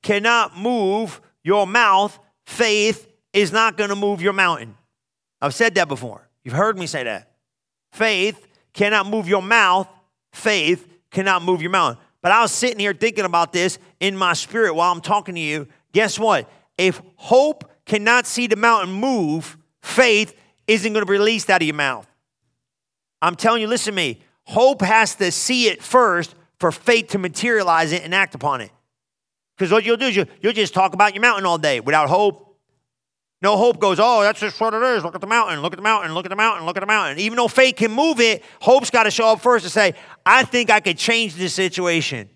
cannot 0.03 0.57
move 0.57 1.21
your 1.43 1.67
mouth, 1.67 2.19
faith 2.47 3.07
is 3.33 3.53
not 3.53 3.77
going 3.77 3.91
to 3.91 3.97
move 3.97 4.21
your 4.21 4.33
mountain. 4.33 4.77
I've 5.41 5.55
said 5.55 5.77
that 5.77 5.89
before. 5.89 6.29
You've 6.45 6.55
heard 6.55 6.79
me 6.79 6.87
say 6.87 7.05
that. 7.05 7.31
Faith 7.93 8.47
cannot 8.73 9.07
move 9.07 9.29
your 9.29 9.43
mouth, 9.43 9.89
faith 10.33 10.90
cannot 11.11 11.43
move 11.43 11.63
your 11.63 11.71
mountain. 11.71 12.03
But 12.23 12.33
I 12.33 12.43
was 12.43 12.53
sitting 12.53 12.79
here 12.79 12.93
thinking 12.93 13.25
about 13.25 13.53
this 13.53 13.79
in 13.99 14.17
my 14.17 14.35
spirit 14.35 14.75
while 14.75 14.93
I'm 14.93 15.01
talking 15.01 15.35
to 15.35 15.41
you. 15.41 15.69
Guess 15.93 16.19
what? 16.19 16.51
If 16.77 17.01
hope 17.17 17.71
cannot 17.87 18.27
see 18.27 18.47
the 18.47 18.57
mountain 18.57 18.95
move, 18.95 19.57
faith 19.83 20.35
isn't 20.67 20.93
going 20.93 21.03
to 21.03 21.07
be 21.07 21.13
released 21.13 21.51
out 21.51 21.63
of 21.63 21.67
your 21.67 21.77
mouth. 21.77 22.07
I'm 23.23 23.37
telling 23.37 23.61
you, 23.61 23.69
listen 23.69 23.93
to 23.93 23.97
me. 23.97 24.21
Hope 24.45 24.83
has 24.83 25.15
to 25.17 25.31
see 25.31 25.69
it 25.69 25.83
first 25.83 26.35
for 26.59 26.73
faith 26.73 27.09
to 27.09 27.19
materialize 27.19 27.93
it 27.93 28.05
and 28.05 28.15
act 28.15 28.35
upon 28.35 28.61
it. 28.61 28.71
Because 29.57 29.73
what 29.73 29.85
you'll 29.85 29.97
do 29.97 30.07
is 30.07 30.17
you, 30.17 30.27
you'll 30.41 30.53
just 30.53 30.75
talk 30.75 30.95
about 30.95 31.15
your 31.15 31.23
mountain 31.23 31.45
all 31.45 31.59
day 31.59 31.81
without 31.81 32.09
hope. 32.09 32.50
No 33.43 33.57
hope 33.57 33.81
goes, 33.81 33.99
oh, 33.99 34.21
that's 34.21 34.39
just 34.39 34.61
what 34.61 34.75
it 34.75 34.83
is. 34.83 35.03
Look 35.03 35.15
at 35.15 35.21
the 35.21 35.27
mountain, 35.27 35.63
look 35.63 35.73
at 35.73 35.77
the 35.77 35.83
mountain, 35.83 36.13
look 36.13 36.27
at 36.27 36.29
the 36.29 36.37
mountain, 36.37 36.67
look 36.67 36.77
at 36.77 36.81
the 36.81 36.87
mountain. 36.87 37.19
Even 37.19 37.37
though 37.37 37.49
faith 37.49 37.77
can 37.77 37.91
move 37.91 38.21
it, 38.21 38.45
hope's 38.61 38.91
got 38.91 39.05
to 39.05 39.11
show 39.11 39.29
up 39.29 39.41
first 39.41 39.65
to 39.65 39.71
say, 39.71 39.95
I 40.27 40.45
think 40.45 40.69
I 40.69 40.81
could 40.81 40.99
change 40.99 41.35
this 41.37 41.55
situation. 41.55 42.29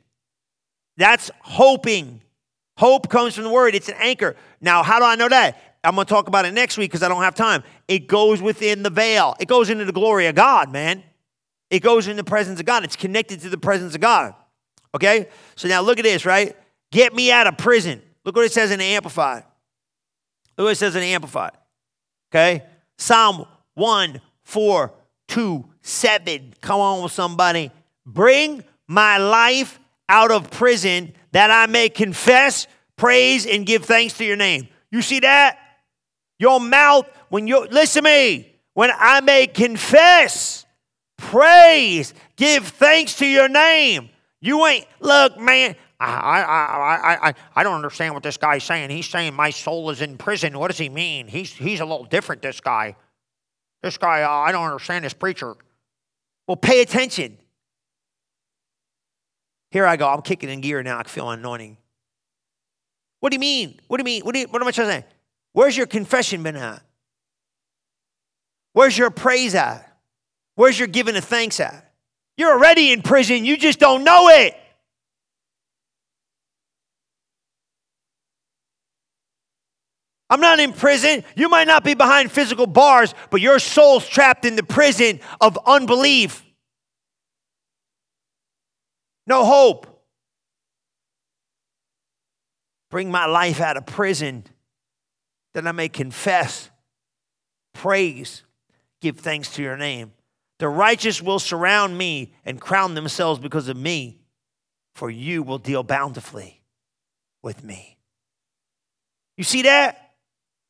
That's 0.96 1.30
hoping. 1.40 2.22
Hope 2.78 3.10
comes 3.10 3.34
from 3.34 3.44
the 3.44 3.50
word, 3.50 3.74
it's 3.74 3.88
an 3.88 3.96
anchor. 3.98 4.34
Now, 4.60 4.82
how 4.82 4.98
do 4.98 5.04
I 5.04 5.14
know 5.14 5.28
that? 5.28 5.60
I'm 5.84 5.94
going 5.94 6.06
to 6.06 6.10
talk 6.10 6.28
about 6.28 6.46
it 6.46 6.54
next 6.54 6.78
week 6.78 6.90
because 6.90 7.02
I 7.02 7.08
don't 7.08 7.22
have 7.22 7.34
time. 7.34 7.62
It 7.86 8.06
goes 8.06 8.40
within 8.40 8.82
the 8.82 8.90
veil, 8.90 9.36
it 9.38 9.46
goes 9.46 9.68
into 9.68 9.84
the 9.84 9.92
glory 9.92 10.26
of 10.26 10.34
God, 10.34 10.72
man. 10.72 11.02
It 11.70 11.80
goes 11.80 12.08
in 12.08 12.16
the 12.16 12.24
presence 12.24 12.60
of 12.60 12.66
God. 12.66 12.84
It's 12.84 12.96
connected 12.96 13.40
to 13.40 13.50
the 13.50 13.58
presence 13.58 13.94
of 13.94 14.00
God. 14.00 14.34
Okay? 14.94 15.28
So 15.56 15.66
now 15.66 15.82
look 15.82 15.98
at 15.98 16.04
this, 16.04 16.24
right? 16.24 16.56
Get 16.92 17.14
me 17.14 17.32
out 17.32 17.46
of 17.46 17.58
prison. 17.58 18.00
Look 18.24 18.36
what 18.36 18.44
it 18.44 18.52
says 18.52 18.70
in 18.70 18.78
the 18.78 18.84
Amplified. 18.84 19.44
Look 20.56 20.66
what 20.68 20.76
says 20.76 20.96
in 20.96 21.02
Amplified. 21.02 21.52
Okay? 22.30 22.64
Psalm 22.98 23.46
1, 23.74 24.20
4, 24.44 24.92
2, 25.28 25.64
7. 25.82 26.54
Come 26.60 26.80
on 26.80 27.02
with 27.02 27.12
somebody. 27.12 27.70
Bring 28.06 28.64
my 28.86 29.18
life 29.18 29.80
out 30.08 30.30
of 30.30 30.50
prison 30.50 31.12
that 31.32 31.50
I 31.50 31.66
may 31.66 31.88
confess, 31.88 32.66
praise, 32.96 33.46
and 33.46 33.66
give 33.66 33.84
thanks 33.84 34.18
to 34.18 34.24
your 34.24 34.36
name. 34.36 34.68
You 34.90 35.02
see 35.02 35.20
that? 35.20 35.58
Your 36.38 36.60
mouth 36.60 37.08
when 37.34 37.48
you 37.48 37.66
listen 37.72 38.04
to 38.04 38.08
me, 38.08 38.54
when 38.74 38.92
I 38.96 39.20
may 39.20 39.48
confess, 39.48 40.64
praise, 41.16 42.14
give 42.36 42.68
thanks 42.68 43.16
to 43.16 43.26
your 43.26 43.48
name. 43.48 44.10
You 44.40 44.64
ain't 44.66 44.86
look, 45.00 45.36
man. 45.36 45.74
I, 46.06 46.40
I, 46.40 46.96
I, 46.96 47.28
I, 47.28 47.34
I 47.56 47.62
don't 47.62 47.74
understand 47.74 48.14
what 48.14 48.22
this 48.22 48.36
guy's 48.36 48.64
saying. 48.64 48.90
He's 48.90 49.08
saying 49.08 49.34
my 49.34 49.50
soul 49.50 49.90
is 49.90 50.00
in 50.00 50.16
prison. 50.16 50.58
What 50.58 50.68
does 50.68 50.78
he 50.78 50.88
mean? 50.88 51.28
He's, 51.28 51.52
he's 51.52 51.80
a 51.80 51.84
little 51.84 52.04
different, 52.04 52.42
this 52.42 52.60
guy. 52.60 52.96
This 53.82 53.98
guy, 53.98 54.22
uh, 54.22 54.30
I 54.30 54.52
don't 54.52 54.64
understand 54.64 55.04
this 55.04 55.14
preacher. 55.14 55.54
Well, 56.46 56.56
pay 56.56 56.82
attention. 56.82 57.38
Here 59.70 59.86
I 59.86 59.96
go. 59.96 60.08
I'm 60.08 60.22
kicking 60.22 60.48
in 60.48 60.60
gear 60.60 60.82
now. 60.82 60.98
I 60.98 61.02
feel 61.02 61.30
anointing. 61.30 61.76
What 63.20 63.30
do 63.30 63.36
you 63.36 63.40
mean? 63.40 63.80
What 63.88 63.96
do 63.96 64.02
you 64.02 64.04
mean? 64.04 64.24
What, 64.24 64.34
do 64.34 64.40
you, 64.40 64.46
what 64.48 64.62
am 64.62 64.68
I 64.68 64.70
trying 64.70 64.88
to 64.88 64.92
say? 64.92 65.04
Where's 65.52 65.76
your 65.76 65.86
confession 65.86 66.42
been 66.42 66.56
at? 66.56 66.82
Where's 68.72 68.98
your 68.98 69.10
praise 69.10 69.54
at? 69.54 69.96
Where's 70.56 70.78
your 70.78 70.88
giving 70.88 71.16
of 71.16 71.24
thanks 71.24 71.60
at? 71.60 71.92
You're 72.36 72.52
already 72.52 72.92
in 72.92 73.02
prison, 73.02 73.44
you 73.44 73.56
just 73.56 73.78
don't 73.78 74.04
know 74.04 74.28
it. 74.28 74.56
I'm 80.34 80.40
not 80.40 80.58
in 80.58 80.72
prison. 80.72 81.22
You 81.36 81.48
might 81.48 81.68
not 81.68 81.84
be 81.84 81.94
behind 81.94 82.32
physical 82.32 82.66
bars, 82.66 83.14
but 83.30 83.40
your 83.40 83.60
soul's 83.60 84.04
trapped 84.04 84.44
in 84.44 84.56
the 84.56 84.64
prison 84.64 85.20
of 85.40 85.56
unbelief. 85.64 86.44
No 89.28 89.44
hope. 89.44 89.86
Bring 92.90 93.12
my 93.12 93.26
life 93.26 93.60
out 93.60 93.76
of 93.76 93.86
prison 93.86 94.42
that 95.52 95.68
I 95.68 95.70
may 95.70 95.88
confess, 95.88 96.68
praise, 97.72 98.42
give 99.00 99.20
thanks 99.20 99.54
to 99.54 99.62
your 99.62 99.76
name. 99.76 100.14
The 100.58 100.68
righteous 100.68 101.22
will 101.22 101.38
surround 101.38 101.96
me 101.96 102.32
and 102.44 102.60
crown 102.60 102.94
themselves 102.94 103.38
because 103.38 103.68
of 103.68 103.76
me, 103.76 104.18
for 104.96 105.08
you 105.08 105.44
will 105.44 105.58
deal 105.58 105.84
bountifully 105.84 106.60
with 107.40 107.62
me. 107.62 107.98
You 109.36 109.44
see 109.44 109.62
that? 109.62 110.03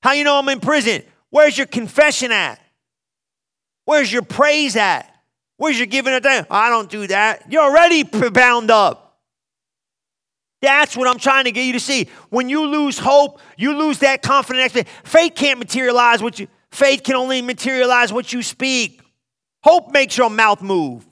How 0.04 0.12
you 0.12 0.22
know 0.22 0.38
I'm 0.38 0.48
in 0.50 0.60
prison? 0.60 1.02
Where's 1.30 1.56
your 1.56 1.66
confession 1.66 2.30
at? 2.30 2.60
Where's 3.86 4.12
your 4.12 4.20
praise 4.20 4.76
at? 4.76 5.10
Where's 5.56 5.78
your 5.78 5.86
giving 5.86 6.12
it 6.12 6.22
down? 6.22 6.46
I 6.50 6.68
don't 6.68 6.90
do 6.90 7.06
that. 7.06 7.50
You're 7.50 7.62
already 7.62 8.02
bound 8.02 8.70
up. 8.70 9.18
That's 10.60 10.94
what 10.94 11.08
I'm 11.08 11.16
trying 11.18 11.44
to 11.44 11.52
get 11.52 11.64
you 11.64 11.72
to 11.72 11.80
see. 11.80 12.10
When 12.28 12.50
you 12.50 12.66
lose 12.66 12.98
hope, 12.98 13.40
you 13.56 13.78
lose 13.78 14.00
that 14.00 14.20
confidence. 14.20 14.74
Faith 15.04 15.34
can't 15.34 15.58
materialize 15.58 16.22
what 16.22 16.38
you 16.38 16.48
faith 16.70 17.02
can 17.02 17.14
only 17.14 17.40
materialize 17.40 18.12
what 18.12 18.30
you 18.30 18.42
speak. 18.42 19.00
Hope 19.62 19.90
makes 19.90 20.18
your 20.18 20.28
mouth 20.28 20.60
move. 20.60 21.06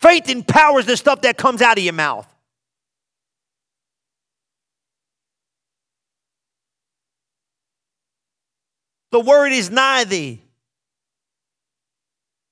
Faith 0.00 0.28
empowers 0.28 0.84
the 0.84 0.98
stuff 0.98 1.22
that 1.22 1.38
comes 1.38 1.62
out 1.62 1.78
of 1.78 1.84
your 1.84 1.94
mouth. 1.94 2.26
The 9.12 9.20
word 9.20 9.52
is 9.52 9.70
nigh 9.70 10.04
thee. 10.04 10.42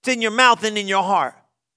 It's 0.02 0.14
in 0.14 0.22
your 0.22 0.30
mouth 0.30 0.62
and 0.62 0.78
in 0.78 0.86
your 0.86 1.02
heart. 1.02 1.34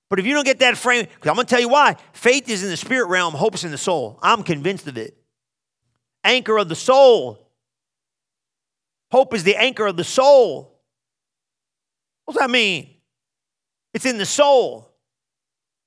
But 0.09 0.19
if 0.19 0.25
you 0.25 0.34
don't 0.34 0.45
get 0.45 0.59
that 0.59 0.77
frame, 0.77 1.05
because 1.05 1.29
I'm 1.29 1.36
going 1.36 1.47
to 1.47 1.49
tell 1.49 1.59
you 1.59 1.69
why. 1.69 1.95
Faith 2.11 2.47
is 2.47 2.63
in 2.63 2.69
the 2.69 2.77
spirit 2.77 3.07
realm, 3.07 3.34
hope 3.34 3.55
is 3.55 3.63
in 3.63 3.71
the 3.71 3.77
soul. 3.77 4.19
I'm 4.21 4.43
convinced 4.43 4.88
of 4.88 4.97
it. 4.97 5.17
Anchor 6.23 6.57
of 6.57 6.69
the 6.69 6.75
soul. 6.75 7.39
Hope 9.11 9.34
is 9.34 9.43
the 9.43 9.55
anchor 9.55 9.88
of 9.88 9.97
the 9.97 10.03
soul. 10.03 10.79
What 12.25 12.36
does 12.36 12.41
that 12.41 12.49
mean? 12.49 12.89
It's 13.93 14.05
in 14.05 14.17
the 14.17 14.25
soul. 14.25 14.89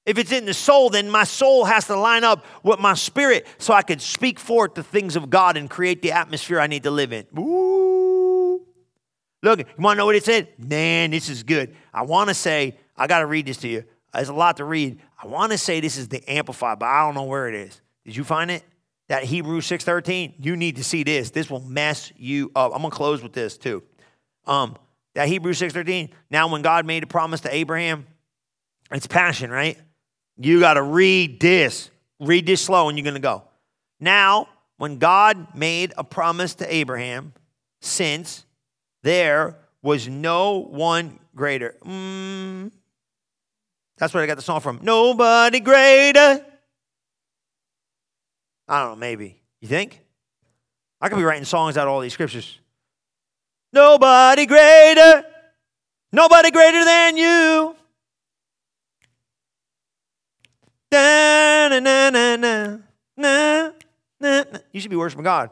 If 0.05 0.19
it's 0.19 0.33
in 0.33 0.45
the 0.45 0.55
soul, 0.55 0.91
then 0.91 1.11
my 1.11 1.25
soul 1.25 1.65
has 1.65 1.87
to 1.87 1.97
line 1.97 2.25
up 2.25 2.45
with 2.63 2.79
my 2.79 2.95
spirit 2.95 3.47
so 3.59 3.75
I 3.75 3.83
can 3.83 3.99
speak 3.99 4.39
forth 4.39 4.75
the 4.75 4.83
things 4.83 5.17
of 5.17 5.31
God 5.31 5.57
and 5.57 5.69
create 5.69 6.03
the 6.03 6.13
atmosphere 6.13 6.61
I 6.61 6.67
need 6.67 6.85
to 6.85 6.91
live 6.91 7.13
in. 7.13 7.27
Ooh. 7.39 7.96
Look, 9.47 9.61
you 9.61 9.67
want 9.79 9.97
to 9.97 9.99
know 9.99 10.07
what 10.07 10.17
it 10.17 10.25
said? 10.25 10.49
Man, 10.59 11.13
this 11.13 11.29
is 11.29 11.43
good. 11.45 11.75
I 11.95 12.03
want 12.03 12.29
to 12.29 12.35
say, 12.35 12.77
I 12.97 13.07
got 13.07 13.21
to 13.21 13.27
read 13.27 13.47
this 13.47 13.59
to 13.59 13.69
you. 13.69 13.85
There's 14.13 14.29
a 14.29 14.35
lot 14.35 14.57
to 14.57 14.65
read. 14.65 14.99
I 15.23 15.29
want 15.29 15.53
to 15.53 15.59
say 15.59 15.79
this 15.79 15.97
is 15.97 16.09
the 16.09 16.29
Amplified, 16.29 16.81
but 16.81 16.87
I 16.87 17.05
don't 17.05 17.15
know 17.15 17.25
where 17.25 17.49
it 17.49 17.55
is. 17.55 17.81
Did 18.05 18.17
you 18.17 18.25
find 18.25 18.51
it? 18.51 18.65
That 19.09 19.23
Hebrew 19.23 19.61
6.13? 19.61 20.35
You 20.41 20.57
need 20.57 20.77
to 20.77 20.85
see 20.85 21.05
this. 21.05 21.31
This 21.31 21.49
will 21.49 21.61
mess 21.61 22.13
you 22.17 22.51
up. 22.57 22.73
I'm 22.75 22.81
going 22.81 22.91
to 22.91 22.97
close 22.97 23.23
with 23.23 23.33
this 23.33 23.57
too. 23.57 23.83
Um, 24.47 24.77
that 25.15 25.29
Hebrews 25.29 25.61
6:13. 25.61 26.11
Now, 26.31 26.49
when 26.49 26.63
God 26.63 26.85
made 26.85 27.03
a 27.03 27.07
promise 27.07 27.41
to 27.43 27.55
Abraham, 27.55 28.07
it's 28.91 29.07
passion, 29.07 29.51
right? 29.51 29.79
You 30.37 30.61
got 30.61 30.75
to 30.75 30.83
read 30.83 31.41
this. 31.41 31.91
Read 32.21 32.47
this 32.47 32.61
slow 32.61 32.89
and 32.89 32.99
you're 32.99 33.05
going 33.05 33.15
to 33.15 33.21
go. 33.21 33.45
Now, 34.01 34.49
when 34.77 34.99
God 34.99 35.55
made 35.55 35.95
a 35.97 36.05
promise 36.05 36.55
to 36.57 36.75
Abraham, 36.75 37.33
since 37.81 38.46
there 39.07 39.57
was 39.83 40.09
no 40.09 40.59
one 40.59 41.21
greater. 41.37 41.77
Mm, 41.85 42.73
that's 43.97 44.13
where 44.13 44.23
I 44.23 44.27
got 44.27 44.35
the 44.35 44.43
song 44.43 44.61
from. 44.61 44.81
Nobody 44.83 45.61
greater. 45.61 46.45
I 48.69 48.81
don't 48.81 48.91
know, 48.91 48.97
maybe. 48.97 49.41
You 49.61 49.69
think? 49.69 50.01
I 51.01 51.09
could 51.09 51.19
be 51.19 51.23
writing 51.23 51.45
songs 51.45 51.77
out 51.77 51.87
of 51.87 51.93
all 51.93 52.01
these 52.01 52.15
scriptures. 52.15 52.59
Nobody 53.73 54.45
greater, 54.45 55.25
nobody 56.11 56.51
greater 56.51 56.85
than 56.85 57.17
you. 57.17 57.77
Na, 60.91 61.69
na, 61.69 61.79
na, 61.79 62.11
na, 62.11 62.79
na, 63.17 63.71
na. 64.21 64.45
You 64.73 64.81
should 64.81 64.91
be 64.91 64.97
worshiping 64.97 65.25
God. 65.25 65.51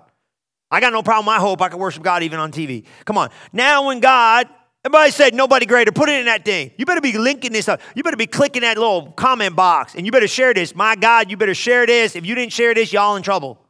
I 0.74 0.80
got 0.80 0.92
no 0.92 1.04
problem. 1.04 1.28
I 1.28 1.38
hope 1.38 1.62
I 1.62 1.68
can 1.68 1.78
worship 1.78 2.02
God 2.02 2.24
even 2.24 2.40
on 2.40 2.50
TV. 2.50 2.84
Come 3.04 3.16
on. 3.16 3.30
Now, 3.52 3.86
when 3.86 4.00
God, 4.00 4.48
everybody 4.84 5.12
said 5.12 5.32
nobody 5.32 5.66
greater, 5.66 5.92
put 5.92 6.08
it 6.08 6.18
in 6.18 6.26
that 6.26 6.44
thing. 6.44 6.72
You 6.76 6.84
better 6.84 7.00
be 7.00 7.16
linking 7.16 7.52
this 7.52 7.68
up. 7.68 7.80
You 7.94 8.02
better 8.02 8.16
be 8.16 8.26
clicking 8.26 8.62
that 8.62 8.76
little 8.76 9.12
comment 9.12 9.54
box 9.54 9.94
and 9.94 10.04
you 10.04 10.10
better 10.10 10.26
share 10.26 10.52
this. 10.52 10.74
My 10.74 10.96
God, 10.96 11.30
you 11.30 11.36
better 11.36 11.54
share 11.54 11.86
this. 11.86 12.16
If 12.16 12.26
you 12.26 12.34
didn't 12.34 12.52
share 12.52 12.74
this, 12.74 12.92
y'all 12.92 13.14
in 13.14 13.22
trouble. 13.22 13.64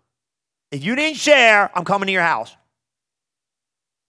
If 0.70 0.82
you 0.82 0.96
didn't 0.96 1.18
share, 1.18 1.70
I'm 1.76 1.84
coming 1.84 2.07
to 2.07 2.12
your 2.12 2.22
house. 2.22 2.57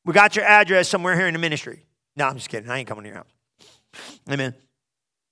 We 0.05 0.13
got 0.13 0.37
your 0.37 0.45
address 0.45 0.87
somewhere 0.87 1.17
here 1.17 1.27
in 1.27 1.33
the 1.33 1.39
ministry. 1.39 1.85
No, 2.15 2.27
I'm 2.27 2.37
just 2.37 2.47
kidding. 2.47 2.69
I 2.69 2.77
ain't 2.77 2.87
coming 2.87 3.03
to 3.03 3.09
your 3.09 3.17
house. 3.17 3.33
Amen. 4.31 4.55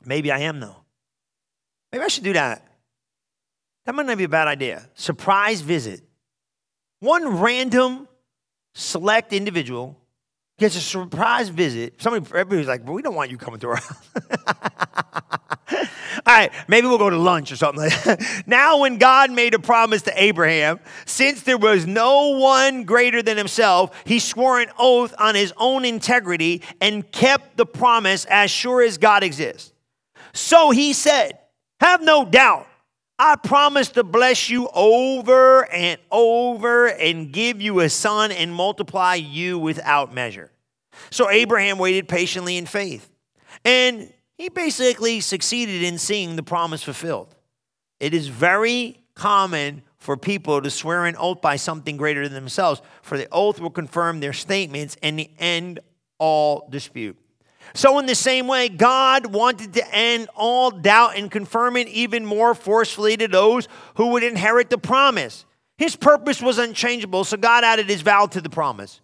Maybe 0.04 0.32
I 0.34 0.40
am, 0.40 0.60
though. 0.60 0.76
Maybe 1.94 2.04
I 2.04 2.08
should 2.10 2.26
do 2.26 2.34
that. 2.34 2.68
That 3.86 3.96
might 3.96 4.06
not 4.06 4.18
be 4.18 4.26
a 4.26 4.30
bad 4.30 4.50
idea. 4.50 4.90
Surprise 4.96 5.62
visit. 5.62 6.02
One 7.04 7.42
random 7.42 8.08
select 8.76 9.34
individual 9.34 10.00
gets 10.58 10.78
a 10.78 10.80
surprise 10.80 11.50
visit. 11.50 12.02
Somebody, 12.02 12.26
everybody's 12.28 12.66
like, 12.66 12.86
well, 12.86 12.94
we 12.94 13.02
don't 13.02 13.14
want 13.14 13.30
you 13.30 13.38
coming 13.38 13.60
to 13.60 13.68
our 13.68 13.76
house. 13.76 14.10
All 16.26 16.34
right, 16.34 16.50
maybe 16.70 16.88
we'll 16.88 16.98
go 16.98 17.10
to 17.10 17.18
lunch 17.18 17.52
or 17.52 17.58
something 17.58 17.84
like 17.84 18.04
that. 18.06 18.44
Now, 18.48 18.78
when 18.80 19.00
God 19.00 19.32
made 19.32 19.54
a 19.54 19.60
promise 19.60 20.04
to 20.04 20.14
Abraham, 20.16 20.80
since 21.06 21.42
there 21.42 21.58
was 21.58 21.86
no 21.86 22.38
one 22.38 22.86
greater 22.86 23.22
than 23.22 23.36
himself, 23.36 24.02
he 24.06 24.20
swore 24.20 24.62
an 24.62 24.70
oath 24.80 25.14
on 25.20 25.36
his 25.36 25.54
own 25.58 25.84
integrity 25.84 26.62
and 26.80 27.12
kept 27.12 27.58
the 27.58 27.66
promise 27.66 28.24
as 28.30 28.50
sure 28.50 28.82
as 28.82 28.98
God 28.98 29.24
exists. 29.24 29.74
So 30.32 30.72
he 30.72 30.94
said, 30.94 31.38
Have 31.82 32.02
no 32.02 32.24
doubt. 32.24 32.66
I 33.26 33.38
promise 33.38 33.88
to 33.92 34.04
bless 34.04 34.50
you 34.50 34.68
over 34.74 35.64
and 35.72 35.98
over 36.12 36.88
and 36.88 37.32
give 37.32 37.62
you 37.62 37.80
a 37.80 37.88
son 37.88 38.34
and 38.34 38.54
multiply 38.54 39.16
you 39.16 39.58
without 39.58 40.14
measure. 40.14 40.52
So 41.10 41.30
Abraham 41.30 41.78
waited 41.78 42.10
patiently 42.10 42.58
in 42.58 42.66
faith. 42.66 43.10
And 43.64 44.12
he 44.38 44.50
basically 44.50 45.22
succeeded 45.22 45.84
in 45.84 46.00
seeing 46.00 46.36
the 46.36 46.44
promise 46.44 46.84
fulfilled. 46.84 47.34
It 48.02 48.14
is 48.14 48.28
very 48.28 49.00
common 49.16 49.84
for 50.00 50.18
people 50.18 50.62
to 50.62 50.70
swear 50.70 51.06
an 51.06 51.16
oath 51.18 51.40
by 51.40 51.56
something 51.56 51.96
greater 51.96 52.28
than 52.28 52.34
themselves, 52.34 52.82
for 53.02 53.18
the 53.18 53.30
oath 53.32 53.58
will 53.58 53.70
confirm 53.70 54.20
their 54.20 54.34
statements 54.34 54.98
and 55.02 55.18
the 55.18 55.30
end 55.40 55.80
all 56.20 56.68
dispute. 56.70 57.18
So, 57.74 57.98
in 58.00 58.06
the 58.06 58.16
same 58.16 58.48
way, 58.48 58.70
God 58.70 59.28
wanted 59.28 59.74
to 59.74 59.96
end 59.96 60.30
all 60.36 60.72
doubt 60.72 61.18
and 61.18 61.32
confirm 61.32 61.76
it 61.78 61.88
even 61.88 62.26
more 62.26 62.54
forcefully 62.54 63.18
to 63.18 63.28
those 63.28 63.68
who 63.96 64.08
would 64.10 64.24
inherit 64.24 64.70
the 64.70 64.78
promise. 64.78 65.46
His 65.78 65.96
purpose 65.96 66.42
was 66.42 66.60
unchangeable, 66.60 67.24
so 67.24 67.36
God 67.36 67.64
added 67.64 67.90
his 67.90 68.02
vow 68.02 68.28
to 68.28 68.42
the 68.42 68.50
promise. 68.50 69.02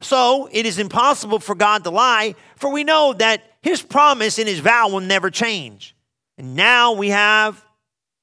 So, 0.00 0.48
it 0.52 0.66
is 0.66 0.78
impossible 0.78 1.40
for 1.40 1.54
God 1.54 1.84
to 1.84 1.90
lie, 1.90 2.36
for 2.56 2.70
we 2.70 2.84
know 2.84 3.12
that 3.14 3.42
his 3.62 3.82
promise 3.82 4.38
and 4.38 4.48
his 4.48 4.60
vow 4.60 4.88
will 4.88 5.00
never 5.00 5.30
change. 5.30 5.96
And 6.38 6.54
now 6.54 6.92
we 6.92 7.08
have 7.08 7.64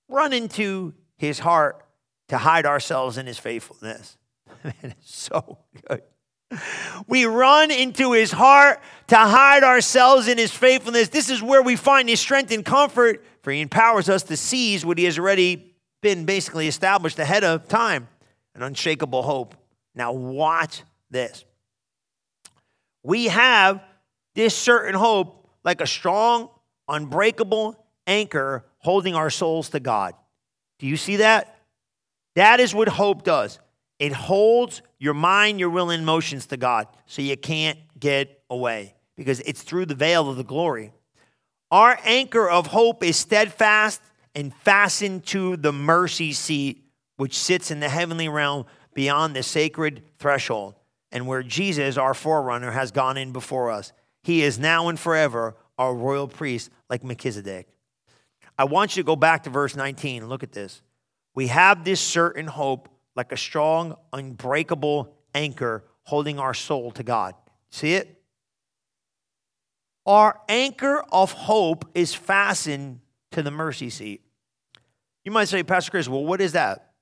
run 0.09 0.33
into 0.33 0.93
his 1.17 1.39
heart 1.39 1.83
to 2.29 2.37
hide 2.37 2.65
ourselves 2.65 3.17
in 3.17 3.27
his 3.27 3.37
faithfulness. 3.37 4.17
Man, 4.63 4.73
it's 4.83 5.15
so 5.15 5.59
good. 5.87 6.01
We 7.07 7.25
run 7.25 7.71
into 7.71 8.13
his 8.13 8.31
heart 8.31 8.81
to 9.07 9.15
hide 9.15 9.63
ourselves 9.63 10.27
in 10.27 10.37
his 10.37 10.51
faithfulness. 10.51 11.09
This 11.09 11.29
is 11.29 11.41
where 11.41 11.61
we 11.61 11.75
find 11.75 12.09
his 12.09 12.19
strength 12.19 12.51
and 12.51 12.63
comfort, 12.63 13.23
for 13.41 13.51
he 13.51 13.61
empowers 13.61 14.09
us 14.09 14.23
to 14.23 14.37
seize 14.37 14.85
what 14.85 14.97
he 14.97 15.05
has 15.05 15.17
already 15.17 15.73
been 16.01 16.25
basically 16.25 16.67
established 16.67 17.17
ahead 17.19 17.43
of 17.43 17.67
time 17.67 18.07
an 18.53 18.63
unshakable 18.63 19.21
hope. 19.21 19.55
Now, 19.93 20.11
watch 20.11 20.81
this. 21.11 21.45
We 23.03 23.25
have 23.25 23.83
this 24.33 24.55
certain 24.55 24.95
hope 24.95 25.47
like 25.63 25.79
a 25.79 25.85
strong, 25.85 26.49
unbreakable 26.87 27.85
anchor 28.07 28.65
holding 28.79 29.13
our 29.13 29.29
souls 29.29 29.69
to 29.69 29.79
God. 29.79 30.15
Do 30.79 30.87
you 30.87 30.97
see 30.97 31.17
that? 31.17 31.59
That 32.35 32.59
is 32.59 32.73
what 32.73 32.87
hope 32.87 33.23
does. 33.23 33.59
It 33.99 34.11
holds 34.11 34.81
your 34.97 35.13
mind, 35.13 35.59
your 35.59 35.69
will, 35.69 35.91
and 35.91 36.01
emotions 36.01 36.47
to 36.47 36.57
God 36.57 36.87
so 37.05 37.21
you 37.21 37.37
can't 37.37 37.77
get 37.99 38.41
away 38.49 38.95
because 39.17 39.39
it's 39.41 39.63
through 39.63 39.87
the 39.87 39.95
veil 39.95 40.29
of 40.29 40.37
the 40.37 40.43
glory. 40.43 40.93
Our 41.71 41.99
anchor 42.05 42.49
of 42.49 42.67
hope 42.67 43.03
is 43.03 43.17
steadfast 43.17 44.01
and 44.33 44.53
fastened 44.53 45.25
to 45.27 45.57
the 45.57 45.73
mercy 45.73 46.31
seat 46.31 46.85
which 47.17 47.37
sits 47.37 47.71
in 47.71 47.79
the 47.79 47.89
heavenly 47.89 48.29
realm 48.29 48.65
beyond 48.93 49.35
the 49.35 49.43
sacred 49.43 50.03
threshold 50.19 50.75
and 51.11 51.27
where 51.27 51.43
Jesus, 51.43 51.97
our 51.97 52.13
forerunner, 52.13 52.71
has 52.71 52.91
gone 52.91 53.17
in 53.17 53.31
before 53.31 53.71
us. 53.71 53.91
He 54.23 54.43
is 54.43 54.59
now 54.59 54.87
and 54.87 54.99
forever 54.99 55.55
our 55.77 55.93
royal 55.93 56.27
priest 56.27 56.69
like 56.89 57.03
Melchizedek. 57.03 57.67
I 58.57 58.65
want 58.65 58.95
you 58.95 59.03
to 59.03 59.07
go 59.07 59.15
back 59.15 59.43
to 59.43 59.49
verse 59.49 59.75
19 59.75 60.23
and 60.23 60.29
look 60.29 60.43
at 60.43 60.51
this. 60.51 60.81
We 61.35 61.47
have 61.47 61.83
this 61.83 61.99
certain 61.99 62.47
hope 62.47 62.89
like 63.15 63.31
a 63.31 63.37
strong, 63.37 63.95
unbreakable 64.13 65.13
anchor 65.33 65.83
holding 66.03 66.39
our 66.39 66.53
soul 66.53 66.91
to 66.91 67.03
God. 67.03 67.35
See 67.69 67.93
it? 67.93 68.16
Our 70.07 70.39
anchor 70.47 71.03
of 71.11 71.33
hope 71.33 71.85
is 71.93 72.15
fastened 72.15 73.01
to 73.33 73.43
the 73.43 73.51
mercy 73.51 73.89
seat. 73.89 74.21
You 75.25 75.31
might 75.31 75.49
say, 75.49 75.61
Pastor 75.63 75.91
Chris, 75.91 76.07
well, 76.07 76.25
what 76.25 76.39
is 76.39 76.53
that? 76.53 76.93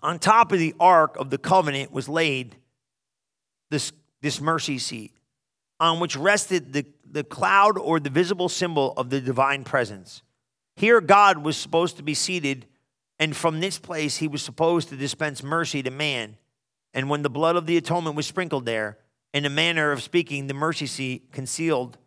On 0.00 0.20
top 0.20 0.52
of 0.52 0.60
the 0.60 0.76
ark 0.78 1.16
of 1.16 1.30
the 1.30 1.38
covenant 1.38 1.90
was 1.90 2.08
laid 2.08 2.54
this, 3.70 3.92
this 4.22 4.40
mercy 4.40 4.78
seat, 4.78 5.12
on 5.80 5.98
which 5.98 6.16
rested 6.16 6.72
the, 6.72 6.86
the 7.10 7.24
cloud 7.24 7.76
or 7.76 7.98
the 7.98 8.10
visible 8.10 8.48
symbol 8.48 8.94
of 8.96 9.10
the 9.10 9.20
divine 9.20 9.64
presence. 9.64 10.22
Here, 10.76 11.00
God 11.00 11.38
was 11.38 11.56
supposed 11.56 11.96
to 11.96 12.04
be 12.04 12.14
seated, 12.14 12.66
and 13.18 13.36
from 13.36 13.58
this 13.58 13.80
place, 13.80 14.18
he 14.18 14.28
was 14.28 14.40
supposed 14.40 14.88
to 14.90 14.96
dispense 14.96 15.42
mercy 15.42 15.82
to 15.82 15.90
man. 15.90 16.36
And 16.94 17.10
when 17.10 17.22
the 17.22 17.30
blood 17.30 17.56
of 17.56 17.66
the 17.66 17.76
atonement 17.76 18.14
was 18.14 18.28
sprinkled 18.28 18.64
there, 18.64 18.98
in 19.34 19.44
a 19.44 19.50
manner 19.50 19.92
of 19.92 20.02
speaking, 20.02 20.46
the 20.46 20.54
mercy 20.54 20.86
seat 20.86 21.32
concealed 21.32 21.98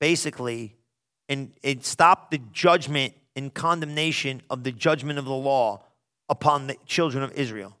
basically, 0.00 0.76
and 1.28 1.52
it 1.62 1.84
stopped 1.84 2.30
the 2.30 2.38
judgment 2.52 3.14
and 3.36 3.52
condemnation 3.52 4.42
of 4.50 4.64
the 4.64 4.72
judgment 4.72 5.18
of 5.18 5.24
the 5.24 5.32
law 5.32 5.82
upon 6.28 6.66
the 6.66 6.76
children 6.86 7.22
of 7.22 7.32
Israel. 7.32 7.76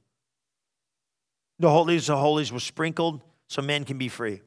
The 1.58 1.70
holies 1.70 2.08
of 2.08 2.18
holies 2.18 2.52
were 2.52 2.60
sprinkled 2.60 3.22
so 3.48 3.62
men 3.62 3.84
can 3.84 3.98
be 3.98 4.08
free. 4.08 4.42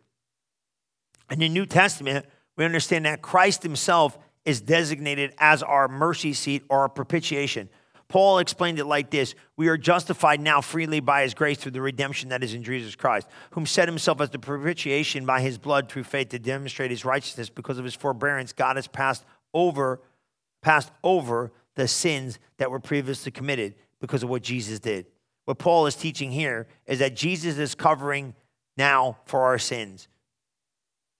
In 1.30 1.40
the 1.40 1.50
New 1.50 1.66
Testament, 1.66 2.26
we 2.56 2.66
understand 2.66 3.06
that 3.06 3.22
Christ 3.22 3.64
himself 3.64 4.18
is 4.46 4.62
designated 4.62 5.34
as 5.38 5.62
our 5.62 5.88
mercy 5.88 6.34
seat 6.34 6.64
or 6.70 6.80
our 6.80 6.90
propitiation. 6.90 7.70
Paul 8.10 8.40
explained 8.40 8.80
it 8.80 8.86
like 8.86 9.10
this 9.10 9.36
We 9.56 9.68
are 9.68 9.78
justified 9.78 10.40
now 10.40 10.62
freely 10.62 11.00
by 11.00 11.24
his 11.24 11.34
grace 11.34 11.58
through 11.58 11.74
the 11.74 11.82
redemption 11.82 12.30
that 12.30 12.44
is 12.44 12.54
in 12.54 12.64
Jesus 12.64 12.96
Christ, 12.96 13.28
whom 13.52 13.66
set 13.66 13.88
himself 13.88 14.22
as 14.22 14.30
the 14.30 14.40
propitiation 14.40 15.26
by 15.26 15.42
his 15.42 15.58
blood 15.58 15.90
through 15.90 16.04
faith 16.04 16.30
to 16.30 16.40
demonstrate 16.40 16.92
his 16.92 17.04
righteousness 17.04 17.50
because 17.50 17.78
of 17.78 17.86
his 17.86 17.96
forbearance. 17.96 18.54
God 18.54 18.78
has 18.78 18.88
passed 18.88 19.26
over, 19.54 20.02
passed 20.62 20.92
over 21.04 21.52
the 21.76 21.88
sins 21.88 22.40
that 22.58 22.72
were 22.72 22.80
previously 22.80 23.32
committed 23.32 23.76
because 24.00 24.24
of 24.24 24.30
what 24.30 24.42
Jesus 24.42 24.80
did. 24.80 25.06
What 25.46 25.60
Paul 25.60 25.86
is 25.86 25.96
teaching 25.96 26.32
here 26.32 26.68
is 26.86 27.00
that 27.00 27.16
Jesus 27.16 27.58
is 27.58 27.76
covering 27.76 28.36
now 28.78 29.18
for 29.26 29.46
our 29.46 29.58
sins. 29.58 30.08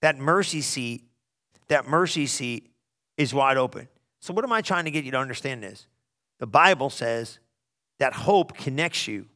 That 0.02 0.18
mercy 0.18 0.62
seat, 0.62 1.04
that 1.68 1.88
mercy 1.88 2.28
seat 2.28 2.72
is 3.18 3.34
wide 3.34 3.58
open. 3.58 3.88
So, 4.20 4.34
what 4.34 4.44
am 4.44 4.52
I 4.52 4.62
trying 4.62 4.86
to 4.86 4.92
get 4.92 5.06
you 5.06 5.12
to 5.12 5.18
understand 5.18 5.64
this? 5.64 5.88
The 6.40 6.48
Bible 6.48 6.90
says 6.90 7.40
that 8.00 8.14
hope 8.14 8.56
connects 8.56 9.08
you 9.08 9.28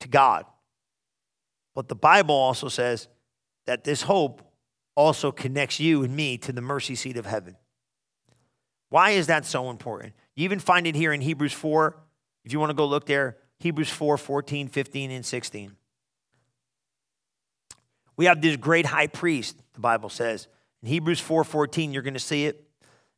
to 0.00 0.08
God. 0.08 0.44
But 1.74 1.88
the 1.88 1.94
Bible 1.94 2.34
also 2.34 2.68
says 2.68 3.08
that 3.66 3.84
this 3.84 4.02
hope 4.02 4.42
also 4.94 5.30
connects 5.30 5.78
you 5.78 6.02
and 6.02 6.16
me 6.16 6.38
to 6.38 6.52
the 6.52 6.60
mercy 6.60 6.94
seat 6.94 7.16
of 7.16 7.26
heaven. 7.26 7.56
Why 8.88 9.10
is 9.10 9.26
that 9.26 9.44
so 9.44 9.70
important? 9.70 10.14
You 10.34 10.44
even 10.44 10.58
find 10.58 10.86
it 10.86 10.94
here 10.94 11.12
in 11.12 11.20
Hebrews 11.20 11.52
4. 11.52 11.96
If 12.44 12.52
you 12.52 12.60
want 12.60 12.70
to 12.70 12.74
go 12.74 12.86
look 12.86 13.06
there, 13.06 13.36
Hebrews 13.58 13.90
4 13.90 14.16
14, 14.16 14.68
15, 14.68 15.10
and 15.10 15.24
16. 15.24 15.76
We 18.16 18.24
have 18.26 18.40
this 18.40 18.56
great 18.56 18.86
high 18.86 19.08
priest, 19.08 19.60
the 19.74 19.80
Bible 19.80 20.08
says. 20.08 20.48
In 20.82 20.88
Hebrews 20.88 21.20
4 21.20 21.44
14, 21.44 21.92
you're 21.92 22.02
going 22.02 22.14
to 22.14 22.20
see 22.20 22.46
it. 22.46 22.62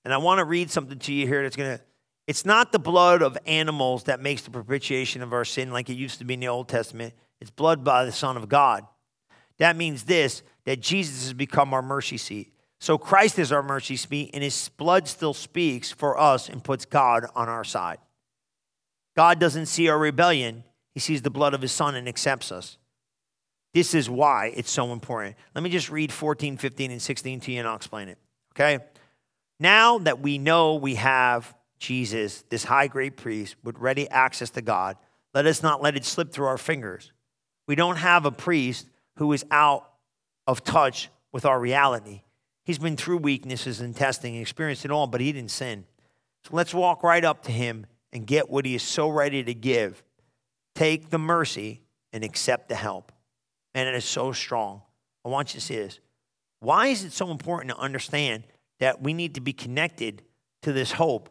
And 0.05 0.15
I 0.15 0.17
want 0.17 0.39
to 0.39 0.45
read 0.45 0.71
something 0.71 0.99
to 0.99 1.13
you 1.13 1.27
here 1.27 1.43
that's 1.43 1.57
going 1.57 1.77
to, 1.77 1.85
it's 2.29 2.45
not 2.45 2.73
the 2.73 2.79
blood 2.79 3.23
of 3.23 3.39
animals 3.47 4.05
that 4.05 4.21
makes 4.21 4.43
the 4.43 4.51
propitiation 4.51 5.23
of 5.23 5.33
our 5.33 5.47
sin 5.47 5.73
like 5.73 5.89
it 5.89 5.95
used 5.95 6.19
to 6.19 6.27
be 6.27 6.35
in 6.35 6.41
the 6.41 6.49
Old 6.49 6.69
Testament. 6.69 7.15
It's 7.41 7.51
blood 7.51 7.83
by 7.83 8.05
the 8.05 8.13
Son 8.13 8.37
of 8.37 8.51
God. 8.51 8.87
That 9.57 9.77
means 9.77 10.05
this 10.05 10.43
that 10.67 10.81
Jesus 10.81 11.23
has 11.23 11.33
become 11.33 11.73
our 11.73 11.81
mercy 11.81 12.19
seat. 12.19 12.53
So 12.81 12.99
Christ 12.99 13.39
is 13.39 13.51
our 13.51 13.63
mercy 13.63 13.97
seat, 13.97 14.31
and 14.35 14.45
his 14.45 14.69
blood 14.77 15.09
still 15.09 15.33
speaks 15.33 15.91
for 15.91 16.21
us 16.21 16.51
and 16.51 16.63
puts 16.63 16.85
God 16.85 17.25
on 17.35 17.49
our 17.49 17.65
side. 17.65 17.97
God 19.17 19.41
doesn't 19.41 19.67
see 19.67 19.89
our 19.89 19.99
rebellion, 19.99 20.65
he 20.93 21.01
sees 21.01 21.23
the 21.23 21.31
blood 21.31 21.55
of 21.55 21.63
his 21.63 21.73
son 21.73 21.95
and 21.95 22.07
accepts 22.07 22.53
us. 22.53 22.77
This 23.73 23.95
is 23.95 24.11
why 24.11 24.53
it's 24.55 24.71
so 24.71 24.93
important. 24.93 25.37
Let 25.55 25.65
me 25.65 25.71
just 25.71 25.89
read 25.89 26.13
14, 26.13 26.59
15, 26.59 26.91
and 26.91 27.01
16 27.01 27.41
to 27.41 27.53
you, 27.53 27.59
and 27.61 27.67
I'll 27.67 27.77
explain 27.77 28.09
it. 28.09 28.19
Okay? 28.55 28.85
Now 29.59 29.99
that 30.01 30.21
we 30.21 30.37
know 30.37 30.75
we 30.75 30.97
have 30.97 31.55
Jesus, 31.79 32.45
this 32.49 32.65
high 32.65 32.89
great 32.89 33.17
priest, 33.17 33.57
with 33.63 33.79
ready 33.79 34.09
access 34.09 34.51
to 34.51 34.63
God, 34.63 34.97
let 35.35 35.47
us 35.47 35.63
not 35.63 35.83
let 35.83 35.97
it 35.97 36.05
slip 36.05 36.33
through 36.33 36.47
our 36.47 36.59
fingers. 36.59 37.13
We 37.67 37.75
don't 37.75 37.97
have 37.97 38.25
a 38.25 38.31
priest 38.31 38.89
who 39.17 39.33
is 39.33 39.45
out 39.51 39.91
of 40.47 40.65
touch 40.65 41.11
with 41.33 41.45
our 41.45 41.61
reality. 41.61 42.23
He's 42.65 42.79
been 42.79 42.97
through 42.97 43.19
weaknesses 43.19 43.81
and 43.81 43.95
testing, 43.95 44.35
and 44.35 44.43
experienced 44.43 44.85
it 44.85 44.91
all, 44.91 45.07
but 45.07 45.21
he 45.21 45.33
didn't 45.33 45.51
sin. 45.51 45.85
So 46.45 46.51
let's 46.53 46.75
walk 46.75 47.03
right 47.03 47.25
up 47.25 47.43
to 47.45 47.53
him 47.53 47.87
and 48.13 48.27
get 48.27 48.49
what 48.49 48.65
he 48.65 48.75
is 48.75 48.83
so 48.83 49.09
ready 49.09 49.43
to 49.45 49.55
give. 49.55 50.03
Take 50.75 51.11
the 51.11 51.19
mercy 51.19 51.83
and 52.13 52.25
accept 52.25 52.69
the 52.69 52.75
help. 52.75 53.13
And 53.75 53.89
it 53.89 53.95
is 53.95 54.05
so 54.05 54.33
strong. 54.33 54.83
I 55.25 55.29
want 55.29 55.53
you 55.55 55.61
to 55.61 55.67
see 55.67 55.77
this. 55.77 56.01
Why 56.61 56.89
is 56.89 57.05
it 57.05 57.13
so 57.13 57.31
important 57.31 57.71
to 57.71 57.79
understand 57.79 58.45
that 58.81 59.03
we 59.03 59.13
need 59.13 59.35
to 59.35 59.41
be 59.41 59.53
connected 59.53 60.23
to 60.63 60.73
this 60.73 60.93
hope, 60.93 61.29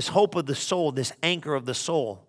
this 0.00 0.08
hope 0.08 0.34
of 0.34 0.46
the 0.46 0.54
soul, 0.54 0.92
this 0.92 1.12
anchor 1.22 1.54
of 1.54 1.66
the 1.66 1.74
soul. 1.74 2.26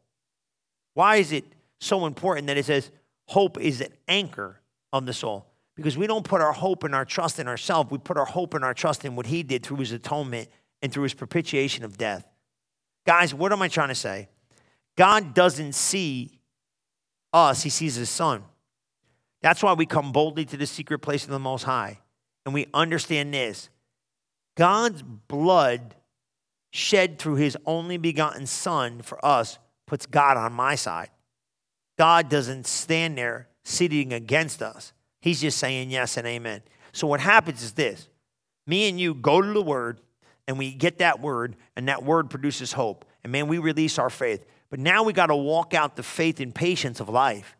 Why 0.93 1.15
is 1.15 1.31
it 1.31 1.45
so 1.79 2.05
important 2.05 2.47
that 2.47 2.57
it 2.57 2.65
says 2.65 2.91
hope 3.29 3.57
is 3.57 3.79
an 3.79 3.93
anchor 4.09 4.59
of 4.91 5.05
the 5.05 5.13
soul? 5.13 5.47
Because 5.77 5.97
we 5.97 6.05
don't 6.05 6.25
put 6.25 6.41
our 6.41 6.51
hope 6.51 6.83
and 6.83 6.93
our 6.93 7.05
trust 7.05 7.39
in 7.39 7.47
ourselves. 7.47 7.89
We 7.89 7.97
put 7.97 8.17
our 8.17 8.25
hope 8.25 8.55
and 8.55 8.65
our 8.65 8.73
trust 8.73 9.05
in 9.05 9.15
what 9.15 9.25
he 9.25 9.41
did 9.41 9.63
through 9.63 9.77
his 9.77 9.93
atonement 9.93 10.49
and 10.81 10.91
through 10.91 11.03
his 11.03 11.13
propitiation 11.13 11.85
of 11.85 11.97
death. 11.97 12.25
Guys, 13.07 13.33
what 13.33 13.53
am 13.53 13.61
I 13.61 13.69
trying 13.69 13.87
to 13.87 13.95
say? 13.95 14.27
God 14.97 15.33
doesn't 15.33 15.71
see 15.71 16.41
us, 17.31 17.63
he 17.63 17.69
sees 17.69 17.95
his 17.95 18.09
son. 18.09 18.43
That's 19.41 19.63
why 19.63 19.71
we 19.71 19.85
come 19.85 20.11
boldly 20.11 20.43
to 20.43 20.57
the 20.57 20.67
secret 20.67 20.99
place 20.99 21.23
of 21.23 21.29
the 21.29 21.39
Most 21.39 21.63
High. 21.63 21.99
And 22.45 22.53
we 22.53 22.67
understand 22.73 23.33
this 23.33 23.69
God's 24.57 25.01
blood 25.01 25.95
shed 26.71 27.19
through 27.19 27.35
his 27.35 27.57
only 27.65 27.97
begotten 27.97 28.47
son 28.47 29.01
for 29.01 29.23
us 29.23 29.59
puts 29.85 30.05
God 30.05 30.37
on 30.37 30.53
my 30.53 30.75
side. 30.75 31.09
God 31.97 32.29
doesn't 32.29 32.65
stand 32.65 33.17
there 33.17 33.47
sitting 33.63 34.13
against 34.13 34.61
us. 34.61 34.93
He's 35.21 35.41
just 35.41 35.57
saying 35.59 35.91
yes 35.91 36.17
and 36.17 36.25
amen. 36.25 36.61
So 36.93 37.07
what 37.07 37.19
happens 37.19 37.61
is 37.61 37.73
this. 37.73 38.07
Me 38.65 38.89
and 38.89 38.99
you 38.99 39.13
go 39.13 39.41
to 39.41 39.51
the 39.51 39.61
word 39.61 39.99
and 40.47 40.57
we 40.57 40.73
get 40.73 40.99
that 40.99 41.19
word 41.19 41.55
and 41.75 41.87
that 41.87 42.03
word 42.03 42.29
produces 42.29 42.73
hope. 42.73 43.05
And 43.23 43.31
man, 43.31 43.47
we 43.47 43.57
release 43.57 43.99
our 43.99 44.09
faith. 44.09 44.45
But 44.69 44.79
now 44.79 45.03
we 45.03 45.13
got 45.13 45.27
to 45.27 45.35
walk 45.35 45.73
out 45.73 45.95
the 45.95 46.03
faith 46.03 46.39
and 46.39 46.55
patience 46.55 46.99
of 46.99 47.09
life. 47.09 47.55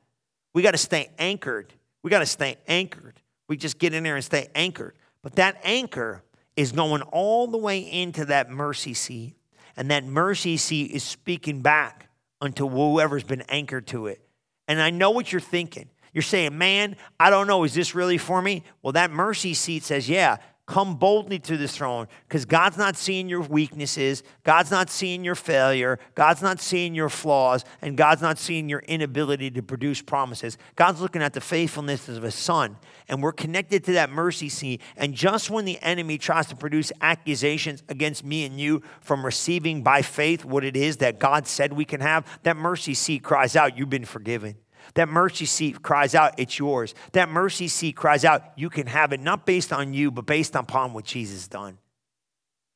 We 0.54 0.62
got 0.62 0.72
to 0.72 0.78
stay 0.78 1.10
anchored. 1.20 1.74
We 2.04 2.10
got 2.10 2.20
to 2.20 2.26
stay 2.26 2.58
anchored. 2.68 3.22
We 3.48 3.58
just 3.58 3.78
get 3.78 3.94
in 3.94 4.04
there 4.04 4.16
and 4.16 4.24
stay 4.24 4.48
anchored. 4.56 4.96
But 5.22 5.36
that 5.36 5.60
anchor 5.64 6.24
is 6.56 6.72
going 6.72 7.02
all 7.02 7.48
the 7.48 7.58
way 7.58 7.80
into 7.80 8.26
that 8.26 8.50
mercy 8.50 8.94
seat. 8.94 9.36
And 9.78 9.90
that 9.92 10.06
mercy 10.06 10.58
seat 10.58 10.92
is 10.92 11.04
speaking 11.04 11.62
back 11.62 12.10
unto 12.42 12.68
whoever's 12.68 13.24
been 13.24 13.42
anchored 13.42 13.88
to 13.88 14.08
it. 14.08 14.22
And 14.68 14.82
I 14.82 14.90
know 14.90 15.12
what 15.12 15.32
you're 15.32 15.42
thinking. 15.42 15.90
You're 16.14 16.22
saying, 16.22 16.58
man, 16.58 16.98
I 17.20 17.30
don't 17.30 17.48
know, 17.48 17.64
is 17.64 17.74
this 17.74 17.96
really 17.96 18.18
for 18.18 18.42
me? 18.42 18.64
Well, 18.82 18.94
that 18.94 19.12
mercy 19.12 19.54
seat 19.54 19.84
says, 19.84 20.10
yeah, 20.10 20.38
come 20.72 20.96
boldly 20.96 21.38
to 21.38 21.58
this 21.58 21.76
throne 21.76 22.08
because 22.30 22.46
God's 22.46 22.78
not 22.78 22.96
seeing 22.96 23.28
your 23.28 23.42
weaknesses, 23.42 24.24
God's 24.46 24.72
not 24.72 24.90
seeing 24.90 25.22
your 25.22 25.36
failure, 25.36 26.00
God's 26.16 26.42
not 26.42 26.62
seeing 26.62 26.96
your 26.96 27.10
flaws, 27.10 27.66
and 27.82 27.98
God's 27.98 28.22
not 28.22 28.38
seeing 28.38 28.70
your 28.70 28.80
inability 28.80 29.52
to 29.52 29.62
produce 29.62 30.02
promises. 30.02 30.58
God's 30.78 31.02
looking 31.02 31.22
at 31.22 31.34
the 31.34 31.42
faithfulness 31.42 32.08
of 32.08 32.24
His 32.24 32.36
Son, 32.36 32.78
and 33.10 33.22
we're 33.22 33.34
connected 33.34 33.84
to 33.84 33.92
that 33.94 34.12
mercy 34.12 34.48
seat. 34.48 34.82
And 34.96 35.14
just 35.14 35.50
when 35.50 35.66
the 35.66 35.78
enemy 35.82 36.18
tries 36.18 36.48
to 36.48 36.56
produce 36.56 36.94
accusations 37.02 37.84
against 37.90 38.24
me 38.24 38.46
and 38.46 38.58
you 38.58 38.82
from 39.02 39.26
receiving 39.26 39.84
by 39.84 40.02
faith 40.02 40.46
what 40.46 40.64
it 40.64 40.78
is 40.78 40.98
that 40.98 41.20
God 41.20 41.48
said 41.48 41.74
we 41.74 41.84
can 41.84 42.00
have, 42.00 42.26
that 42.44 42.56
mercy 42.56 42.94
seat 42.94 43.24
cries 43.24 43.58
out, 43.58 43.78
You've 43.78 43.90
been 43.90 44.06
forgiven. 44.06 44.56
That 44.96 45.10
mercy 45.10 45.46
seat 45.46 45.82
cries 45.82 46.16
out, 46.16 46.34
It's 46.38 46.60
yours. 46.60 46.94
That 47.14 47.30
mercy 47.30 47.68
seat 47.68 47.96
cries 47.96 48.26
out, 48.26 48.44
You 48.56 48.70
can 48.70 48.88
have 48.88 49.14
it, 49.14 49.20
not 49.20 49.46
based 49.46 49.72
on 49.72 49.94
you, 49.94 50.12
but 50.12 50.26
based 50.26 50.56
upon 50.56 50.94
what 50.94 51.06
Jesus 51.06 51.48
done. 51.48 51.78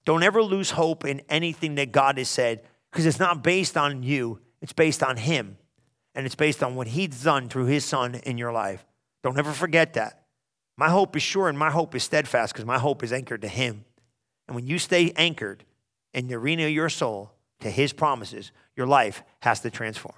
Don't 0.06 0.24
ever 0.24 0.41
lose 0.41 0.72
hope 0.72 1.03
in 1.03 1.22
anything 1.30 1.76
that 1.76 1.91
God 1.91 2.18
has 2.18 2.30
said 2.30 2.62
because 2.91 3.06
it's 3.06 3.20
not 3.20 3.43
based 3.43 3.76
on 3.76 4.03
you, 4.03 4.39
it's 4.62 4.74
based 4.74 5.03
on 5.03 5.18
Him. 5.18 5.58
And 6.14 6.26
it's 6.26 6.36
based 6.36 6.64
on 6.64 6.76
what 6.76 6.88
He's 6.88 7.24
done 7.24 7.49
through 7.49 7.66
His 7.66 7.84
Son 7.84 8.16
in 8.16 8.38
your 8.38 8.53
life. 8.53 8.86
Don't 9.22 9.38
ever 9.38 9.51
forget 9.51 9.93
that. 9.93 10.24
My 10.78 10.89
hope 10.89 11.16
is 11.16 11.24
sure 11.24 11.49
and 11.49 11.58
my 11.58 11.72
hope 11.72 11.93
is 11.95 12.03
steadfast 12.03 12.53
because 12.53 12.66
my 12.66 12.78
hope 12.78 13.03
is 13.03 13.12
anchored 13.12 13.41
to 13.41 13.47
Him. 13.47 13.84
And 14.47 14.56
when 14.56 14.68
you 14.68 14.80
stay 14.80 15.12
anchored 15.16 15.66
in 16.14 16.28
the 16.28 16.36
arena 16.36 16.66
of 16.66 16.72
your 16.72 16.89
soul 16.89 17.34
to 17.60 17.70
His 17.70 17.91
promises, 17.91 18.51
your 18.76 18.88
life 18.88 19.24
has 19.41 19.60
to 19.62 19.70
transform. 19.70 20.16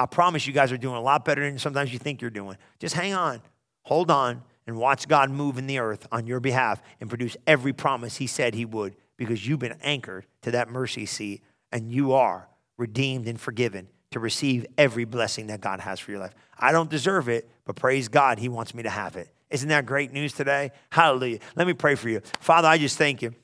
I 0.00 0.06
promise 0.06 0.46
you 0.46 0.54
guys 0.54 0.72
are 0.72 0.78
doing 0.78 0.96
a 0.96 1.00
lot 1.00 1.26
better 1.26 1.42
than 1.42 1.58
sometimes 1.58 1.92
you 1.92 1.98
think 1.98 2.22
you're 2.22 2.30
doing. 2.30 2.56
Just 2.78 2.94
hang 2.94 3.12
on, 3.12 3.42
hold 3.82 4.10
on, 4.10 4.42
and 4.66 4.76
watch 4.76 5.06
God 5.06 5.30
move 5.30 5.58
in 5.58 5.66
the 5.66 5.78
earth 5.78 6.06
on 6.10 6.26
your 6.26 6.40
behalf 6.40 6.80
and 7.00 7.10
produce 7.10 7.36
every 7.46 7.74
promise 7.74 8.16
He 8.16 8.26
said 8.26 8.54
He 8.54 8.64
would 8.64 8.96
because 9.18 9.46
you've 9.46 9.58
been 9.58 9.76
anchored 9.82 10.24
to 10.42 10.52
that 10.52 10.70
mercy 10.70 11.04
seat 11.04 11.42
and 11.70 11.92
you 11.92 12.12
are 12.12 12.48
redeemed 12.78 13.28
and 13.28 13.38
forgiven 13.38 13.88
to 14.12 14.20
receive 14.20 14.64
every 14.78 15.04
blessing 15.04 15.48
that 15.48 15.60
God 15.60 15.80
has 15.80 16.00
for 16.00 16.12
your 16.12 16.20
life. 16.20 16.34
I 16.58 16.72
don't 16.72 16.88
deserve 16.88 17.28
it, 17.28 17.50
but 17.66 17.76
praise 17.76 18.08
God, 18.08 18.38
He 18.38 18.48
wants 18.48 18.74
me 18.74 18.82
to 18.82 18.90
have 18.90 19.16
it. 19.16 19.28
Isn't 19.50 19.68
that 19.68 19.84
great 19.84 20.12
news 20.12 20.32
today? 20.32 20.72
Hallelujah. 20.90 21.40
Let 21.56 21.66
me 21.66 21.74
pray 21.74 21.94
for 21.94 22.08
you. 22.08 22.22
Father, 22.40 22.68
I 22.68 22.78
just 22.78 22.96
thank 22.96 23.20
you. 23.20 23.34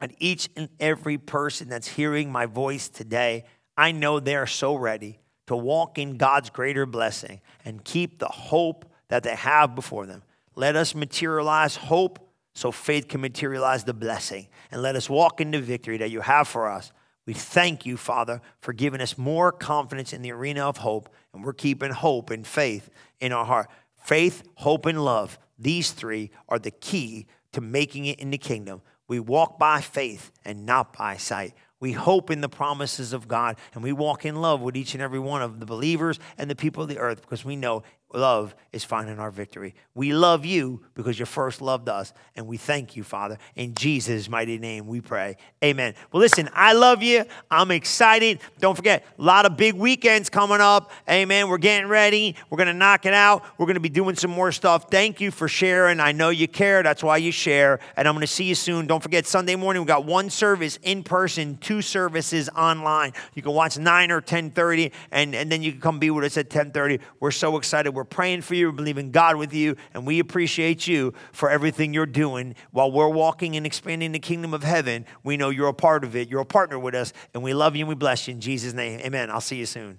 And 0.00 0.14
each 0.20 0.48
and 0.54 0.68
every 0.78 1.18
person 1.18 1.68
that's 1.68 1.88
hearing 1.88 2.30
my 2.30 2.46
voice 2.46 2.88
today, 2.88 3.44
I 3.76 3.90
know 3.90 4.20
they're 4.20 4.46
so 4.46 4.76
ready 4.76 5.18
to 5.50 5.56
walk 5.56 5.98
in 5.98 6.16
God's 6.16 6.48
greater 6.48 6.86
blessing 6.86 7.40
and 7.64 7.84
keep 7.84 8.20
the 8.20 8.28
hope 8.28 8.84
that 9.08 9.24
they 9.24 9.34
have 9.34 9.74
before 9.74 10.06
them. 10.06 10.22
Let 10.54 10.76
us 10.76 10.94
materialize 10.94 11.74
hope 11.74 12.20
so 12.54 12.70
faith 12.70 13.08
can 13.08 13.20
materialize 13.20 13.82
the 13.82 13.92
blessing. 13.92 14.46
And 14.70 14.80
let 14.80 14.94
us 14.94 15.10
walk 15.10 15.40
in 15.40 15.50
the 15.50 15.60
victory 15.60 15.96
that 15.96 16.12
you 16.12 16.20
have 16.20 16.46
for 16.46 16.70
us. 16.70 16.92
We 17.26 17.34
thank 17.34 17.84
you, 17.84 17.96
Father, 17.96 18.40
for 18.60 18.72
giving 18.72 19.00
us 19.00 19.18
more 19.18 19.50
confidence 19.50 20.12
in 20.12 20.22
the 20.22 20.30
arena 20.30 20.68
of 20.68 20.76
hope. 20.76 21.12
And 21.34 21.42
we're 21.42 21.52
keeping 21.52 21.90
hope 21.90 22.30
and 22.30 22.46
faith 22.46 22.88
in 23.18 23.32
our 23.32 23.44
heart. 23.44 23.68
Faith, 24.04 24.44
hope, 24.54 24.86
and 24.86 25.04
love. 25.04 25.36
These 25.58 25.90
three 25.90 26.30
are 26.48 26.60
the 26.60 26.70
key 26.70 27.26
to 27.54 27.60
making 27.60 28.04
it 28.04 28.20
in 28.20 28.30
the 28.30 28.38
kingdom. 28.38 28.82
We 29.08 29.18
walk 29.18 29.58
by 29.58 29.80
faith 29.80 30.30
and 30.44 30.64
not 30.64 30.96
by 30.96 31.16
sight. 31.16 31.54
We 31.80 31.92
hope 31.92 32.30
in 32.30 32.42
the 32.42 32.48
promises 32.48 33.12
of 33.14 33.26
God 33.26 33.56
and 33.74 33.82
we 33.82 33.92
walk 33.92 34.26
in 34.26 34.36
love 34.36 34.60
with 34.60 34.76
each 34.76 34.94
and 34.94 35.02
every 35.02 35.18
one 35.18 35.40
of 35.40 35.60
the 35.60 35.66
believers 35.66 36.18
and 36.36 36.50
the 36.50 36.54
people 36.54 36.82
of 36.82 36.88
the 36.90 36.98
earth 36.98 37.22
because 37.22 37.44
we 37.44 37.56
know 37.56 37.82
love 38.12 38.54
is 38.72 38.84
finding 38.84 39.18
our 39.18 39.30
victory. 39.30 39.74
We 39.94 40.12
love 40.12 40.44
you 40.44 40.82
because 40.94 41.18
you 41.18 41.26
first 41.26 41.60
loved 41.60 41.88
us, 41.88 42.12
and 42.36 42.46
we 42.46 42.56
thank 42.56 42.96
you, 42.96 43.02
Father. 43.02 43.38
In 43.56 43.74
Jesus' 43.74 44.28
mighty 44.28 44.58
name 44.58 44.86
we 44.86 45.00
pray. 45.00 45.36
Amen. 45.62 45.94
Well, 46.12 46.20
listen, 46.20 46.48
I 46.54 46.72
love 46.72 47.02
you. 47.02 47.24
I'm 47.50 47.70
excited. 47.70 48.40
Don't 48.60 48.76
forget, 48.76 49.04
a 49.18 49.22
lot 49.22 49.46
of 49.46 49.56
big 49.56 49.74
weekends 49.74 50.30
coming 50.30 50.60
up. 50.60 50.92
Amen. 51.08 51.48
We're 51.48 51.58
getting 51.58 51.88
ready. 51.88 52.36
We're 52.48 52.58
going 52.58 52.68
to 52.68 52.74
knock 52.74 53.06
it 53.06 53.14
out. 53.14 53.44
We're 53.58 53.66
going 53.66 53.74
to 53.74 53.80
be 53.80 53.88
doing 53.88 54.14
some 54.14 54.30
more 54.30 54.52
stuff. 54.52 54.90
Thank 54.90 55.20
you 55.20 55.30
for 55.30 55.48
sharing. 55.48 55.98
I 56.00 56.12
know 56.12 56.30
you 56.30 56.46
care. 56.46 56.82
That's 56.82 57.02
why 57.02 57.16
you 57.16 57.32
share. 57.32 57.80
And 57.96 58.06
I'm 58.06 58.14
going 58.14 58.22
to 58.22 58.32
see 58.32 58.44
you 58.44 58.54
soon. 58.54 58.86
Don't 58.86 59.02
forget, 59.02 59.26
Sunday 59.26 59.56
morning, 59.56 59.82
we 59.82 59.86
got 59.86 60.04
one 60.04 60.30
service 60.30 60.78
in 60.82 61.02
person, 61.02 61.58
two 61.58 61.82
services 61.82 62.48
online. 62.50 63.12
You 63.34 63.42
can 63.42 63.52
watch 63.52 63.78
9 63.78 64.10
or 64.10 64.16
1030, 64.16 64.92
and, 65.10 65.34
and 65.34 65.50
then 65.50 65.62
you 65.62 65.72
can 65.72 65.80
come 65.80 65.98
be 65.98 66.10
with 66.10 66.24
us 66.24 66.36
at 66.36 66.46
1030. 66.46 67.00
We're 67.18 67.30
so 67.30 67.56
excited. 67.56 67.99
We're 68.00 68.04
praying 68.04 68.40
for 68.40 68.54
you, 68.54 68.68
we're 68.68 68.72
believing 68.72 69.10
God 69.10 69.36
with 69.36 69.52
you, 69.52 69.76
and 69.92 70.06
we 70.06 70.20
appreciate 70.20 70.86
you 70.86 71.12
for 71.32 71.50
everything 71.50 71.92
you're 71.92 72.06
doing. 72.06 72.54
While 72.70 72.90
we're 72.90 73.10
walking 73.10 73.56
and 73.56 73.66
expanding 73.66 74.12
the 74.12 74.18
kingdom 74.18 74.54
of 74.54 74.62
heaven, 74.62 75.04
we 75.22 75.36
know 75.36 75.50
you're 75.50 75.68
a 75.68 75.74
part 75.74 76.02
of 76.02 76.16
it. 76.16 76.30
You're 76.30 76.40
a 76.40 76.46
partner 76.46 76.78
with 76.78 76.94
us, 76.94 77.12
and 77.34 77.42
we 77.42 77.52
love 77.52 77.76
you 77.76 77.80
and 77.80 77.90
we 77.90 77.94
bless 77.94 78.26
you 78.26 78.32
in 78.32 78.40
Jesus' 78.40 78.72
name. 78.72 79.00
Amen. 79.00 79.30
I'll 79.30 79.42
see 79.42 79.56
you 79.56 79.66
soon. 79.66 79.98